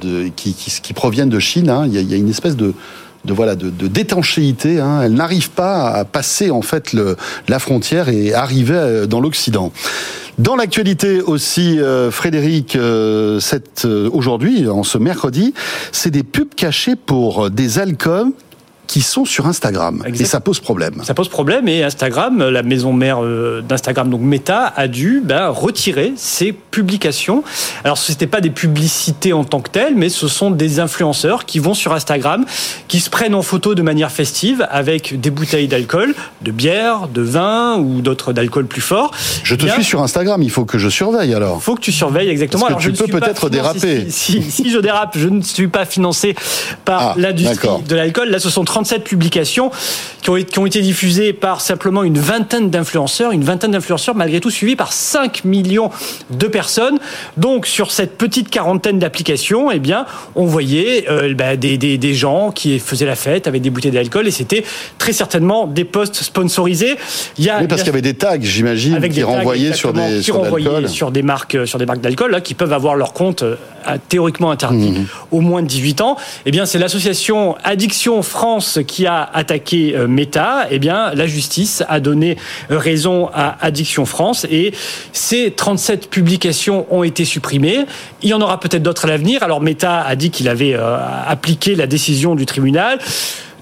[0.00, 1.68] de, qui, qui, qui proviennent de Chine.
[1.70, 1.84] hein.
[1.86, 2.74] Il y, a, il y a une espèce de
[3.24, 4.80] de voilà de, d'étanchéité.
[4.80, 5.02] Hein.
[5.02, 7.16] Elle n'arrive pas à passer en fait le,
[7.48, 9.72] la frontière et arriver euh, dans l'Occident.
[10.38, 13.38] Dans l'actualité aussi, euh, Frédéric, euh,
[13.84, 15.54] euh, aujourd'hui, en ce mercredi,
[15.92, 18.32] c'est des pubs cachées pour des alcools
[18.94, 20.04] qui sont sur Instagram.
[20.06, 21.02] Et ça pose problème.
[21.02, 25.48] Ça pose problème et Instagram, la maison mère euh, d'Instagram, donc Meta, a dû ben,
[25.48, 27.42] retirer ses publications.
[27.82, 31.44] Alors ce n'était pas des publicités en tant que telles, mais ce sont des influenceurs
[31.44, 32.44] qui vont sur Instagram,
[32.86, 37.22] qui se prennent en photo de manière festive avec des bouteilles d'alcool, de bière, de
[37.22, 39.10] vin ou d'autres d'alcool plus fort.
[39.42, 41.60] Je te Bien, suis sur Instagram, il faut que je surveille alors.
[41.60, 42.66] faut que tu surveilles exactement.
[42.68, 44.06] Parce que Alors, tu je peux peut-être déraper.
[44.08, 46.36] Si, si, si je dérape, je ne suis pas financé
[46.84, 48.28] par Ah, l'industrie de l'alcool.
[48.28, 49.70] Là, ce sont 37 publications
[50.22, 54.40] qui ont, qui ont été diffusées par simplement une vingtaine d'influenceurs, une vingtaine d'influenceurs malgré
[54.40, 55.90] tout suivis par 5 millions
[56.30, 56.98] de personnes.
[57.38, 60.04] Donc, sur cette petite quarantaine d'applications, eh bien,
[60.34, 63.90] on voyait euh, bah, des, des, des gens qui faisaient la fête avec des bouteilles
[63.90, 64.64] d'alcool et c'était
[64.98, 66.96] très certainement des posts sponsorisés.
[67.38, 70.22] Il y a, Oui, parce qu'il y avait des tags, j'imagine, qui renvoyaient sur des
[70.22, 70.44] sur
[70.88, 73.56] sur des marques euh, sur des marques d'alcool là qui peuvent avoir leur compte euh,
[74.08, 75.06] théoriquement interdit Mhm.
[75.32, 76.16] au moins de 18 ans.
[76.46, 80.66] Eh bien, c'est l'association Addiction France qui a attaqué euh, Meta.
[80.70, 82.36] Eh bien, la justice a donné
[82.70, 84.72] euh, raison à Addiction France et
[85.12, 87.86] ces 37 publications ont été supprimées.
[88.22, 89.42] Il y en aura peut-être d'autres à l'avenir.
[89.42, 92.98] Alors Meta a dit qu'il avait euh, appliqué la décision du tribunal.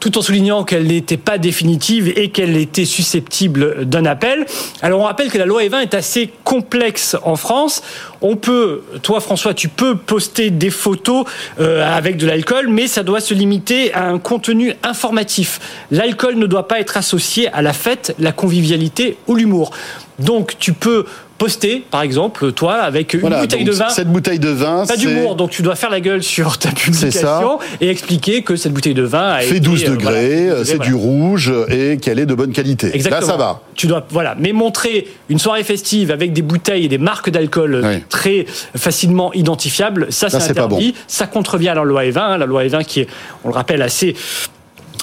[0.02, 4.46] Tout en soulignant qu'elle n'était pas définitive et qu'elle était susceptible d'un appel.
[4.82, 7.84] Alors on rappelle que la loi E20 est assez complexe en France.
[8.20, 11.24] On peut, toi François, tu peux poster des photos
[11.60, 15.60] euh, avec de l'alcool, mais ça doit se limiter à un contenu informatif.
[15.92, 19.70] L'alcool ne doit pas être associé à la fête, la convivialité ou l'humour.
[20.24, 21.04] Donc tu peux
[21.42, 23.88] poster, par exemple, toi, avec une bouteille de vin.
[23.88, 27.58] Cette bouteille de vin, pas d'humour, donc tu dois faire la gueule sur ta publication
[27.80, 30.94] et expliquer que cette bouteille de vin a fait 12 euh, degrés, euh, c'est du
[30.94, 32.94] rouge et qu'elle est de bonne qualité.
[32.94, 33.20] Exactement.
[33.20, 33.60] Là, ça va.
[33.74, 38.00] Tu dois, voilà, mais montrer une soirée festive avec des bouteilles et des marques d'alcool
[38.08, 38.46] très
[38.76, 40.94] facilement identifiables, ça, c'est interdit.
[41.08, 43.08] Ça contrevient à la loi E20, hein, la loi E20 qui est,
[43.42, 44.14] on le rappelle, assez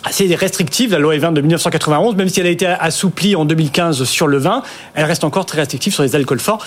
[0.03, 4.03] assez restrictive, la loi E20 de 1991, même si elle a été assouplie en 2015
[4.03, 6.65] sur le vin, elle reste encore très restrictive sur les alcools forts.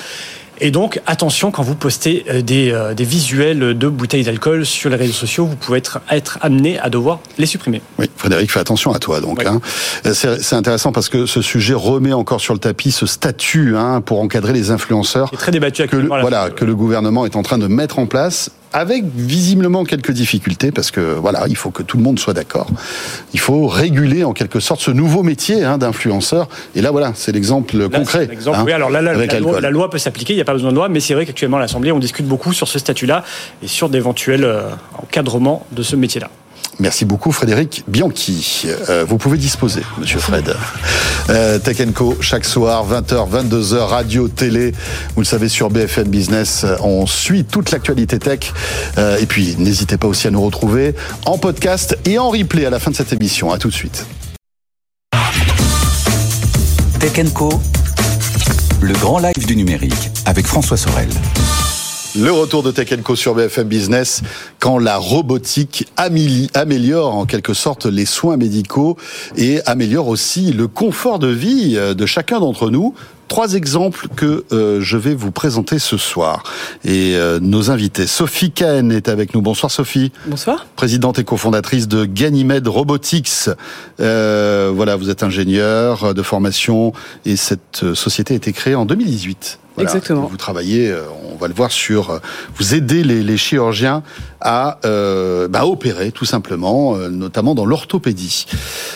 [0.61, 4.91] Et donc, attention, quand vous postez euh, des, euh, des visuels de bouteilles d'alcool sur
[4.91, 7.83] les réseaux sociaux, vous pouvez être, être amené à devoir les supprimer.
[7.99, 9.21] Oui, Frédéric, fais attention à toi.
[9.21, 9.61] Donc, hein.
[10.07, 14.03] Euh, c'est intéressant parce que ce sujet remet encore sur le tapis ce statut hein,
[14.03, 15.31] pour encadrer les influenceurs.
[15.33, 19.05] Très débattu que voilà, que le gouvernement est en train de mettre en place avec
[19.15, 22.69] visiblement quelques difficultés, parce que voilà, il faut que tout le monde soit d'accord.
[23.35, 26.49] Il faut réguler en quelque sorte ce nouveau métier hein, d'influenceur.
[26.75, 28.29] Et là, voilà, c'est l'exemple concret.
[28.47, 30.77] Hein, oui, alors là, la, la, loi, peut s'appliquer, il n'y a pas besoin de
[30.77, 33.25] loi, mais c'est vrai qu'actuellement à l'Assemblée, on discute beaucoup sur ce statut-là
[33.63, 36.31] et sur d'éventuels euh, encadrements de ce métier-là.
[36.81, 38.67] Merci beaucoup Frédéric Bianchi.
[38.89, 40.55] Euh, vous pouvez disposer, Monsieur Fred.
[41.29, 44.73] Euh, Tech Co, chaque soir, 20h, 22h, radio, télé.
[45.15, 48.53] Vous le savez, sur BFM Business, on suit toute l'actualité tech.
[48.99, 50.95] Euh, et puis, n'hésitez pas aussi à nous retrouver
[51.27, 53.53] en podcast et en replay à la fin de cette émission.
[53.53, 54.07] À tout de suite.
[56.99, 57.61] Tech Co,
[58.81, 61.09] le grand live du numérique avec François Sorel.
[62.15, 64.21] Le retour de Tech Co sur BFM Business
[64.59, 68.99] quand la robotique améliore en quelque sorte les soins médicaux
[69.39, 72.95] et améliore aussi le confort de vie euh, de chacun d'entre nous
[73.29, 76.43] trois exemples que euh, je vais vous présenter ce soir.
[76.85, 79.41] Et euh, nos invités, Sophie Kahn est avec nous.
[79.41, 80.13] Bonsoir Sophie.
[80.27, 80.67] Bonsoir.
[80.77, 83.49] Présidente et cofondatrice de Ganymede Robotics.
[83.97, 86.93] voilà, vous êtes ingénieur de formation
[87.25, 89.61] et cette société a été créée en 2018.
[89.79, 90.27] Exactement.
[90.27, 92.19] Vous travaillez, euh, on va le voir sur, euh,
[92.57, 94.03] vous aidez les, chirurgiens
[94.41, 98.47] à euh, bah, opérer tout simplement, notamment dans l'orthopédie.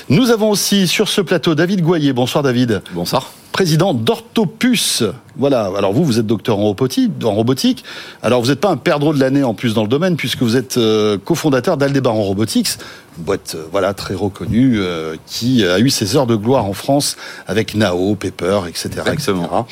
[0.08, 2.12] Nous avons aussi sur ce plateau David Goyer.
[2.12, 2.82] Bonsoir David.
[2.92, 3.32] Bonsoir.
[3.52, 5.02] Président d'Orthopus.
[5.36, 5.70] Voilà.
[5.76, 7.84] Alors vous, vous êtes docteur en robotique.
[8.22, 10.56] Alors vous n'êtes pas un perdreau de l'année en plus dans le domaine puisque vous
[10.56, 10.78] êtes
[11.24, 12.78] cofondateur d'Aldebaran Robotics
[13.18, 16.72] une boîte euh, voilà très reconnue euh, qui a eu ses heures de gloire en
[16.72, 17.16] France
[17.46, 18.88] avec Nao, Pepper, etc.
[19.12, 19.66] Exactement.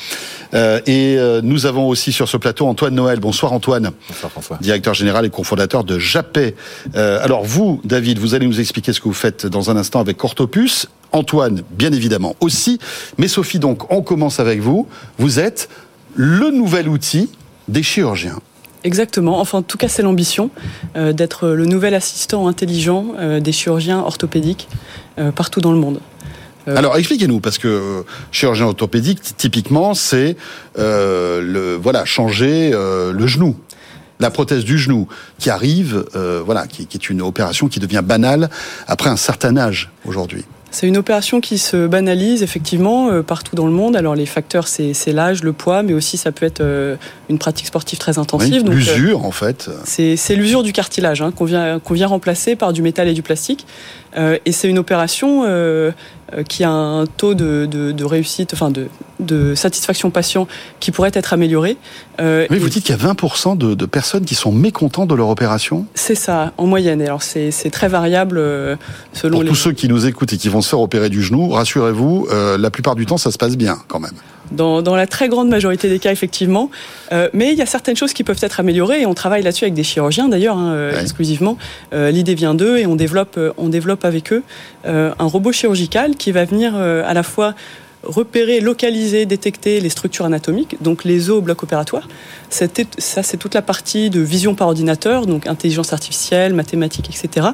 [0.53, 3.19] Euh, et nous avons aussi sur ce plateau Antoine Noël.
[3.19, 3.91] Bonsoir Antoine.
[4.07, 4.57] Bonsoir François.
[4.61, 6.55] Directeur général et cofondateur de Japet.
[6.93, 10.23] alors vous, David, vous allez nous expliquer ce que vous faites dans un instant avec
[10.23, 10.87] Orthopus.
[11.15, 12.77] Antoine, bien évidemment aussi.
[13.17, 14.87] Mais Sophie, donc, on commence avec vous.
[15.17, 15.69] Vous êtes
[16.13, 17.29] le nouvel outil
[17.67, 18.39] des chirurgiens.
[18.83, 19.39] Exactement.
[19.39, 20.51] Enfin, en tout cas, c'est l'ambition
[20.95, 24.67] euh, d'être le nouvel assistant intelligent euh, des chirurgiens orthopédiques
[25.17, 25.99] euh, partout dans le monde.
[26.67, 30.35] Alors expliquez-nous parce que chirurgien orthopédique typiquement c'est
[30.75, 33.55] le voilà changer le genou
[34.19, 35.07] la prothèse du genou
[35.37, 36.05] qui arrive,
[36.43, 38.49] voilà, qui, qui, est une opération qui devient banale
[38.87, 40.43] après un certain âge aujourd'hui.
[40.75, 43.95] C'est une opération qui se banalise effectivement euh, partout dans le monde.
[43.95, 46.97] Alors les facteurs, c'est l'âge, le poids, mais aussi ça peut être euh,
[47.29, 48.61] une pratique sportive très intensive.
[48.67, 49.69] Oui, l'usure en fait.
[49.85, 53.65] C'est l'usure du cartilage hein, qu'on vient, remplacer par du métal et du plastique.
[54.17, 55.91] Euh, et c'est une opération euh, euh,
[56.43, 58.87] qui a un taux de, de, de réussite, enfin de,
[59.19, 60.47] de, satisfaction patient
[60.79, 61.77] qui pourrait être amélioré.
[62.19, 65.29] Euh, oui, vous dites qu'il y a 20% de, personnes qui sont mécontentes de leur
[65.29, 67.01] opération C'est ça, en moyenne.
[67.01, 68.41] Alors c'est très variable
[69.13, 69.49] selon Pour les...
[69.49, 72.27] tous ceux qui nous écoutent et qui vont se faire opérer du genou, rassurez-vous,
[72.57, 74.13] la plupart du temps ça se passe bien quand même
[74.51, 76.69] dans, dans, la très grande majorité des cas, effectivement.
[77.11, 79.65] Euh, mais il y a certaines choses qui peuvent être améliorées et on travaille là-dessus
[79.65, 81.57] avec des chirurgiens d'ailleurs, hein, euh, exclusivement.
[81.93, 84.43] Euh, L'idée vient d'eux et on développe, on développe avec eux
[84.85, 87.53] euh, un robot chirurgical qui va venir à la fois
[88.05, 92.07] repérer, localiser, détecter les structures anatomiques, donc les os au bloc opératoire.
[92.49, 92.67] Ça,
[93.23, 97.47] c'est toute la partie de vision par ordinateur, donc intelligence artificielle, mathématiques, etc.,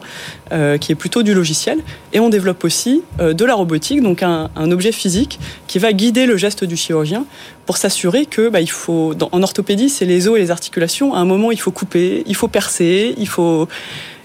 [0.52, 1.80] euh, qui est plutôt du logiciel.
[2.14, 5.94] Et on développe aussi euh, de la robotique, donc un, un, objet physique qui va
[5.94, 7.26] guider le geste du chirurgien
[7.72, 11.14] pour s'assurer que, bah, il faut, dans, en orthopédie, c'est les os et les articulations.
[11.14, 13.70] À un moment, il faut couper, il faut percer, il faut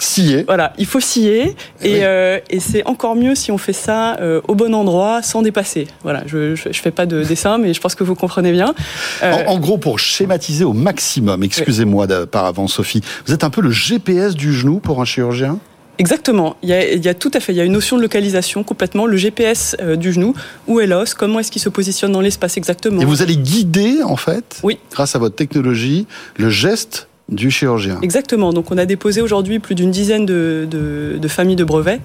[0.01, 0.42] scier.
[0.49, 4.40] Voilà, il faut scier, et, euh, et c'est encore mieux si on fait ça euh,
[4.49, 5.86] au bon endroit, sans dépasser.
[6.03, 8.74] Voilà, je, je, je, fais pas de dessin, mais je pense que vous comprenez bien.
[9.22, 13.51] Euh, en, en, gros, pour schématiser au maximum, excusez-moi par avance, Sophie, vous êtes un
[13.51, 15.61] peu le GPS du genou pour un chirurgien?
[15.99, 16.57] Exactement.
[16.62, 17.53] Il y, a, il y, a, tout à fait.
[17.53, 19.07] Il y a une notion de localisation complètement.
[19.07, 20.34] Le GPS euh, du genou,
[20.66, 23.01] où est l'os, comment est-ce qu'il se positionne dans l'espace exactement?
[23.01, 24.78] Et vous allez guider, en fait, oui.
[24.92, 27.99] grâce à votre technologie, le geste du chirurgien.
[28.03, 28.53] Exactement.
[28.53, 32.01] Donc on a déposé aujourd'hui plus d'une dizaine de, de, de, familles de brevets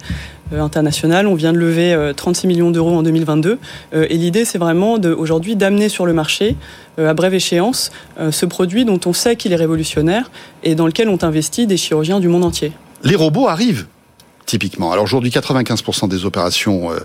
[0.52, 1.26] euh, internationales.
[1.26, 3.58] On vient de lever euh, 36 millions d'euros en 2022.
[3.94, 6.56] Euh, et l'idée, c'est vraiment aujourd'hui d'amener sur le marché,
[6.98, 10.30] euh, à brève échéance, euh, ce produit dont on sait qu'il est révolutionnaire
[10.64, 12.72] et dans lequel ont investi des chirurgiens du monde entier.
[13.04, 13.86] Les robots arrivent
[14.46, 14.92] typiquement.
[14.92, 16.98] Alors aujourd'hui, 95% des opérations, euh,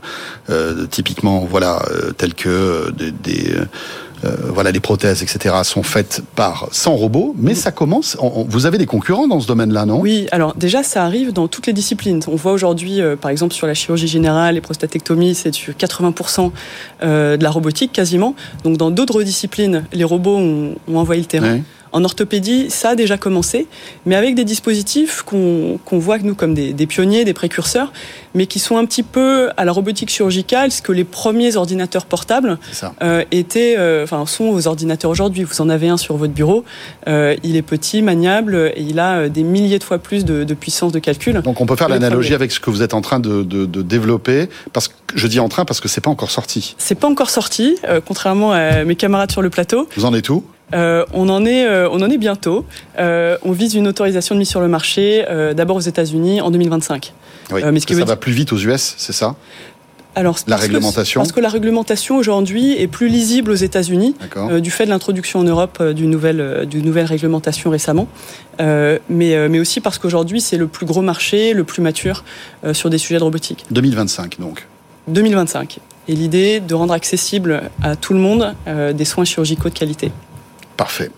[0.50, 3.56] euh, typiquement, voilà, euh, telles que des, des
[4.50, 8.18] voilà, les prothèses, etc., sont faites par sans robots, mais ça commence.
[8.20, 10.00] On, vous avez des concurrents dans ce domaine-là, non?
[10.00, 10.26] Oui.
[10.32, 12.20] Alors déjà, ça arrive dans toutes les disciplines.
[12.28, 16.52] On voit aujourd'hui, par exemple, sur la chirurgie générale, les prostatectomies, c'est sur 80%
[17.04, 18.34] de la robotique quasiment.
[18.64, 21.54] Donc dans d'autres disciplines, les robots ont, ont envoyé le terrain.
[21.54, 21.64] Oui.
[21.98, 23.66] En orthopédie, ça a déjà commencé,
[24.06, 27.92] mais avec des dispositifs qu'on qu voit nous comme des, des, pionniers, des précurseurs,
[28.36, 32.06] mais qui sont un petit peu à la robotique chirurgicale, ce que les premiers ordinateurs
[32.06, 32.60] portables
[33.02, 35.44] euh, étaient, euh, enfin, sont aux ordinateurs aujourd'hui.
[35.44, 36.66] Vous en avez un sur votre bureau,
[37.08, 40.54] euh, il est petit, maniable, et il a des milliers de fois plus de, de
[40.54, 41.42] puissance de calcul.
[41.42, 43.82] Donc on peut faire l'analogie avec ce que vous êtes en train de, de, de,
[43.82, 46.76] développer, parce que je dis en train parce que c'est pas encore sorti.
[46.78, 47.76] C'est pas encore sorti,
[48.06, 49.88] contrairement à mes camarades sur le plateau.
[49.96, 50.44] Vous en êtes où?
[50.74, 52.66] Euh, on, en est, euh, on en est bientôt.
[53.00, 55.26] Euh, on vise une autorisation de mise sur le marché,
[55.56, 57.14] d'abord aux États-Unis en 2025.
[57.52, 59.36] Oui, mais ce qui ça va plus vite aux US, c'est ça?
[60.16, 64.16] Alors, la réglementation que, Parce que la réglementation aujourd'hui est plus lisible aux États-Unis
[64.62, 68.08] du fait de l'introduction en Europe d'une nouvelle, réglementation récemment.
[68.60, 72.24] mais, mais aussi parce qu'aujourd'hui c'est le plus gros marché, le plus mature
[72.74, 73.66] sur des sujets de robotique.
[73.70, 74.68] 2025 donc
[75.08, 75.80] 2025.
[76.10, 80.12] Et l'idée de rendre accessible à tout le monde des soins chirurgicaux de qualité.
[80.78, 81.12] Parfait.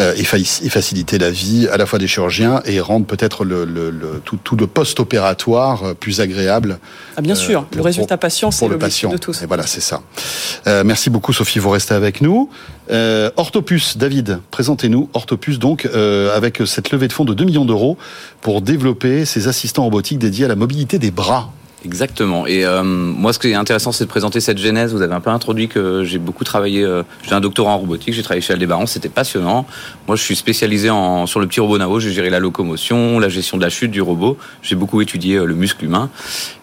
[0.00, 3.64] Euh, et, et, faciliter la vie à la fois des chirurgiens et rendre peut-être le,
[3.64, 6.78] le, le, tout, tout, le post-opératoire plus agréable.
[7.16, 9.42] Ah bien sûr, euh, le résultat patient, c'est le patient de tous.
[9.42, 10.02] Et voilà, c'est ça.
[10.66, 11.58] Euh, merci beaucoup, Sophie.
[11.58, 12.50] Vous restez avec nous.
[12.90, 17.98] Euh, Orthopus, David, présentez-nous Orthopus donc avec cette levée de fonds de 2 millions d'euros
[18.40, 21.52] pour développer ces assistants robotiques dédiés à la mobilité des bras.
[21.84, 22.46] Exactement.
[22.46, 24.92] Et euh, moi, ce qui est intéressant, c'est de présenter cette genèse.
[24.92, 26.84] Vous avez un peu introduit que j'ai beaucoup travaillé.
[26.84, 28.14] Euh, j'ai un doctorat en robotique.
[28.14, 28.86] J'ai travaillé chez Aldebaran.
[28.86, 29.66] C'était passionnant.
[30.06, 31.98] Moi, je suis spécialisé en, sur le petit robot Navo.
[31.98, 34.38] J'ai géré la locomotion, la gestion de la chute du robot.
[34.62, 36.10] J'ai beaucoup étudié euh, le muscle humain.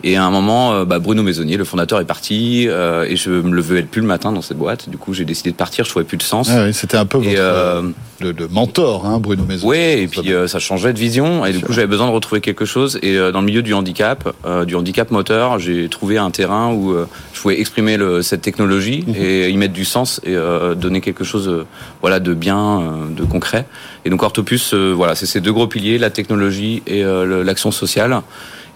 [0.03, 3.83] Et à un moment, bah, Bruno Maisonnier, le fondateur, est parti et je me levais
[3.83, 4.89] plus le matin dans cette boîte.
[4.89, 5.83] Du coup, j'ai décidé de partir.
[5.83, 6.49] Je trouvais plus de sens.
[6.49, 7.81] Ah oui, C'était un peu votre, euh,
[8.21, 9.69] le, le, mentor, hein, Bruno Maisonnier.
[9.69, 11.45] Oui, et puis ça changeait de vision.
[11.45, 12.97] Et du coup, j'avais besoin de retrouver quelque chose.
[13.01, 14.33] Et dans le milieu du handicap,
[14.65, 19.03] du handicap moteur, j'ai trouvé un terrain où euh, je pouvais exprimer le, cette technologie
[19.07, 19.15] mmh.
[19.15, 21.65] et y mettre du sens et euh, donner quelque chose euh,
[22.01, 23.65] voilà, de bien, de concret.
[24.05, 28.21] Et donc Orthopus, voilà, c'est ces deux gros piliers, la technologie et l'action sociale.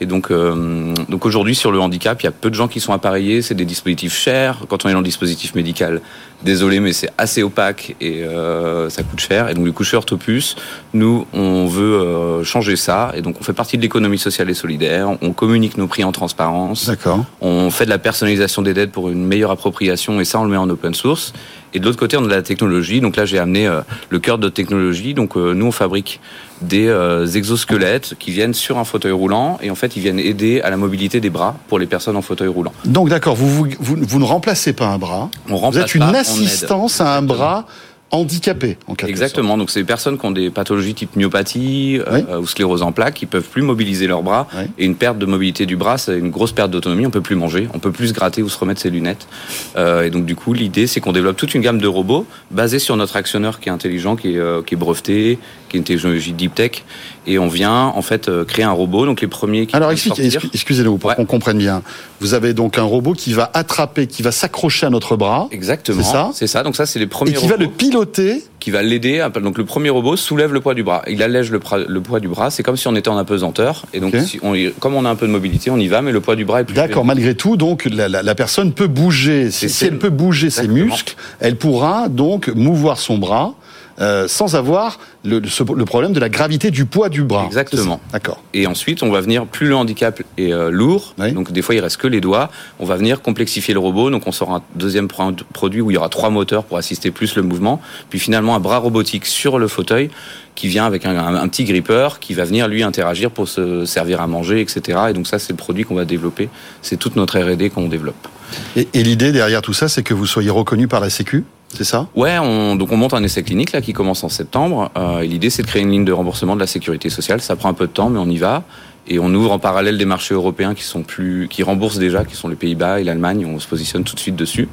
[0.02, 2.80] Et donc, euh, donc aujourd'hui, sur le handicap, il y a peu de gens qui
[2.80, 3.42] sont appareillés.
[3.42, 4.60] C'est des dispositifs chers.
[4.68, 6.02] Quand on est dans le dispositif médical,
[6.44, 9.50] désolé, mais c'est assez opaque et euh, ça coûte cher.
[9.50, 10.56] Et donc, du coup, chez Orthopus,
[10.94, 13.12] nous, on veut euh, changer ça.
[13.16, 15.10] Et donc, on fait partie de l'économie sociale et solidaire.
[15.22, 16.88] On communique nos prix en transparence.
[16.88, 17.26] D'accord.
[17.42, 20.20] On fait de la personnalisation des dettes pour une meilleure appropriation.
[20.20, 21.34] Et ça, on le met en open source.
[21.74, 23.02] Et de l'autre côté, on a la technologie.
[23.02, 25.14] Donc là, j'ai amené euh, le cœur de notre technologie.
[25.14, 26.20] Donc euh, nous, on fabrique
[26.64, 30.62] des euh, exosquelettes qui viennent sur un fauteuil roulant et en fait, ils viennent aider
[30.62, 32.74] à la mobilité des bras pour les personnes en fauteuil roulant.
[32.86, 35.30] Donc d'accord, vous, vous, vous, vous, ne remplacez pas un bras.
[35.50, 37.66] On vous êtes une pas, assistance à un bras
[38.14, 39.50] handicapés en quelque Exactement.
[39.50, 39.60] Sorte.
[39.60, 42.24] Donc c'est des personnes qui ont des pathologies type myopathie oui.
[42.30, 44.48] euh, ou sclérose en plaques, qui peuvent plus mobiliser leurs bras.
[44.56, 44.64] Oui.
[44.78, 47.06] Et une perte de mobilité du bras, c'est une grosse perte d'autonomie.
[47.06, 49.28] On peut plus manger, on peut plus se gratter ou se remettre ses lunettes.
[49.76, 52.80] Euh, et donc du coup, l'idée c'est qu'on développe toute une gamme de robots basés
[52.80, 55.84] sur notre actionneur qui est intelligent, qui est, euh, qui est breveté, qui est une
[55.84, 56.84] technologie deep tech.
[57.26, 59.06] Et on vient en fait euh, créer un robot.
[59.06, 59.66] Donc les premiers.
[59.66, 61.16] Qui Alors excusez-nous pour ouais.
[61.16, 61.82] qu'on comprenne bien.
[62.20, 65.48] Vous avez donc un robot qui va attraper, qui va s'accrocher à notre bras.
[65.52, 66.04] Exactement.
[66.04, 66.32] C'est ça.
[66.34, 66.64] C'est ça.
[66.64, 67.32] Donc ça, c'est les premiers.
[67.32, 67.58] Et qui robots.
[67.58, 69.26] va le piloter qui va l'aider.
[69.42, 71.04] Donc le premier robot soulève le poids du bras.
[71.10, 72.50] Il allège le, le poids du bras.
[72.50, 73.86] C'est comme si on était en apesanteur.
[73.94, 74.24] Et donc, okay.
[74.24, 76.38] si on, comme on a un peu de mobilité, on y va, mais le poids
[76.38, 76.74] du bras est plus.
[76.74, 77.04] D'accord.
[77.04, 79.52] Malgré tout, donc la, la, la, personne peut bouger.
[79.52, 80.78] Si, si elle peut bouger Exactement.
[80.78, 83.54] ses muscles, elle pourra donc mouvoir son bras.
[84.02, 87.46] Euh, sans avoir le, le, problème de la gravité du poids du bras.
[87.46, 88.02] Exactement.
[88.12, 88.42] D'accord.
[88.56, 91.32] Et ensuite, on va venir, plus le handicap est euh, lourd, oui.
[91.32, 92.50] donc des fois il reste que les doigts,
[92.80, 95.98] on va venir complexifier le robot, donc on sort un deuxième produit où il y
[95.98, 97.80] aura trois moteurs pour assister plus le mouvement,
[98.10, 100.10] puis finalement un bras robotique sur le fauteuil
[100.56, 103.86] qui vient avec un, un, un petit gripper qui va venir lui interagir pour se
[103.86, 105.00] servir à manger, etc.
[105.10, 106.50] Et donc ça, c'est le produit qu'on va développer.
[106.82, 108.28] C'est toute notre R&D qu'on développe.
[108.76, 111.44] Et, et l'idée derrière tout ça, c'est que vous soyez reconnu par la Sécu?
[111.76, 112.08] C'est ça?
[112.16, 114.92] Ouais, on, donc on monte un essai clinique là qui commence en septembre.
[114.98, 117.42] Euh, L'idée c'est de créer une ligne de remboursement de la sécurité sociale.
[117.42, 118.64] Ça prend un peu de temps, mais on y va.
[119.08, 122.36] Et on ouvre en parallèle des marchés européens qui sont plus, qui remboursent déjà, qui
[122.36, 123.46] sont les Pays-Bas et l'Allemagne.
[123.46, 124.70] On se positionne tout de suite dessus.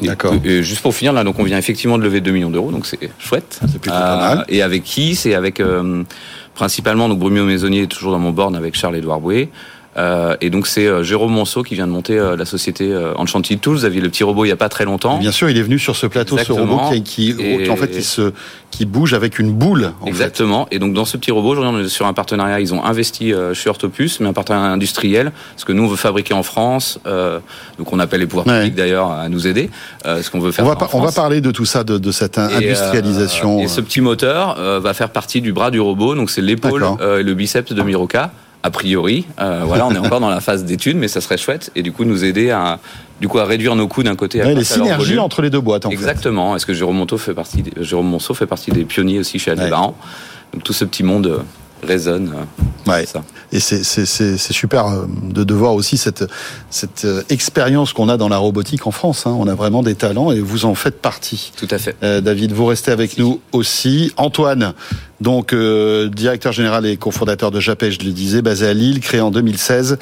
[0.00, 0.34] D'accord.
[0.44, 2.86] Et juste pour finir, là, donc on vient effectivement de lever 2 millions d'euros, donc
[2.86, 3.60] c'est chouette.
[3.60, 4.44] C'est plutôt pas mal.
[4.48, 6.02] Et avec qui C'est avec euh,
[6.54, 9.50] principalement donc Brumio Maisonnier est toujours dans mon board avec Charles-Édouard Bouet.
[9.96, 13.12] Euh, et donc c'est euh, Jérôme Monceau qui vient de monter euh, la société euh,
[13.16, 13.74] Enchanted Tools.
[13.74, 15.18] Vous aviez le petit robot il y a pas très longtemps.
[15.18, 16.64] Bien sûr, il est venu sur ce plateau, Exactement.
[16.66, 18.32] ce robot qui, qui, Et- qui, en fait, il se,
[18.70, 19.90] qui bouge avec une boule.
[20.00, 20.68] En Exactement.
[20.70, 22.60] Et donc dans ce petit robot, on est sur un partenariat.
[22.60, 25.96] Ils ont investi euh, chez Orthopus, mais un partenariat industriel, parce que nous on veut
[25.96, 27.00] fabriquer en France.
[27.06, 27.40] euh,
[27.78, 29.70] donc on appelle les pouvoirs publics d'ailleurs à nous aider,
[30.06, 30.64] euh, ce qu'on veut faire.
[30.64, 33.58] On va, par- on va parler de tout ça, de, de cette Et, industrialisation.
[33.60, 36.84] Et, ce petit moteur euh, va faire partie du bras du robot, donc c'est l'épaule
[37.00, 38.30] euh, et le biceps de Miroka.
[38.62, 41.70] A priori, Euh, voilà, on est encore dans la phase d'étude, mais ça serait chouette
[41.74, 42.78] et du coup nous aider à,
[43.20, 44.40] du coup, à réduire nos coûts d'un côté.
[44.40, 45.90] à Ouais, les à leur synergies entre les deux boîtes, en.
[45.90, 46.54] Exactement.
[46.56, 49.50] Est-ce que Jérôme Monceau fait partie, des, Jérôme Monceau fait partie des pionniers aussi chez
[49.50, 49.96] Aldebaran?
[50.52, 51.38] Donc tout ce petit monde euh,
[51.82, 52.32] résonne.
[52.34, 53.04] euh, Ouais.
[53.52, 56.24] Et c'est super euh, de, de voir aussi cette,
[56.70, 59.26] cette euh, expérience qu'on a dans la robotique en France.
[59.26, 59.36] hein.
[59.38, 61.52] On a vraiment des talents et vous en faites partie.
[61.56, 61.94] Tout à fait.
[62.02, 64.12] Euh, David, vous restez avec nous aussi.
[64.16, 64.72] Antoine,
[65.20, 69.20] donc euh, directeur général et cofondateur de Japet, je le disais, basé à Lille, créé
[69.20, 69.98] en 2016.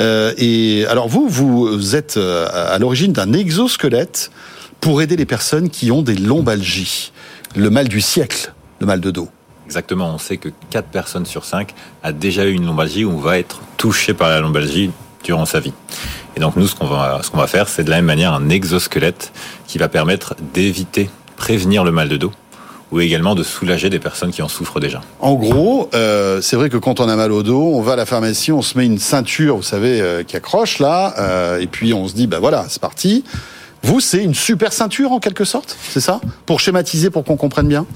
[0.00, 4.30] Euh, et alors vous, vous êtes euh, à l'origine d'un exosquelette
[4.80, 7.12] pour aider les personnes qui ont des lombalgies,
[7.54, 9.28] le mal du siècle, le mal de dos.
[9.72, 11.72] Exactement, on sait que 4 personnes sur 5
[12.02, 14.90] a déjà eu une lombalgie ou va être touché par la lombalgie
[15.24, 15.72] durant sa vie.
[16.36, 19.32] Et donc nous, ce qu'on va, va faire, c'est de la même manière un exosquelette
[19.66, 21.08] qui va permettre d'éviter,
[21.38, 22.32] prévenir le mal de dos
[22.90, 25.00] ou également de soulager des personnes qui en souffrent déjà.
[25.20, 27.96] En gros, euh, c'est vrai que quand on a mal au dos, on va à
[27.96, 31.66] la pharmacie, on se met une ceinture, vous savez, euh, qui accroche là, euh, et
[31.66, 33.24] puis on se dit, bah voilà, c'est parti.
[33.84, 36.20] Vous, c'est une super ceinture en quelque sorte, c'est ça?
[36.46, 37.86] Pour schématiser, pour qu'on comprenne bien?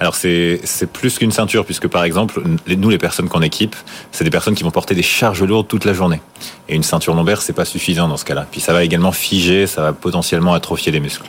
[0.00, 0.60] Alors c'est
[0.92, 3.76] plus qu'une ceinture puisque par exemple nous les personnes qu'on équipe
[4.10, 6.20] c'est des personnes qui vont porter des charges lourdes toute la journée.
[6.68, 8.46] Et une ceinture lombaire c'est pas suffisant dans ce cas-là.
[8.50, 11.26] Puis ça va également figer ça va potentiellement atrophier les muscles.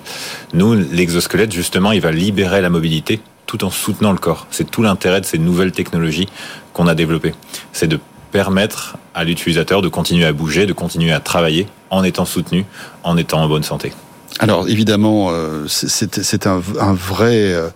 [0.54, 4.48] Nous l'exosquelette justement il va libérer la mobilité tout en soutenant le corps.
[4.50, 6.28] C'est tout l'intérêt de ces nouvelles technologies
[6.74, 7.36] qu'on a développées.
[7.72, 8.00] C'est de
[8.32, 12.66] permettre à l'utilisateur de continuer à bouger de continuer à travailler en étant soutenu
[13.04, 13.94] en étant en bonne santé.
[14.40, 17.70] Alors évidemment, euh, c'est un, un vrai, euh,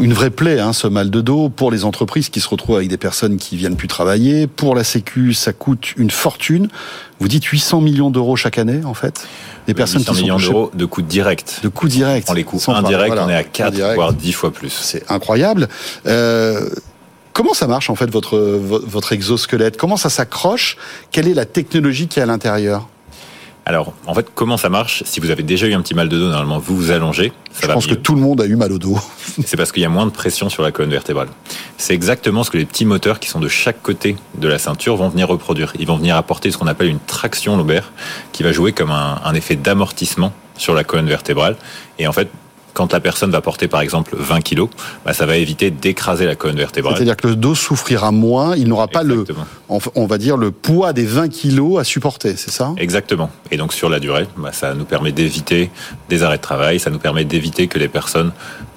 [0.00, 2.88] une vraie plaie, hein, ce mal de dos pour les entreprises qui se retrouvent avec
[2.88, 4.46] des personnes qui viennent plus travailler.
[4.46, 6.68] Pour la Sécu, ça coûte une fortune.
[7.18, 9.26] Vous dites 800 millions d'euros chaque année, en fait.
[9.66, 11.60] Des personnes 800 qui sont millions d'euros de coûts directs.
[11.62, 12.26] De coûts directs.
[12.28, 13.94] On les coûts indirects, voilà, on est à 4 indirect.
[13.94, 14.70] voire 10 fois plus.
[14.70, 15.68] C'est incroyable.
[16.06, 16.68] Euh,
[17.32, 19.76] comment ça marche en fait votre vo- votre exosquelette?
[19.76, 20.76] Comment ça s'accroche?
[21.10, 22.88] Quelle est la technologie qui est à l'intérieur?
[23.70, 26.18] Alors, en fait, comment ça marche Si vous avez déjà eu un petit mal de
[26.18, 27.32] dos, normalement, vous vous allongez.
[27.52, 28.98] Ça Je va pense que tout le monde a eu mal au dos.
[29.46, 31.28] C'est parce qu'il y a moins de pression sur la colonne vertébrale.
[31.78, 34.96] C'est exactement ce que les petits moteurs qui sont de chaque côté de la ceinture
[34.96, 35.72] vont venir reproduire.
[35.78, 37.92] Ils vont venir apporter ce qu'on appelle une traction lombaire,
[38.32, 41.54] qui va jouer comme un, un effet d'amortissement sur la colonne vertébrale.
[42.00, 42.28] Et en fait,
[42.72, 44.68] quand la personne va porter par exemple 20 kilos,
[45.04, 46.94] bah, ça va éviter d'écraser la colonne vertébrale.
[46.96, 49.24] C'est-à-dire que le dos souffrira moins, il n'aura pas le,
[49.68, 52.72] on, va dire le poids des 20 kilos à supporter, c'est ça?
[52.76, 53.30] Exactement.
[53.50, 55.70] Et donc sur la durée, bah, ça nous permet d'éviter
[56.08, 58.32] des arrêts de travail, ça nous permet d'éviter que les personnes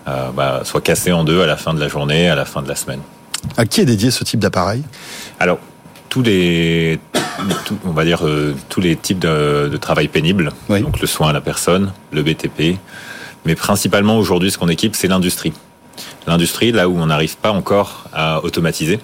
[0.08, 2.62] euh, bah, soient cassées en deux à la fin de la journée, à la fin
[2.62, 3.00] de la semaine.
[3.58, 4.84] À qui est dédié ce type d'appareil?
[5.40, 5.60] Alors,
[6.10, 7.00] tous les,
[7.66, 11.30] tout- on va dire euh, tous les types de, de travail pénible, donc le soin
[11.30, 12.78] à la personne, le BTP,
[13.46, 15.54] mais principalement aujourd'hui, ce qu'on équipe, c'est l'industrie.
[16.28, 19.00] L'industrie, là où on n'arrive pas encore à automatiser.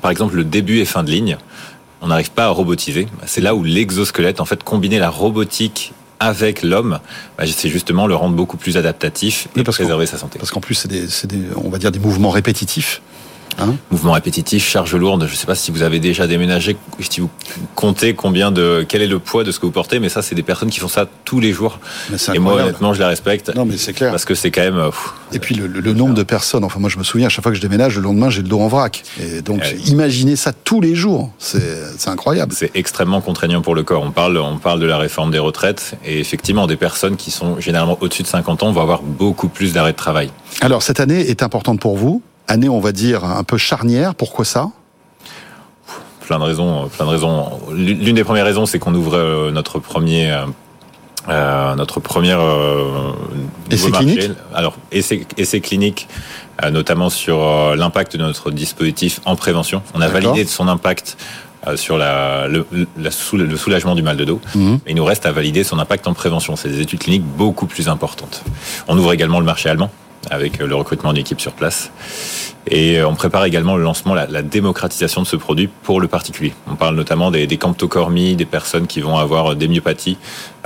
[0.00, 1.36] Par exemple, le début et fin de ligne,
[2.00, 3.06] on n'arrive pas à robotiser.
[3.26, 6.98] C'est là où l'exosquelette, en fait, combiner la robotique avec l'homme,
[7.36, 10.38] bah, c'est justement le rendre beaucoup plus adaptatif et préserver sa santé.
[10.38, 13.02] Parce qu'en plus, c'est des, c'est des, on va dire des mouvements répétitifs.
[13.58, 15.24] Hein Mouvement répétitif, charge lourde.
[15.26, 17.30] Je ne sais pas si vous avez déjà déménagé, si vous
[17.74, 20.34] comptez combien de, quel est le poids de ce que vous portez, mais ça, c'est
[20.34, 21.78] des personnes qui font ça tous les jours.
[22.34, 23.54] Et moi, honnêtement, je la respecte.
[23.54, 24.10] Non, mais c'est clair.
[24.10, 24.76] Parce que c'est quand même.
[24.78, 27.26] euh, pff, Et puis le, le- le nombre de personnes, enfin moi je me souviens,
[27.26, 29.02] à chaque fois que je déménage, le lendemain j'ai le dos en vrac.
[29.20, 32.52] Et donc imaginez ça tous les jours, c'est incroyable.
[32.56, 34.02] C'est extrêmement contraignant pour le corps.
[34.02, 37.58] On parle, on parle de la réforme des retraites et effectivement, des personnes qui sont
[37.60, 40.30] généralement au-dessus de 50 ans vont avoir beaucoup plus d'arrêts de travail.
[40.60, 44.44] Alors cette année est importante pour vous, année on va dire un peu charnière, pourquoi
[44.44, 44.68] ça?
[46.26, 47.48] Plein de raisons, euh, plein de raisons.
[47.72, 50.36] L'une des premières raisons, c'est qu'on ouvre euh, notre premier,
[51.28, 53.12] euh, notre première euh,
[53.70, 54.30] Essai clinique?
[54.54, 56.06] Alors essai, essai clinique,
[56.62, 59.82] euh, notamment sur euh, l'impact de notre dispositif en prévention.
[59.94, 61.16] On a validé son impact
[61.74, 62.66] sur la, le,
[62.96, 64.40] la soul- le soulagement du mal de dos.
[64.54, 64.80] Mhm.
[64.86, 66.56] Et il nous reste à valider son impact en prévention.
[66.56, 68.42] C'est des études cliniques beaucoup plus importantes.
[68.86, 69.90] On ouvre également le marché allemand.
[70.30, 71.90] Avec le recrutement d'une équipe sur place.
[72.70, 76.52] Et on prépare également le lancement, la, démocratisation de ce produit pour le particulier.
[76.70, 77.56] On parle notamment des, des
[78.36, 80.18] des personnes qui vont avoir des myopathies,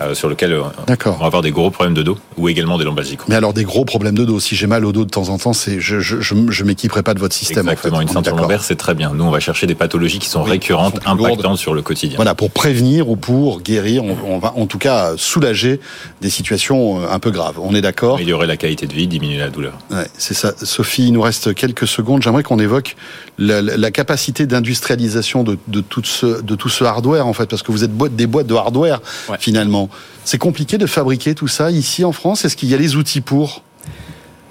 [0.07, 0.59] euh, sur lesquelles
[1.07, 3.19] on va avoir des gros problèmes de dos, ou également des lombalgies.
[3.29, 5.39] Mais alors des gros problèmes de dos, si j'ai mal au dos de temps en
[5.39, 7.69] temps, c'est je, je, je, je m'équiperai pas de votre système.
[7.69, 8.07] Exactement, en fait.
[8.07, 9.13] une ceinture lombaire, c'est très bien.
[9.15, 11.59] Nous, on va chercher des pathologies qui sont Oui, récurrentes, qui sont plus impactantes lourdes.
[11.59, 12.17] sur le quotidien.
[12.17, 15.81] Voilà, pour prévenir ou pour guérir, on, on va en tout cas soulager
[16.21, 17.59] des situations euh, un peu graves.
[17.61, 19.75] On est d'accord Améliorer la qualité de vie, diminuer la douleur.
[19.91, 20.53] Ouais, c'est ça.
[20.63, 22.23] Sophie, il nous reste quelques secondes.
[22.23, 22.97] J'aimerais qu'on évoque
[23.39, 27.73] la, capacité d'industrialisation de, de, tout ce, de tout ce hardware, en fait, parce que
[27.73, 29.01] vous êtes boîte, des boîtes de hardware,
[29.39, 29.89] finalement.
[30.25, 33.21] C'est compliqué de fabriquer tout ça ici en France Est-ce qu'il y a les outils
[33.21, 33.63] pour?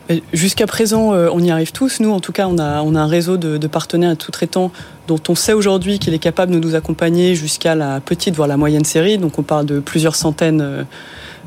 [0.09, 1.99] Et Jusqu'à présent, euh, on y arrive tous.
[1.99, 4.71] Nous, en tout cas, on a, un réseau de, de partenaires sous-traitants
[5.07, 8.57] dont on sait aujourd'hui qu'il est capable de nous accompagner jusqu'à la petite, voire la
[8.57, 9.17] moyenne série.
[9.17, 10.83] Donc, on parle de plusieurs centaines, euh,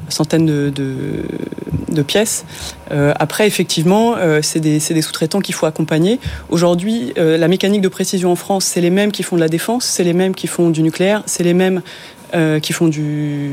[0.08, 2.44] centaines de, pièces.
[2.90, 6.18] Euh, après, effectivement, euh, c'est des, sous-traitants qu'il faut accompagner.
[6.50, 9.48] Aujourd'hui, euh, la mécanique de précision en France, c'est les mêmes qui font de la
[9.48, 11.82] défense, c'est les mêmes qui font du nucléaire, c'est les mêmes
[12.35, 13.52] euh, qui font du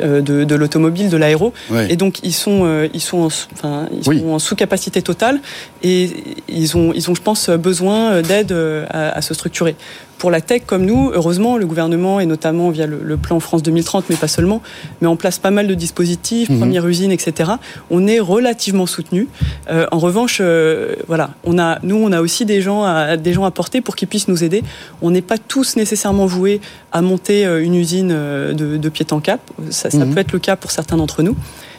[0.00, 1.86] euh, de, de l'automobile, de l'aéro, Ouais.
[1.92, 4.20] et donc ils sont euh, ils sont en, sous- enfin ils Oui.
[4.20, 5.40] sont en sous-capacité totale
[5.82, 6.10] et
[6.48, 9.76] ils ont ils ont je pense besoin d'aide euh, à, à se structurer.
[10.24, 13.62] Pour la tech comme nous, heureusement, le gouvernement et notamment via le, le plan France
[13.62, 14.62] 2030, mais pas seulement,
[15.02, 16.60] met en place pas mal de dispositifs, Mhm.
[16.60, 17.50] première usine, etc.
[17.90, 19.28] On est relativement soutenu.
[19.70, 23.34] Euh, en revanche, euh, voilà, on a nous on a aussi des gens à des
[23.34, 24.62] gens à porter pour qu'ils puissent nous aider.
[25.02, 29.04] On n'est pas tous nécessairement voués à monter euh, une usine euh, de, de pied
[29.10, 29.40] en cap.
[29.68, 30.14] Ça, ça Mhm.
[30.14, 31.36] peut être le cas pour certains d'entre nous.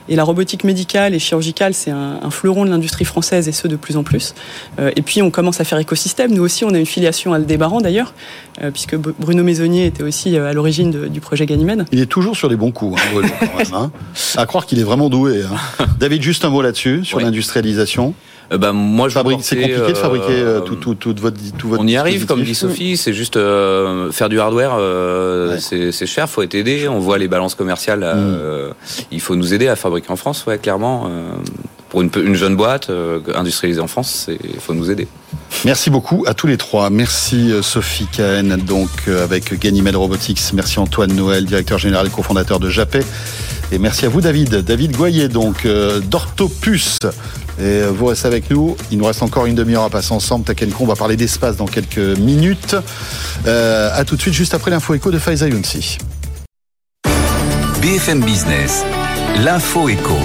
[0.07, 3.67] Et la robotique médicale et chirurgicale, c'est un, un fleuron de l'industrie française et ce
[3.67, 4.35] de plus en plus.
[4.79, 6.31] Euh, et puis on commence à faire écosystème.
[6.33, 8.13] Nous aussi, on a une filiation à Aldébaran d'ailleurs,
[8.61, 11.85] euh, puisque Br- Bruno Maisonnier était aussi euh, à l'origine du projet Ganymède.
[11.91, 13.91] Il est toujours sur les bons coups, hein, Bruno, quand même, hein.
[14.37, 15.41] À croire qu'il est vraiment doué.
[15.43, 15.85] hein.
[15.99, 18.13] David, juste un mot là-dessus, sur l'industrialisation.
[18.51, 21.37] Euh, bah, moi, je Fabrique- C'est compliqué de fabriquer euh, euh, tout, tout, tout votre,
[21.57, 22.53] tout votre On y arrive, comme dit.
[22.55, 26.87] Sophie, c'est juste euh, faire du hardware, euh, c'est c'est cher, faut être aidé.
[26.87, 28.03] On voit les balances commerciales, Mm.
[28.05, 28.69] euh,
[29.11, 31.09] il faut nous aider à fabriquer en France, ouais, clairement.
[31.89, 35.07] pour une, jeune boîte euh, industrialisée en France, il faut nous aider.
[35.63, 36.89] Merci beaucoup à tous les trois.
[36.89, 40.41] Merci Sophie Cahen, donc euh, avec Ganymede Robotics.
[40.53, 42.99] Merci Antoine Noël, directeur général et cofondateur de Japet.
[43.71, 44.55] Et merci à vous David.
[44.57, 46.99] David Goyer, donc euh, d'Orthopus.
[47.59, 48.75] Et euh, vous restez avec nous.
[48.91, 50.45] Il nous reste encore une demi-heure à passer ensemble.
[50.45, 52.75] Takenko, on va parler d'espace dans quelques minutes.
[53.47, 55.97] Euh, à tout de suite, juste après l'info écho de Faiza Younsi.
[57.81, 58.83] BFM Business,
[59.43, 60.17] l'info éco.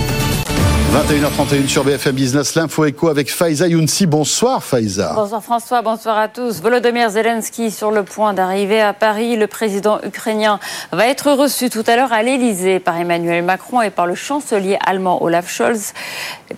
[0.90, 4.06] 21h31 sur BFM Business, l'info écho avec Faiza Younsi.
[4.06, 5.12] Bonsoir Faiza.
[5.14, 6.60] Bonsoir François, bonsoir à tous.
[6.60, 9.36] Volodymyr Zelensky sur le point d'arriver à Paris.
[9.36, 10.58] Le président ukrainien
[10.90, 14.78] va être reçu tout à l'heure à l'Elysée par Emmanuel Macron et par le chancelier
[14.84, 15.92] allemand Olaf Scholz.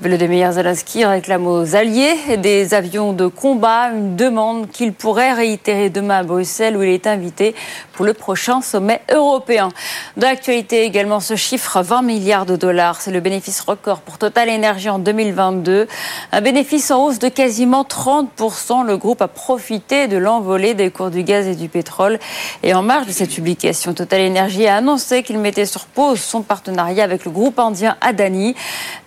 [0.01, 6.21] Volodymyr Zelensky réclame aux alliés des avions de combat, une demande qu'il pourrait réitérer demain
[6.21, 7.55] à Bruxelles où il est invité
[7.93, 9.69] pour le prochain sommet européen.
[10.17, 14.51] Dans l'actualité également ce chiffre, 20 milliards de dollars, c'est le bénéfice record pour Total
[14.51, 15.89] Energy en 2022.
[16.31, 18.86] Un bénéfice en hausse de quasiment 30%.
[18.86, 22.20] Le groupe a profité de l'envolée des cours du gaz et du pétrole.
[22.62, 26.43] Et en marge de cette publication, Total Energy a annoncé qu'il mettait sur pause son
[26.43, 28.55] partenariat avec le groupe indien Adani.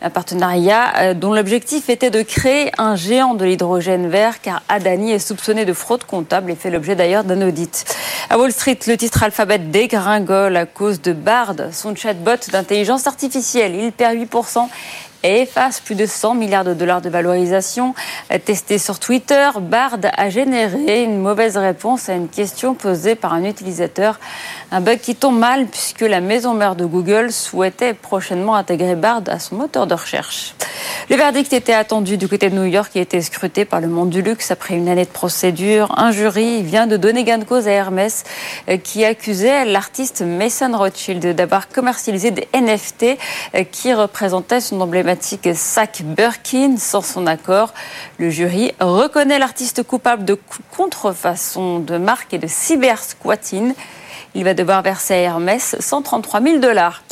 [0.01, 5.13] Un partenariat euh, dont l'objectif était de créer un géant de l'hydrogène vert car Adani
[5.13, 7.85] est soupçonné de fraude comptable et fait l'objet d'ailleurs d'un audit.
[8.29, 13.75] À Wall Street, le titre Alphabet dégringole à cause de Bard, son chatbot d'intelligence artificielle.
[13.75, 14.67] Il perd 8%
[15.25, 17.95] et efface plus de 100 milliards de dollars de valorisation.
[18.45, 23.43] Testé sur Twitter, Bard a généré une mauvaise réponse à une question posée par un
[23.43, 24.19] utilisateur.
[24.71, 29.23] Un bug qui tombe mal puisque la maison mère de Google souhaitait prochainement intégrer Bard
[29.27, 30.53] à son moteur de recherche.
[31.09, 34.09] Le verdict était attendu du côté de New York a été scruté par le monde
[34.09, 35.93] du luxe après une année de procédure.
[35.97, 38.23] Un jury vient de donner gain de cause à Hermès
[38.83, 43.17] qui accusait l'artiste Mason Rothschild d'avoir commercialisé des NFT
[43.71, 45.14] qui représentaient son emblématique
[45.53, 47.73] sac Birkin sans son accord.
[48.17, 50.39] Le jury reconnaît l'artiste coupable de
[50.75, 53.73] contrefaçon de marque et de cybersquatting.
[54.37, 57.03] Il va devoir verser à Hermès 133 000 dollars.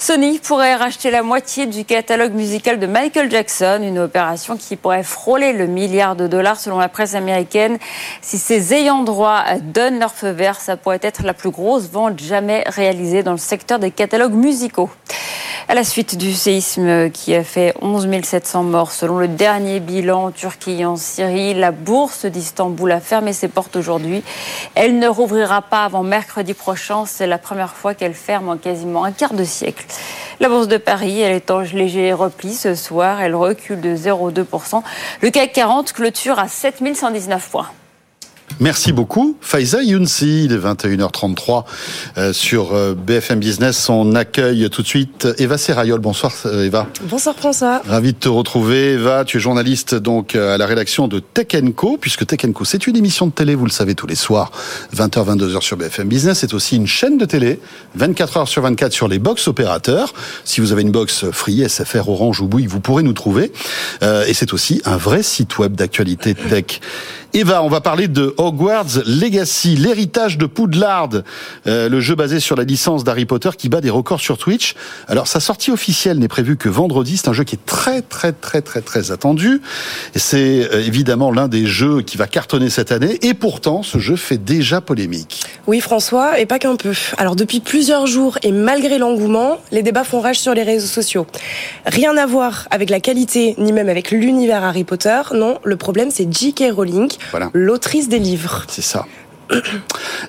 [0.00, 5.04] Sony pourrait racheter la moitié du catalogue musical de Michael Jackson, une opération qui pourrait
[5.04, 7.78] frôler le milliard de dollars selon la presse américaine.
[8.20, 12.18] Si ses ayants droit donnent leur feu vert, ça pourrait être la plus grosse vente
[12.18, 14.90] jamais réalisée dans le secteur des catalogues musicaux.
[15.68, 20.24] À la suite du séisme qui a fait 11 700 morts selon le dernier bilan
[20.24, 24.24] en Turquie et en Syrie, la bourse d'Istanbul a fermé ses portes aujourd'hui.
[24.74, 26.71] Elle ne rouvrira pas avant mercredi prochain.
[27.06, 29.84] C'est la première fois qu'elle ferme en quasiment un quart de siècle.
[30.40, 33.20] La bourse de Paris, elle est en léger repli ce soir.
[33.20, 34.82] Elle recule de 0,2%.
[35.20, 37.70] Le CAC 40 clôture à 7119 points.
[38.60, 39.36] Merci beaucoup.
[39.40, 41.64] Faiza Younsi, il est 21h33
[42.16, 43.88] euh, sur euh, BFM Business.
[43.88, 46.00] On accueille tout de suite Eva Serrayol.
[46.00, 46.86] Bonsoir euh, Eva.
[47.08, 47.82] Bonsoir François.
[47.86, 48.92] Ravi de te retrouver.
[48.92, 52.86] Eva, tu es journaliste donc à la rédaction de Tech Co, puisque Tech Co, c'est
[52.86, 54.50] une émission de télé, vous le savez, tous les soirs,
[54.96, 56.38] 20h, 22h sur BFM Business.
[56.38, 57.60] C'est aussi une chaîne de télé,
[57.96, 60.14] 24 h sur 24 sur les box opérateurs.
[60.44, 63.52] Si vous avez une box Free, SFR, Orange ou Bouygues, vous pourrez nous trouver.
[64.02, 66.80] et c'est aussi un vrai site web d'actualité tech.
[67.34, 71.08] Eva, on va parler de Hogwarts Legacy, l'héritage de Poudlard,
[71.66, 74.74] euh, le jeu basé sur la licence d'Harry Potter qui bat des records sur Twitch.
[75.08, 77.16] Alors sa sortie officielle n'est prévue que vendredi.
[77.16, 79.62] C'est un jeu qui est très très très très très attendu.
[80.14, 83.18] C'est euh, évidemment l'un des jeux qui va cartonner cette année.
[83.22, 85.46] Et pourtant, ce jeu fait déjà polémique.
[85.66, 86.92] Oui, François, et pas qu'un peu.
[87.16, 91.26] Alors depuis plusieurs jours et malgré l'engouement, les débats font rage sur les réseaux sociaux.
[91.86, 95.22] Rien à voir avec la qualité ni même avec l'univers Harry Potter.
[95.34, 96.64] Non, le problème c'est J.K.
[96.76, 97.10] Rowling
[97.52, 98.64] l'autrice des livres.
[98.68, 99.06] C'est ça.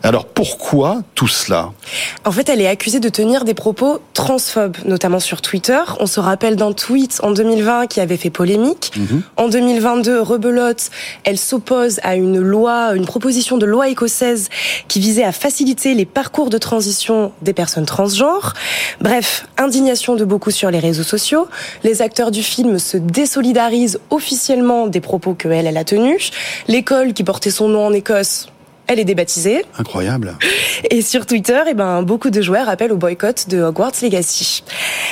[0.02, 1.72] Alors pourquoi tout cela?
[2.26, 5.80] En fait, elle est accusée de tenir des propos transphobes, notamment sur Twitter.
[6.00, 8.92] On se rappelle d'un tweet en 2020 qui avait fait polémique.
[8.98, 9.22] Mhm.
[9.38, 10.90] En 2022, rebelote,
[11.24, 14.50] elle s'oppose à une loi, une proposition de loi écossaise
[14.88, 18.54] qui visait à faciliter les parcours de transition des personnes transgenres.
[19.02, 21.48] Bref, indignation de beaucoup sur les réseaux sociaux.
[21.84, 26.32] Les acteurs du film se désolidarisent officiellement des propos que elle, elle a tenus.
[26.68, 28.48] L'école qui portait son nom en Écosse
[28.88, 29.66] elle est débaptisée.
[29.78, 30.38] Incroyable.
[30.90, 34.64] Et sur Twitter, eh ben, beaucoup de joueurs appellent au boycott de Hogwarts Legacy.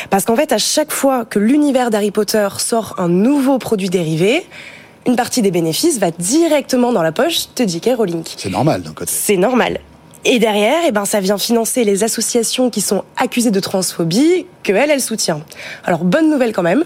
[0.09, 4.45] Parce qu'en fait, à chaque fois que l'univers d'Harry Potter sort un nouveau produit dérivé,
[5.07, 7.91] une partie des bénéfices va directement dans la poche de J.K.
[7.97, 8.23] Rowling.
[8.37, 9.11] C'est normal d'un côté.
[9.13, 9.79] C'est normal.
[10.23, 14.71] Et derrière, eh ben, ça vient financer les associations qui sont accusées de transphobie, que
[14.71, 15.41] elle, elle soutient.
[15.83, 16.83] Alors, bonne nouvelle quand même.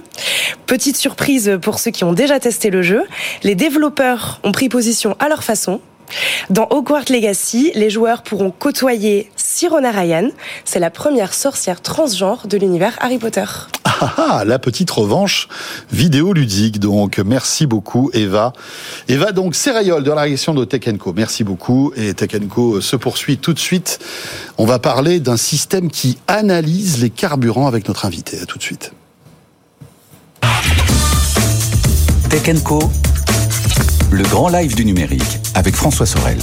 [0.67, 3.03] Petite surprise pour ceux qui ont déjà testé le jeu.
[3.43, 5.81] Les développeurs ont pris position à leur façon
[6.49, 10.29] dans Hogwarts Legacy, les joueurs pourront côtoyer Sirona Ryan.
[10.63, 13.45] C'est la première sorcière transgenre de l'univers Harry Potter.
[13.85, 15.47] Ah, ah, la petite revanche
[15.91, 16.79] vidéoludique.
[16.79, 18.53] Donc, merci beaucoup, Eva.
[19.07, 20.81] Eva, donc, Serayol de la réaction de Tech
[21.15, 21.93] Merci beaucoup.
[21.95, 22.31] Et Tech
[22.81, 23.99] se poursuit tout de suite.
[24.57, 28.39] On va parler d'un système qui analyse les carburants avec notre invité.
[28.41, 28.91] À tout de suite.
[32.29, 32.49] Tech
[34.11, 36.37] le grand live du numérique avec François Sorel.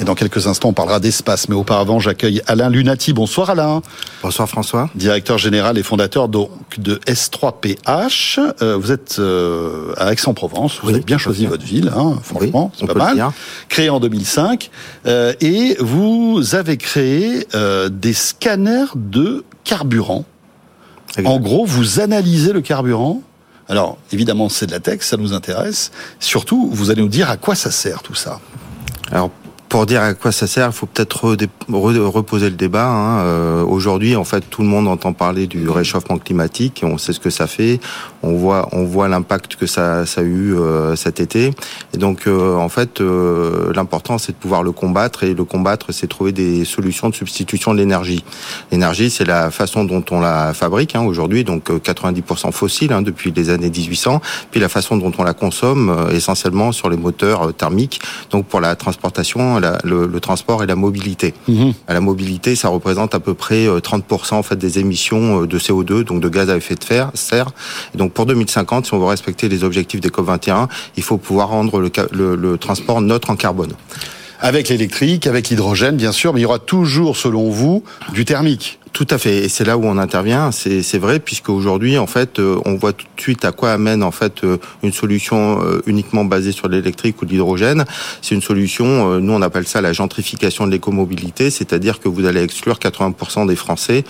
[0.00, 1.48] Et dans quelques instants, on parlera d'espace.
[1.48, 3.12] Mais auparavant, j'accueille Alain Lunati.
[3.12, 3.82] Bonsoir Alain.
[4.22, 4.90] Bonsoir François.
[4.94, 8.38] Directeur général et fondateur donc de S3PH.
[8.62, 10.78] Euh, vous êtes euh, à Aix-en-Provence.
[10.82, 13.30] Vous avez bien choisi votre ville, hein, franchement, c'est pas mal.
[13.68, 14.70] Créé en 2005.
[15.06, 17.46] Euh, et vous avez créé
[17.90, 20.24] des scanners de carburant.
[21.24, 23.22] En gros, vous analysez le carburant
[23.68, 25.90] alors, évidemment, c'est de la tech, ça nous intéresse.
[26.20, 28.40] Surtout, vous allez nous dire à quoi ça sert tout ça.
[29.10, 29.30] Alors,
[29.68, 31.36] pour dire à quoi ça sert, il faut peut-être
[31.68, 32.86] reposer le débat.
[32.86, 33.20] Hein.
[33.20, 36.80] Euh, aujourd'hui, en fait, tout le monde entend parler du réchauffement climatique.
[36.82, 37.78] On sait ce que ça fait.
[38.22, 41.52] On voit, on voit l'impact que ça, ça, a eu euh, cet été.
[41.94, 45.24] Et donc, euh, en fait, l'important, c'est de pouvoir le combattre.
[45.24, 48.24] Et le combattre, c'est trouver des solutions de substitution de l'énergie.
[48.72, 53.32] L'énergie, c'est la façon dont on la fabrique hein, aujourd'hui, donc 90% fossile hein, depuis
[53.32, 54.20] les années 1800.
[54.50, 58.00] Puis la façon dont on la consomme, essentiellement sur les moteurs thermiques,
[58.30, 61.34] donc pour la transportation le, transport et la mobilité.
[61.48, 61.74] Mhm.
[61.88, 65.58] La mobilité, ça représente à peu près 30% euh, en fait des émissions euh, de
[65.58, 66.84] CO2, donc de gaz à effet de
[67.14, 67.50] serre.
[67.94, 71.18] Et donc pour 2050, si on veut respecter les objectifs des COP 21, il faut
[71.18, 73.72] pouvoir rendre le, le transport neutre en carbone
[74.40, 77.82] avec l'électrique, avec l'hydrogène, bien sûr, mais il y aura toujours, selon vous,
[78.12, 78.77] du thermique.
[78.92, 80.50] Tout à fait, et c'est là où on intervient.
[80.52, 84.02] C'est vrai, puisque aujourd'hui, en fait, euh, on voit tout de suite à quoi amène
[84.02, 87.84] en fait euh, une solution euh, uniquement basée sur l'électrique ou l'hydrogène.
[88.22, 92.42] C'est une solution, nous on appelle ça la gentrification de l'écomobilité, c'est-à-dire que vous allez
[92.42, 94.04] exclure 80% des Français,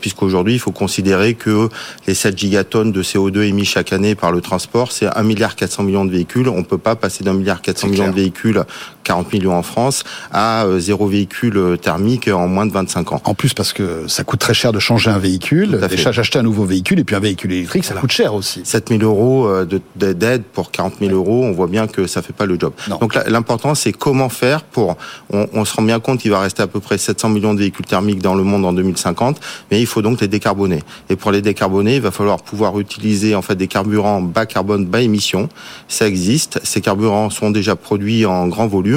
[0.00, 1.68] puisqu'aujourd'hui, il faut considérer que
[2.06, 5.82] les 7 gigatonnes de CO2 émis chaque année par le transport, c'est 1 milliard 400
[5.84, 6.48] millions de véhicules.
[6.48, 8.62] On peut pas passer d'un milliard 400 millions de véhicules,
[9.06, 10.02] 40 millions en France,
[10.32, 13.20] à zéro véhicule thermique en moins de 25 ans.
[13.24, 15.80] En plus, parce que ça coûte très cher de changer un véhicule.
[15.88, 18.62] Déjà, j'achetais un nouveau véhicule et puis un véhicule électrique, ça coûte cher aussi.
[18.64, 19.64] 7 000 euros euh,
[19.94, 22.72] d'aide pour 40 000 euros, on voit bien que ça fait pas le job.
[23.00, 24.96] Donc l'important, c'est comment faire pour.
[25.30, 27.86] On, se rend bien compte qu'il va rester à peu près 700 millions de véhicules
[27.86, 30.82] thermiques dans le monde en 2050, mais il faut donc les décarboner.
[31.10, 34.84] Et pour les décarboner, il va falloir pouvoir utiliser en fait des carburants bas carbone,
[34.84, 35.48] bas émission.
[35.88, 36.60] Ça existe.
[36.64, 38.95] Ces carburants sont déjà produits en grand volume.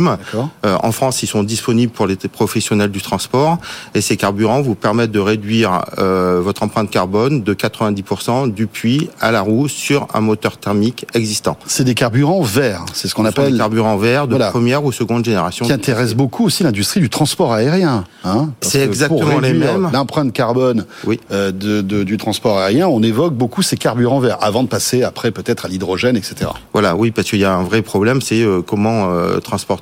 [0.66, 3.58] Euh, en France, ils sont disponibles pour les professionnels du transport
[3.94, 9.10] et ces carburants vous permettent de réduire euh, votre empreinte carbone de 90% du puits
[9.20, 11.58] à la roue sur un moteur thermique existant.
[11.66, 15.26] C'est des carburants verts, c'est ce qu'on appelle des carburants verts de première ou seconde
[15.26, 15.66] génération.
[15.66, 18.04] Qui intéresse beaucoup aussi l'industrie du transport aérien.
[18.24, 19.90] Hein c'est exactement les mêmes.
[19.94, 21.20] L'empreinte carbone oui.
[21.32, 25.04] euh, de, de, du transport aérien, on évoque beaucoup ces carburants verts avant de passer
[25.04, 26.52] après peut-être à l'hydrogène, etc.
[26.74, 29.40] Voilà, oui, parce qu'il y a un vrai problème, c'est comment euh,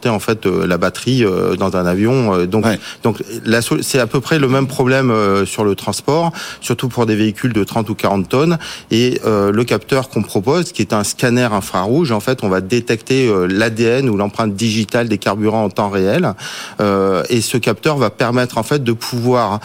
[0.08, 2.34] transporter en fait euh, la batterie euh, dans un avion.
[2.34, 2.80] euh, donc, Ouais.
[3.04, 3.24] donc
[3.82, 5.14] c'est à peu près le même problème
[5.46, 6.32] sur le transport,
[6.62, 8.58] surtout pour des véhicules de 30 ou 40 tonnes.
[8.92, 13.32] Et le capteur qu'on propose, qui est un scanner infrarouge, en fait, on va détecter
[13.50, 16.34] l'ADN ou l'empreinte digitale des carburants en temps réel.
[17.30, 19.60] Et ce capteur va permettre en fait de pouvoir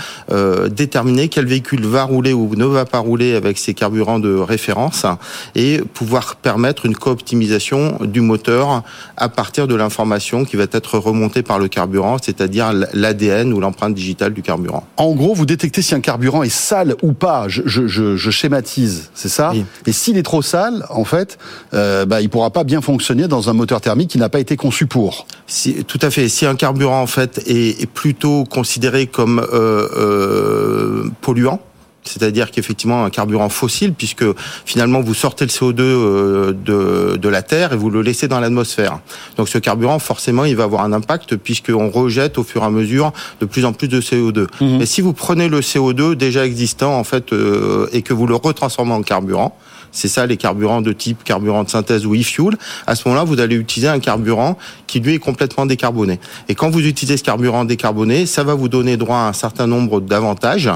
[0.71, 5.07] déterminer quel véhicule va rouler ou ne va pas rouler avec ces carburants de référence
[5.55, 8.83] et pouvoir permettre une co-optimisation du moteur
[9.17, 13.95] à partir de l'information qui va être remontée par le carburant, c'est-à-dire l'ADN ou l'empreinte
[13.95, 14.85] digitale du carburant.
[14.97, 17.49] En gros, vous détectez si un carburant est sale ou pas.
[17.49, 19.53] Je, je, je, je schématise, c'est ça?
[19.87, 21.39] Et s'il est trop sale, en fait,
[21.75, 24.57] euh, bah, il pourra pas bien fonctionner dans un moteur thermique qui n'a pas été
[24.57, 25.27] conçu pour.
[25.47, 26.29] Si, tout à fait.
[26.29, 31.61] Si un carburant en fait est, est plutôt considéré comme euh, euh, polluant,
[32.05, 34.25] c'est-à-dire qu'effectivement un carburant fossile, puisque
[34.65, 38.41] finalement vous sortez le CO2 euh, de, de la terre et vous le laissez dans
[38.41, 39.01] l'atmosphère.
[39.37, 42.71] Donc ce carburant, forcément, il va avoir un impact puisqu'on rejette au fur et à
[42.71, 44.47] mesure de plus en plus de CO2.
[44.61, 48.35] Mais si vous prenez le CO2 déjà existant en fait euh, et que vous le
[48.35, 49.57] retransformez en carburant,
[49.93, 52.57] c'est ça les carburants de type carburant de synthèse ou e-fuel.
[52.87, 56.19] À ce moment-là, vous allez utiliser un carburant qui lui est complètement décarboné.
[56.49, 59.67] Et quand vous utilisez ce carburant décarboné, ça va vous donner droit à un certain
[59.67, 60.71] nombre d'avantages.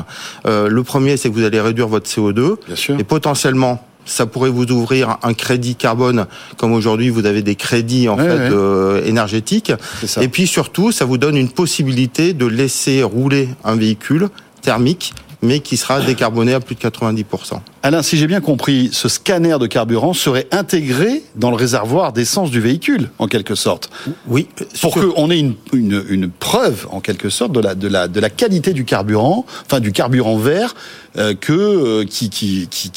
[0.46, 2.56] Euh, le premier, c'est que vous allez réduire votre CO2
[2.98, 6.26] et potentiellement ça pourrait vous ouvrir un crédit carbone,
[6.58, 8.50] comme aujourd'hui vous avez des crédits en Ouais, fait ouais.
[8.52, 9.72] euh, énergétiques.
[10.04, 10.22] ça.
[10.22, 14.28] Et puis surtout, ça vous donne une possibilité de laisser rouler un véhicule
[14.62, 15.12] thermique,
[15.46, 17.60] mais qui sera décarboné à plus de 90%.
[17.82, 22.50] Alain, si j'ai bien compris, ce scanner de carburant serait intégré dans le réservoir d'essence
[22.50, 23.90] du véhicule, en quelque sorte.
[24.26, 24.48] Oui.
[24.80, 28.20] Pour qu'on ait une, une, une preuve, en quelque sorte, de la, de, la, de
[28.20, 30.74] la qualité du carburant, enfin du carburant vert,
[31.16, 32.90] que, euh, qui, qui, qui,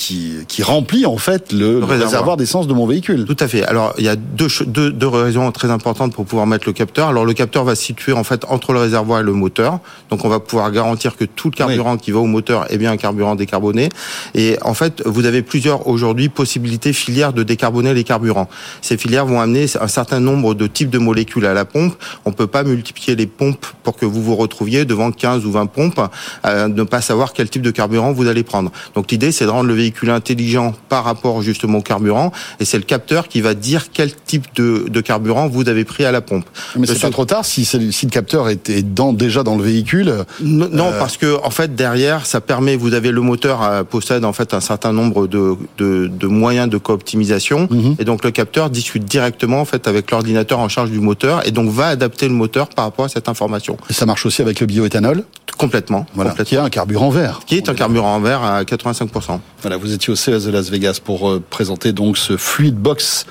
[0.47, 3.25] qui, remplit en fait le, le réservoir, d'essence de mon véhicule.
[3.25, 3.63] Tout à fait.
[3.63, 7.07] Alors, il y a deux, deux, deux raisons très importantes pour pouvoir mettre le capteur.
[7.07, 9.79] Alors, le capteur va se situer en fait entre le réservoir et le moteur.
[10.09, 12.91] Donc, on va pouvoir garantir que tout le carburant qui va au moteur est bien
[12.91, 13.89] un carburant décarboné.
[14.35, 18.49] Et en fait, vous avez plusieurs aujourd'hui possibilités filières de décarboner les carburants.
[18.81, 21.95] Ces filières vont amener un certain nombre de types de molécules à la pompe.
[22.25, 25.67] On peut pas multiplier les pompes pour que vous vous retrouviez devant 15 ou 20
[25.67, 26.01] pompes,
[26.43, 28.71] à ne pas savoir quel type de carburant vous allez prendre.
[28.95, 32.77] Donc l'idée, c'est de rendre le véhicule intelligent par rapport justement au carburant, et c'est
[32.77, 36.21] le capteur qui va dire quel type de, de carburant vous avez pris à la
[36.21, 36.45] pompe.
[36.77, 40.13] Mais c'est pas trop tard si, le capteur est, est dans, déjà dans le véhicule.
[40.41, 42.75] Non, non, Euh, parce que en fait derrière, ça permet.
[42.75, 46.69] Vous avez le moteur euh, possède en fait un certain nombre de, de, de moyens
[46.69, 47.95] de co-optimisation, Mhm.
[47.99, 51.51] et donc le capteur discute directement en fait avec l'ordinateur en charge du moteur, et
[51.51, 53.77] donc va adapter le moteur par rapport à cette information.
[53.89, 55.23] Et ça marche aussi avec le bioéthanol?
[55.57, 56.05] Complètement.
[56.15, 56.49] Voilà, complètement.
[56.49, 57.41] qui est un carburant vert.
[57.45, 59.39] Qui est un carburant vert à 85%.
[59.61, 63.25] Voilà, vous étiez au CES de Las Vegas pour euh, présenter donc ce Fluid Box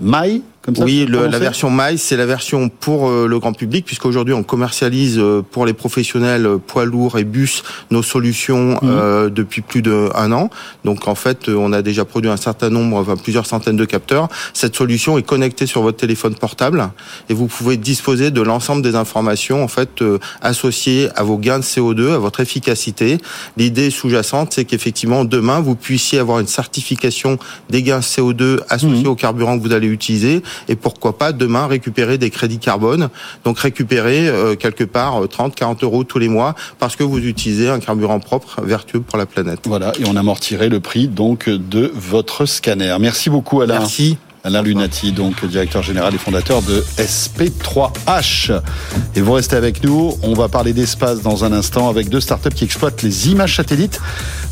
[0.00, 3.52] My, comme ça Oui, le- la version MICE, c'est la version pour euh, le grand
[3.52, 8.78] public, puisqu'aujourd'hui on commercialise euh, pour les professionnels euh, poids lourds et bus nos solutions
[8.82, 10.48] euh, depuis plus d'un an.
[10.84, 14.28] Donc en fait, on a déjà produit un certain nombre, enfin, plusieurs centaines de capteurs.
[14.54, 16.88] Cette solution est connectée sur votre téléphone portable
[17.28, 21.58] et vous pouvez disposer de l'ensemble des informations en fait euh, associées à vos gains
[21.58, 23.18] de CO2, à votre efficacité.
[23.56, 27.38] L'idée sous-jacente, c'est qu'effectivement demain vous puissiez avoir une certification
[27.68, 32.18] des gains CO2 associés au carburant que vous allez utiliser et pourquoi pas demain récupérer
[32.18, 33.08] des crédits carbone.
[33.44, 37.18] Donc récupérer euh, quelque part euh, 30, 40 euros tous les mois parce que vous
[37.18, 39.60] utilisez un carburant propre, vertueux pour la planète.
[39.66, 42.96] Voilà, et on amortirait le prix donc de votre scanner.
[43.00, 43.80] Merci beaucoup Alain.
[43.80, 44.18] Merci.
[44.46, 48.60] Alain Lunati, donc directeur général et fondateur de SP3H.
[49.16, 52.50] Et vous restez avec nous, on va parler d'espace dans un instant avec deux startups
[52.50, 54.02] qui exploitent les images satellites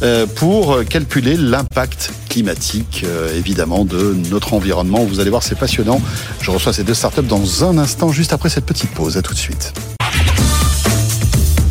[0.03, 5.05] euh, pour calculer l'impact climatique, euh, évidemment, de notre environnement.
[5.05, 6.01] Vous allez voir, c'est passionnant.
[6.41, 9.19] Je reçois ces deux startups dans un instant, juste après cette petite pause.
[9.19, 9.75] À tout de suite.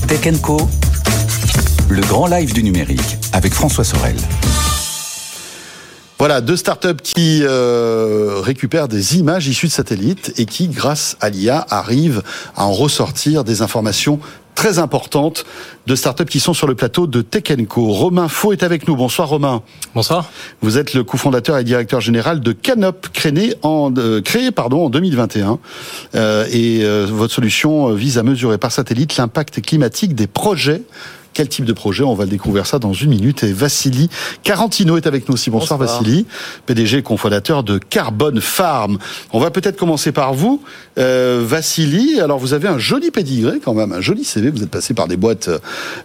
[0.08, 0.70] Tech Co,
[1.90, 4.16] le grand live du numérique avec François Sorel.
[6.22, 11.32] Voilà, deux startups qui euh, récupèrent des images issues de satellites et qui, grâce à
[11.32, 12.22] l'IA, arrivent
[12.56, 14.20] à en ressortir des informations
[14.54, 15.46] très importantes
[15.88, 17.88] de startups qui sont sur le plateau de Tech Co.
[17.88, 18.96] Romain Faux est avec nous.
[18.96, 19.64] Bonsoir Romain.
[19.96, 20.30] Bonsoir.
[20.62, 24.90] Vous êtes le cofondateur et directeur général de Canop, créé en, euh, créé, pardon, en
[24.92, 25.58] 2021.
[26.14, 30.84] Euh, et euh, votre solution vise à mesurer par satellite l'impact climatique des projets
[31.34, 33.44] Quel type de projet On va le découvrir ça dans une minute.
[33.44, 34.10] Et Vassili
[34.44, 35.50] Carantino est avec nous aussi.
[35.50, 36.00] Bonsoir, Bonsoir.
[36.02, 36.26] Vassili,
[36.66, 38.98] PDG et cofondateur de Carbon Farm.
[39.32, 40.62] On va peut-être commencer par vous,
[40.98, 42.20] euh, Vassili.
[42.20, 44.50] Alors vous avez un joli pédigré quand même, un joli CV.
[44.50, 45.50] Vous êtes passé par des boîtes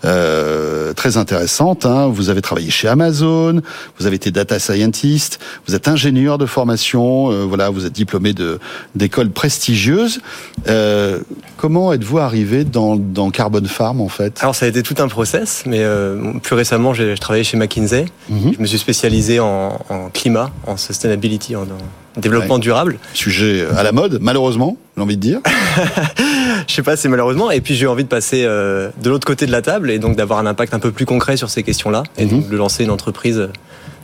[0.05, 1.87] euh, très intéressantes.
[1.87, 2.07] hein.
[2.09, 3.61] Vous avez travaillé chez Amazon,
[3.99, 7.31] vous avez été data scientist, vous êtes ingénieur de formation.
[7.33, 8.59] euh, voilà, vous êtes diplômé de
[8.95, 10.21] d'écoles prestigieuses.
[10.69, 11.21] Euh,
[11.57, 14.39] comment êtes-vous arrivé dans, dans Carbon Farm en fait?
[14.43, 17.57] Alors ça a été tout un process, mais euh, plus récemment j'ai je travaillais chez
[17.57, 18.05] McKinsey.
[18.29, 18.53] Mhm.
[18.57, 22.61] Je me suis spécialisé en, en climat, en sustainability, en, en développement Ouais.
[22.61, 22.99] durable.
[23.15, 25.41] Sujet à la mode, malheureusement, j'ai envie de dire.
[26.69, 27.51] Je sais pas, c'est malheureusement.
[27.51, 30.17] Et puis j'ai envie de passer euh, de l'autre côté de la table et donc
[30.17, 32.31] d'avoir un impact un peu plus concret sur ces questions-là et Mhm.
[32.31, 33.49] donc de lancer une entreprise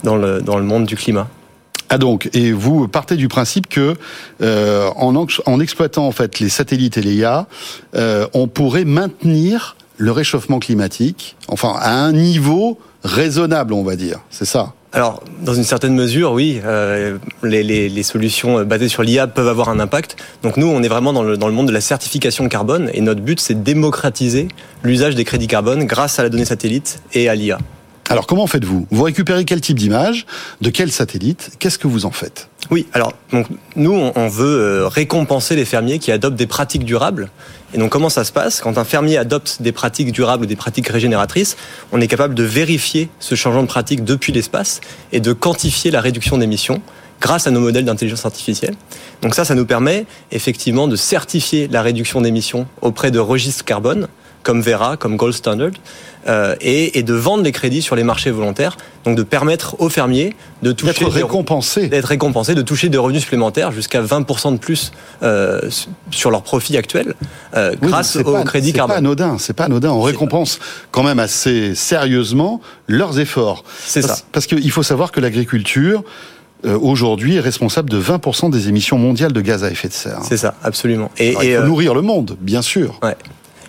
[0.05, 1.28] dans le dans le monde du climat.
[1.94, 3.94] Ah donc, et vous partez du principe que
[4.40, 7.47] euh, en, en- en exploitant en fait les satellites et les IA,
[7.94, 14.19] euh, on pourrait maintenir le réchauffement climatique, enfin à un niveau raisonnable, on va dire.
[14.31, 14.73] C'est ça.
[14.93, 19.47] Alors, dans une certaine mesure, oui, euh, les, les, les solutions basées sur l'IA peuvent
[19.47, 20.16] avoir un impact.
[20.43, 23.01] Donc nous, on est vraiment dans le, dans le monde de la certification carbone et
[23.01, 24.49] notre but, c'est de démocratiser
[24.83, 27.59] l'usage des crédits carbone grâce à la donnée satellite et à l'IA.
[28.11, 28.89] Alors comment faites-vous?
[28.91, 30.27] Vous récupérez quel type d'image?
[30.61, 31.53] De quel satellite?
[31.61, 32.49] Qu'est-ce que vous en faites?
[32.70, 33.47] Oui, alors donc
[33.77, 37.31] nous on, on veut euh, récompenser les fermiers qui adoptent des pratiques durables.
[37.74, 40.57] Et donc comment ça se passe Quand un fermier adopte des pratiques durables ou des
[40.57, 41.57] pratiques régénératrices,
[41.90, 44.81] on est capable de vérifier ce changement de pratique depuis l'espace
[45.12, 46.82] et de quantifier la réduction d'émissions
[47.20, 48.74] grâce à nos modèles d'intelligence artificielle.
[49.23, 54.09] Donc ça, ça nous permet effectivement de certifier la réduction d'émissions auprès de registres carbone
[54.43, 55.70] comme Vera, comme Gold Standard,
[56.28, 59.89] euh, et, et de vendre les crédits sur les marchés volontaires, donc de permettre aux
[59.89, 61.89] fermiers de toucher D'être récompensés.
[61.89, 64.93] d'être récompensés, de toucher des revenus supplémentaires jusqu'à 20% de plus
[65.23, 65.60] euh,
[66.10, 67.14] sur leurs profits actuels
[67.56, 68.97] euh, Oui, grâce au pas- crédit C'est pas carbone.
[68.98, 69.90] anodin, c'est pas anodin.
[69.90, 70.60] On récompense
[70.93, 73.64] quand même assez sérieusement leurs efforts.
[73.85, 74.16] C'est ça.
[74.32, 76.05] Parce qu'il faut savoir que l'agriculture
[76.64, 80.20] aujourd'hui est responsable de 20% des émissions mondiales de gaz à effet de serre.
[80.23, 81.10] C'est ça, absolument.
[81.19, 83.01] Et, Alors, et, il faut nourrir le monde, bien sûr.
[83.02, 83.16] Ouais.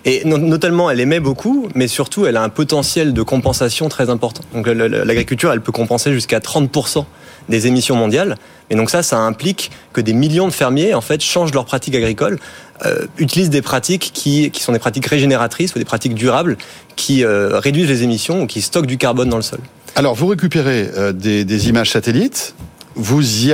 [0.04, 4.10] Et no- notamment, elle émet beaucoup, mais surtout, elle a un potentiel de compensation très
[4.10, 4.42] important.
[4.52, 7.06] Donc, l'agriculture, elle peut compenser jusqu'à 30%
[7.48, 8.36] des émissions mondiales.
[8.70, 11.94] Et donc ça, ça implique que des millions de fermiers, en fait, changent leurs pratiques
[11.94, 12.38] agricoles,
[12.84, 16.56] euh, utilisent des pratiques qui, sont des pratiques régénératrices ou des pratiques durables,
[16.96, 19.60] qui euh, réduisent les émissions ou qui stockent du carbone dans le sol.
[19.96, 22.54] Alors, vous récupérez euh, des, images satellites,
[22.96, 23.52] vous y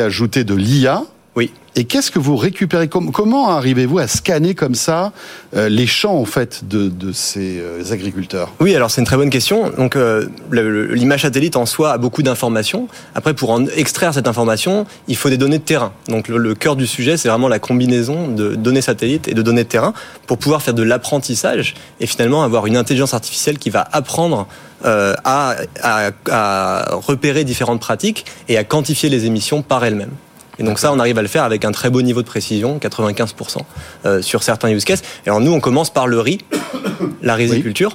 [0.00, 1.04] ajoutez de l'IA.
[1.34, 1.50] Oui.
[1.76, 5.12] Et qu'est-ce que vous récupérez Com- Comment arrivez-vous à scanner comme ça
[5.56, 8.52] euh, les champs en fait de, de ces euh, agriculteurs?
[8.60, 9.70] Oui, alors c'est une très bonne question.
[9.78, 12.86] Donc euh, l'image satellite en soi a beaucoup d'informations.
[13.14, 15.94] Après, pour en extraire cette information, il faut des données de terrain.
[16.08, 19.40] Donc le, le cœur du sujet, c'est vraiment la combinaison de données satellites et de
[19.40, 19.94] données de terrain
[20.26, 24.46] pour pouvoir faire de l'apprentissage et finalement avoir une intelligence artificielle qui va apprendre
[24.84, 30.10] euh, à, à- à repérer différentes pratiques et à quantifier les émissions par elle-même.
[30.58, 32.78] Et donc ça, on arrive à le faire avec un très beau niveau de précision,
[32.78, 33.58] 95%
[34.04, 35.02] euh, sur certains use cases.
[35.24, 36.38] Et alors nous, on commence par le riz,
[37.22, 37.94] la riziculture.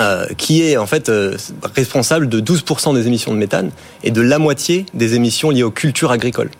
[0.00, 1.36] euh, qui est en fait euh,
[1.76, 3.70] responsable de 12% des émissions de méthane
[4.02, 6.50] et de la moitié des émissions liées aux cultures agricoles.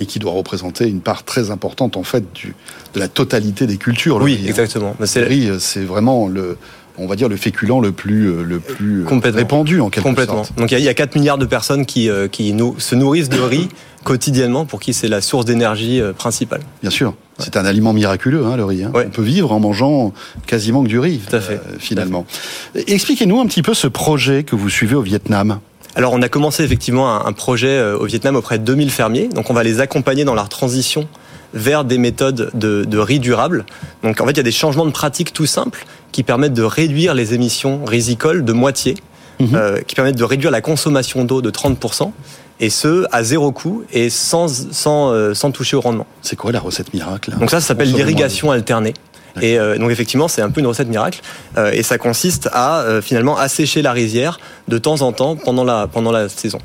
[0.00, 2.56] Et qui doit représenter une part très importante en fait du,
[2.94, 4.18] de la totalité des cultures.
[4.18, 4.48] le Oui, riz, hein.
[4.48, 4.96] exactement.
[5.04, 6.58] C'est- Le riz, c'est vraiment le,
[6.98, 10.44] on va dire le féculent le plus, euh, le plus euh, répandu en quelque Complètement.
[10.44, 10.58] sorte.
[10.58, 12.94] Donc il y a- il y, a 4 milliards de personnes qui, euh, qui se
[12.94, 13.68] nourrissent de riz
[14.04, 16.60] quotidiennement pour qui c'est la source d'énergie principale.
[16.82, 18.82] Bien sûr, c'est un aliment miraculeux, hein, le riz.
[18.84, 18.92] hein.
[18.94, 20.12] On peut vivre en mangeant
[20.46, 21.54] quasiment que du riz, Tout à fait.
[21.54, 22.26] euh, finalement.
[22.74, 25.60] Expliquez-nous un petit peu ce projet que vous suivez au Vietnam.
[25.94, 29.28] Alors on a commencé effectivement un, projet au Vietnam auprès de 2000 fermiers.
[29.28, 31.06] Donc on va les accompagner dans leur transition
[31.54, 33.64] vers des méthodes de, de riz durable.
[34.02, 36.62] Donc en fait il y a des changements de pratiques tout simples qui permettent de
[36.62, 38.96] réduire les émissions rizicoles de moitié,
[39.40, 42.12] euh, qui permettent de réduire la consommation d'eau de 30%,
[42.60, 46.06] et ce à zéro coût et sans, sans, euh, sans toucher au rendement.
[46.20, 48.94] C'est quoi la recette miracle Donc ça, ça s'appelle l'irrigation alternée.
[49.40, 51.20] Et euh, donc effectivement, c'est un peu une recette miracle.
[51.56, 54.38] Euh, et ça consiste à euh, finalement assécher la rizière
[54.68, 56.58] de temps en temps pendant la, pendant la saison.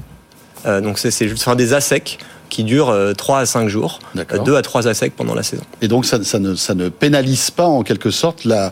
[0.65, 2.17] Donc c'est c'est juste faire des assecs
[2.49, 4.43] qui durent euh, 3 à 5 jours, D'accord.
[4.43, 5.63] 2 à 3 assecs pendant la saison.
[5.81, 8.71] Et donc ça, ça ne, ça ne pénalise pas en quelque sorte la,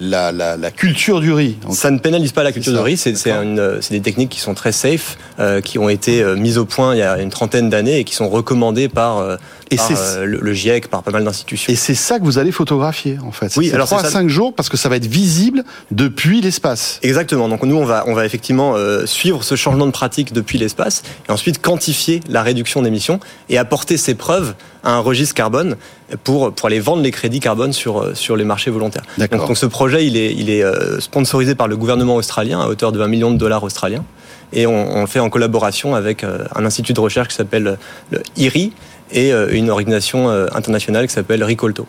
[0.00, 1.56] la, la, la culture du riz.
[1.70, 4.54] Ça ne pénalise pas la culture ça, riz, c'est euh, c'est des techniques qui sont
[4.54, 7.70] très safe, euh, qui ont été euh, mises au point il y a une trentaine
[7.70, 9.36] d'années et qui sont recommandées par, euh,
[9.70, 9.90] et par
[10.24, 11.72] le, GIEC, par pas mal d'institutions.
[11.72, 13.52] Et c'est ça que vous allez photographier, en fait.
[13.56, 16.98] Oui, alors 3 à 5 jours, parce que ça va être visible depuis l'espace.
[17.02, 17.48] Exactement.
[17.48, 18.76] Donc nous, on va, on va effectivement
[19.06, 23.96] suivre ce changement de pratique depuis l'espace, et ensuite quantifier la réduction d'émissions et apporter
[23.96, 25.76] ces preuves à un registre carbone
[26.22, 29.02] pour, pour aller vendre les crédits carbone sur, sur les marchés volontaires.
[29.18, 30.64] Donc, donc, ce projet, il est, il est
[31.00, 34.04] sponsorisé par le gouvernement australien à hauteur de 20 millions de dollars australiens
[34.52, 37.78] et on, le fait en collaboration avec euh, un institut de recherche qui s'appelle
[38.10, 38.72] le IRI
[39.10, 41.86] et euh, une organisation euh, internationale qui s'appelle Ricolto.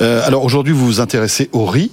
[0.00, 1.92] alors aujourd'hui, vous vous intéressez au riz.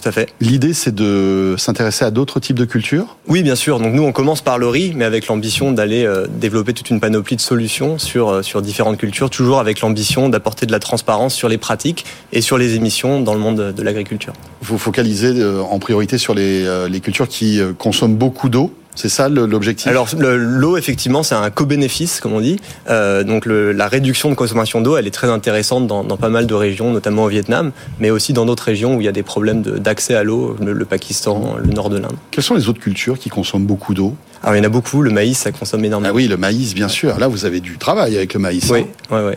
[0.00, 0.28] Tout à fait.
[0.40, 3.78] L'idée, c'est de s'intéresser à d'autres types de cultures Oui, bien sûr.
[3.78, 7.36] Donc nous, on commence par le riz, mais avec l'ambition d'aller développer toute une panoplie
[7.36, 11.58] de solutions sur, sur différentes cultures, toujours avec l'ambition d'apporter de la transparence sur les
[11.58, 14.32] pratiques et sur les émissions dans le monde de l'agriculture.
[14.62, 19.86] Vous focalisez en priorité sur les, les cultures qui consomment beaucoup d'eau c'est ça l'objectif?
[19.88, 22.58] Alors l'eau, effectivement, c'est un co-bénéfice, comme on dit.
[22.88, 26.28] Euh, donc le, la réduction de consommation d'eau, elle est très intéressante dans, dans, pas
[26.28, 29.12] mal de régions, notamment au Vietnam, mais aussi dans d'autres régions où il y a
[29.12, 32.16] des problèmes d'accès à l'eau, le, Pakistan, le nord de l'Inde.
[32.30, 34.14] Quelles sont les autres cultures qui consomment beaucoup d'eau?
[34.42, 35.02] Alors il y en a beaucoup.
[35.02, 36.12] Le maïs, ça consomme énormément.
[36.12, 37.18] Ah oui, le maïs, bien sûr.
[37.18, 38.68] Là, vous avez du travail avec le maïs.
[38.70, 39.34] Oui, oui, oui.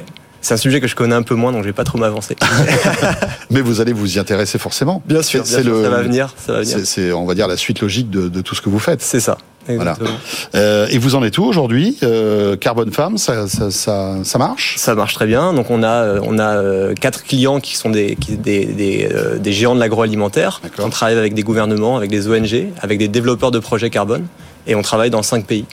[0.47, 2.37] C'est un sujet que je connais un peu moins, donc je vais pas trop m'avancer.
[3.49, 5.03] Mais vous allez vous y intéresser forcément.
[5.05, 6.33] Bien sûr, bien sûr ça va venir.
[6.85, 9.01] C'est, on va dire, la suite logique de, de tout ce que vous faites.
[9.01, 9.37] C'est ça.
[9.67, 9.97] Voilà.
[10.55, 14.75] Euh, et vous en êtes où aujourd'hui euh, Carbon Farm, ça, ça, ça, ça, marche?
[14.77, 15.51] Ça marche très bien.
[15.51, 19.51] Donc on a, on a euh, quatre clients qui sont des, des, des, euh, des
[19.51, 20.61] géants de l'agroalimentaire.
[20.79, 24.25] On travaille avec des gouvernements, avec des ONG, avec des développeurs de projets carbone,
[24.65, 25.65] et on travaille dans cinq pays.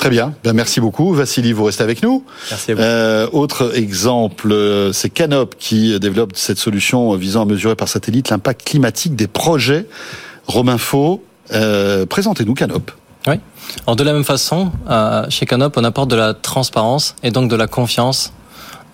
[0.00, 1.12] Très bien, ben, merci beaucoup.
[1.12, 2.24] Vassili, vous restez avec nous.
[2.50, 2.80] Merci à vous.
[2.80, 8.30] Euh, autre exemple, euh, c'est Canop qui développe cette solution visant à mesurer par satellite
[8.30, 9.86] l'impact climatique des projets.
[10.46, 11.22] Romain Faux,
[11.52, 12.90] euh, présentez-nous Canop.
[13.26, 13.34] Oui.
[13.86, 17.50] Alors de la même façon, euh, chez Canop, on apporte de la transparence et donc
[17.50, 18.32] de la confiance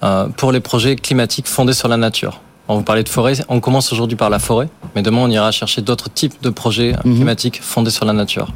[0.02, 2.40] euh, pour les projets climatiques fondés sur la nature.
[2.66, 5.52] On vous parlait de forêt, on commence aujourd'hui par la forêt, mais demain on ira
[5.52, 7.14] chercher d'autres types de projets mhm.
[7.14, 8.48] climatiques fondés sur la nature.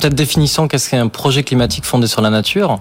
[0.00, 2.80] Peut-être définissons qu'est-ce qu'un projet climatique fondé sur la nature.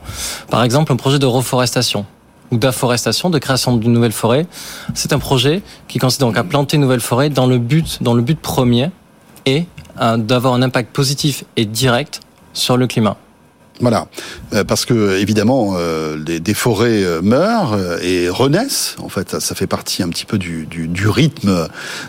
[0.50, 2.06] Par exemple, un projet de reforestation
[2.50, 4.48] ou d'afforestation, de création d'une nouvelle forêt.
[4.94, 8.14] C'est un projet qui consiste donc à planter une nouvelle forêt dans le but, dans
[8.14, 8.90] le but premier
[9.46, 9.66] est
[10.00, 12.22] euh, d'avoir un impact positif et direct
[12.54, 13.18] sur le climat.
[13.80, 14.08] Voilà,
[14.54, 18.96] euh, parce que évidemment, euh, des, forêts meurent et renaissent.
[19.00, 20.68] En fait, ça fait partie un petit peu du,
[21.08, 21.68] rythme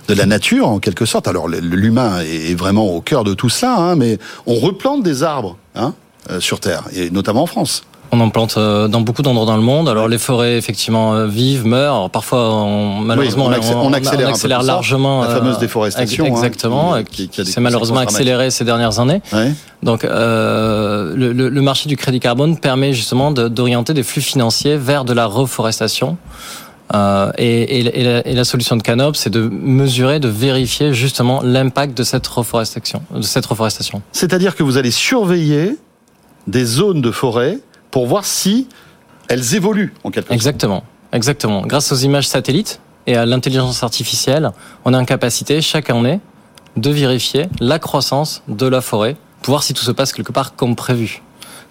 [0.08, 1.28] de la nature, en quelque sorte.
[1.28, 5.56] Alors, l'humain est vraiment au cœur de tout ça, hein, mais on replante des arbres
[5.76, 5.94] hein,
[6.40, 7.84] sur Terre, et notamment en France.
[8.12, 9.88] On en plante euh, dans beaucoup d'endroits dans le monde.
[9.88, 12.10] Alors les forêts effectivement euh, vivent, meurent.
[12.10, 16.24] parfois, on, malheureusement, on, accélère, largement la fameuse euh, déforestation.
[16.24, 19.22] Exactement, hein, qui, s'est malheureusement accélérée ces dernières années.
[19.82, 25.04] Donc euh, le, le, marché du crédit carbone permet justement d'orienter des flux financiers vers
[25.04, 26.18] de la reforestation.
[26.92, 31.40] Euh, et, et, la, et, la, solution de Canop, c'est de mesurer, de vérifier justement
[31.42, 33.02] l'impact de cette reforestation.
[33.14, 34.02] De cette reforestation.
[34.10, 35.76] C'est-à-dire que vous allez surveiller
[36.48, 37.58] des zones de forêt
[37.90, 38.68] pour voir si
[39.28, 40.34] elles évoluent en quelque sorte.
[40.34, 41.62] Exactement, exactement.
[41.62, 44.50] Grâce aux images satellites et à l'intelligence artificielle,
[44.84, 46.20] on a une capacité chaque année
[46.76, 50.54] de vérifier la croissance de la forêt, pour voir si tout se passe quelque part
[50.54, 51.22] comme prévu,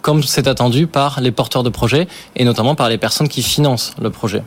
[0.02, 3.94] comme c'est attendu par les porteurs de projets et notamment par les personnes qui financent
[4.02, 4.44] le projet.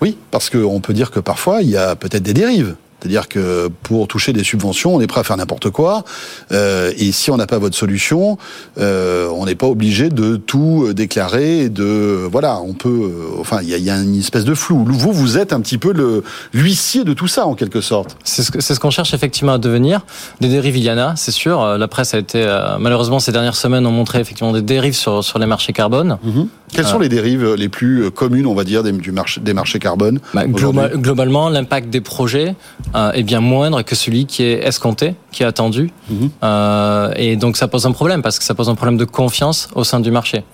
[0.00, 2.76] Oui, parce qu'on peut dire que parfois il y a peut-être des dérives.
[3.04, 6.04] C'est-à-dire que pour toucher des subventions, on est prêt à faire n'importe quoi.
[6.52, 8.38] Euh, et si on n'a pas votre solution,
[8.78, 11.68] euh, on n'est pas obligé de tout déclarer.
[11.68, 12.88] De voilà, on peut.
[12.88, 14.86] Euh, enfin, il y a, une espèce de flou.
[14.88, 16.24] Vous, vous êtes un petit peu le
[16.54, 18.16] l'huissier de tout ça en quelque sorte.
[18.24, 20.06] C'est ce qu'on cherche effectivement à devenir.
[20.40, 21.76] Des dérives, il y en a, c'est sûr.
[21.76, 22.42] La presse a été
[22.80, 26.16] malheureusement ces dernières semaines ont montré effectivement des dérives sur sur les marchés carbone.
[26.22, 26.48] Mhm.
[26.72, 29.78] Quelles sont les dérives les plus communes, on va dire, des, du marché, des marchés
[29.78, 32.56] carbone bah, Globalement, l'impact des projets
[32.94, 35.90] euh, est bien moindre que celui qui est escompté, qui est attendu.
[36.08, 36.30] Mhm.
[36.42, 39.68] Euh, et donc ça pose un problème, parce que ça pose un problème de confiance
[39.74, 40.44] au sein du marché.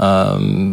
[0.00, 0.72] Euh,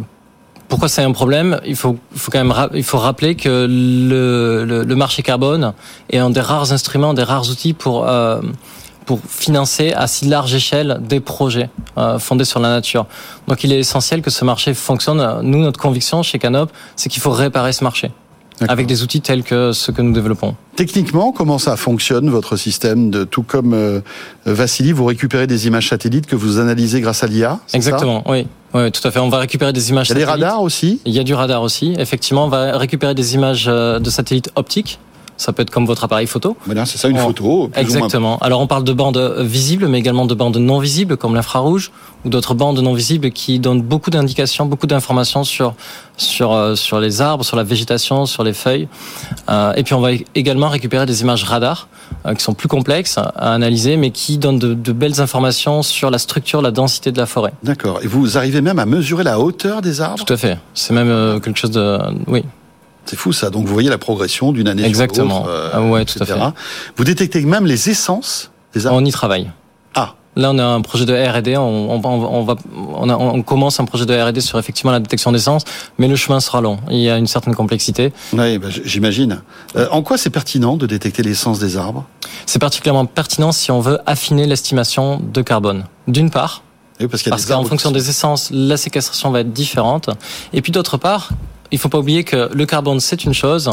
[0.67, 1.59] pourquoi c'est un problème?
[1.65, 5.73] Il faut, faut quand même il faut rappeler que le, le, le, marché carbone
[6.09, 8.41] est un des rares instruments, des rares outils pour euh,
[9.05, 13.05] pour financer à si large échelle des projets euh, fondés sur la nature.
[13.47, 15.39] Donc il est essentiel que ce marché fonctionne.
[15.43, 18.11] Nous, notre conviction chez Canop, c'est qu'il faut réparer ce marché
[18.67, 20.55] avec des outils tels que ceux que nous développons.
[20.75, 24.01] Techniquement, comment ça fonctionne votre système de tout comme euh,
[24.45, 28.47] Vassili, vous récupérez des images satellites que vous analysez grâce à l'IA Exactement, oui.
[28.73, 29.19] Oui, tout à fait.
[29.19, 30.09] On va récupérer des images.
[30.09, 30.99] Il y a des radars aussi?
[31.05, 31.95] Il y a du radar aussi.
[31.97, 34.99] Effectivement, on va récupérer des images euh, de satellites optiques
[35.37, 36.57] Ça peut être comme votre appareil photo.
[36.65, 37.69] Voilà, c'est ça, une photo.
[37.75, 38.37] Exactement.
[38.39, 41.91] Alors on parle de bandes visibles, mais également de bandes non visibles, comme l'infrarouge,
[42.25, 45.75] ou d'autres bandes non visibles qui donnent beaucoup d'indications, beaucoup d'informations sur
[46.17, 48.87] sur euh, sur les arbres, sur la végétation, sur les feuilles.
[49.49, 51.87] Euh, et puis on va également récupérer des images radar
[52.25, 56.09] euh, qui sont plus complexes à analyser, mais qui donnent de, de belles informations sur
[56.09, 57.53] la structure, la densité de la forêt.
[57.63, 57.99] D'accord.
[58.01, 60.25] Et vous arrivez même à mesurer la hauteur des arbres?
[60.25, 60.57] Tout à fait.
[60.73, 62.43] C'est même euh, quelque chose de oui.
[63.09, 63.49] C'est fou ça.
[63.49, 65.43] Donc vous voyez la progression d'une année Exactement.
[65.43, 65.71] sur l'autre.
[65.73, 66.33] Ah ouais, tout à fait.
[66.97, 68.99] Vous détectez même les essences des arbres.
[68.99, 69.49] On y travaille.
[69.95, 70.13] Ah.
[70.35, 71.57] Là, on a un projet de R&D.
[71.57, 72.55] On, on, va- on, va,
[72.95, 75.63] on, a- on commence un projet de R&D sur effectivement la détection d'essence,
[75.97, 76.77] mais le chemin sera long.
[76.91, 78.13] Il y a une certaine complexité.
[78.33, 79.41] Oui, bah, j'imagine.
[79.75, 82.05] Euh, en quoi c'est pertinent de détecter l'essence des arbres?
[82.45, 85.85] C'est particulièrement pertinent si on veut affiner l'estimation de carbone.
[86.07, 86.61] D'une part,
[86.99, 90.09] Oui, parce qu'en fonction des essences, la séquestration va être différente.
[90.53, 91.29] Et puis d'autre part,
[91.71, 93.69] il faut pas oublier que le carbone c'est une chose,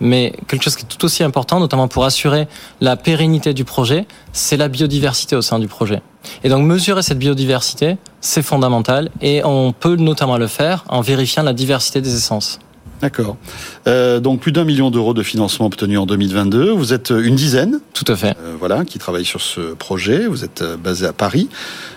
[0.00, 2.46] mais quelque chose qui est tout aussi important, notamment pour assurer
[2.80, 6.02] la pérennité du projet, c'est la biodiversité au sein du projet.
[6.44, 11.42] Et donc mesurer cette biodiversité, c'est fondamental, et on peut notamment le faire en vérifiant
[11.42, 12.58] la diversité des essences.
[13.00, 13.36] D'accord.
[13.86, 16.70] Euh, donc plus d'un million d'euros de financement obtenu en 2022.
[16.72, 17.78] Vous êtes une dizaine.
[17.94, 18.36] Tout à fait.
[18.42, 20.26] euh, voilà, qui travaillent sur ce projet.
[20.26, 21.48] Vous êtes euh, basé à Paris,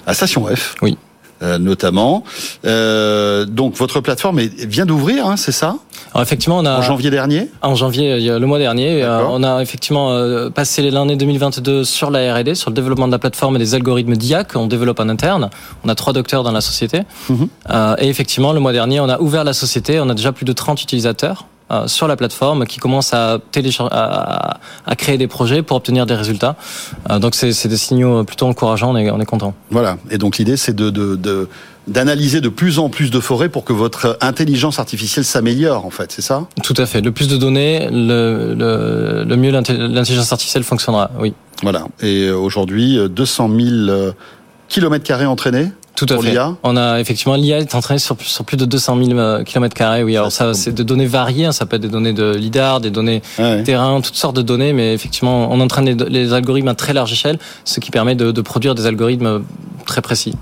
[0.05, 0.75] à Station F.
[0.83, 0.97] Oui.
[1.43, 2.23] Euh, notamment.
[2.65, 5.77] Euh, donc votre plateforme est- vient d'ouvrir, hein, c'est ça
[6.13, 9.41] Alors effectivement, on a En janvier dernier En janvier, a le mois dernier, euh, on
[9.43, 13.55] a effectivement euh, passé l'année 2022 sur la R&D, sur le développement de la plateforme
[13.55, 15.49] et des algorithmes d'IA qu'on développe en interne.
[15.83, 17.01] On a trois docteurs dans la société.
[17.29, 17.47] Mhm.
[17.71, 19.99] Euh, et effectivement, le mois dernier, on a ouvert la société.
[19.99, 23.93] On a déjà plus de 30 utilisateurs euh, sur la plateforme qui commencent à, télécharger,
[23.95, 26.55] à, à créer des projets pour obtenir des résultats.
[27.09, 28.91] Euh, donc c'est des signaux plutôt encourageants.
[28.93, 29.53] On est, on est content.
[29.69, 29.97] Voilà.
[30.09, 31.47] Et donc l'idée, c'est de, de, de-
[31.87, 36.11] d'analyser de plus en plus de forêts pour que votre intelligence artificielle s'améliore, en fait,
[36.11, 36.45] c'est ça?
[36.63, 37.01] Tout à fait.
[37.01, 41.09] Le plus de données, le, le, le mieux l'intelligence artificielle fonctionnera.
[41.19, 41.33] Oui.
[41.63, 41.85] Voilà.
[42.01, 44.11] Et euh, aujourd'hui, euh, 200 000 euh,
[44.69, 46.31] kilomètres carrés entraînés Tout à pour fait.
[46.31, 50.03] l'IA On a effectivement l'IA est entraînée sur, sur plus de 200 000 km carrés.
[50.03, 51.45] Oui, alors ça, c'est des données variées.
[51.45, 51.51] hein.
[51.51, 53.21] Ça peut être des données de lidar, des données
[53.65, 54.73] terrain, toutes sortes de données.
[54.73, 58.31] Mais effectivement, on entraîne les, les algorithmes à très large échelle, ce qui permet de,
[58.31, 59.43] de produire des algorithmes
[59.85, 60.33] très précis.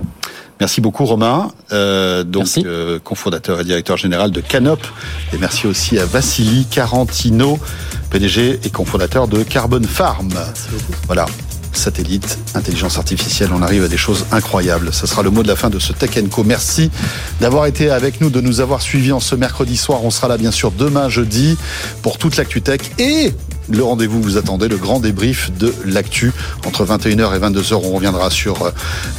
[0.59, 4.85] Merci beaucoup Romain, euh, donc euh, cofondateur et directeur général de Canop.
[5.33, 7.57] Et merci aussi à Vassili Carantino,
[8.09, 10.27] PDG et cofondateur de Carbon Farm.
[11.07, 11.25] Voilà.
[11.73, 14.91] Satellite, intelligence artificielle, on arrive à des choses incroyables.
[14.93, 16.43] Ce sera le mot de la fin de ce Tech Co.
[16.43, 16.91] Merci
[17.39, 20.03] d'avoir été avec nous, de nous avoir suivis en ce mercredi soir.
[20.03, 21.57] On sera là bien sûr demain jeudi
[22.01, 23.33] pour toute l'actu tech et
[23.69, 26.31] le rendez-vous vous attendez, le grand débrief de l'actu
[26.65, 27.75] entre 21h et 22h.
[27.83, 28.63] On reviendra sur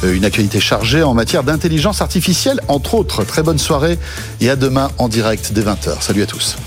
[0.03, 3.23] euh, une actualité chargée en matière d'intelligence artificielle, entre autres.
[3.23, 3.97] Très bonne soirée
[4.41, 6.01] et à demain en direct dès 20h.
[6.01, 6.57] Salut à tous.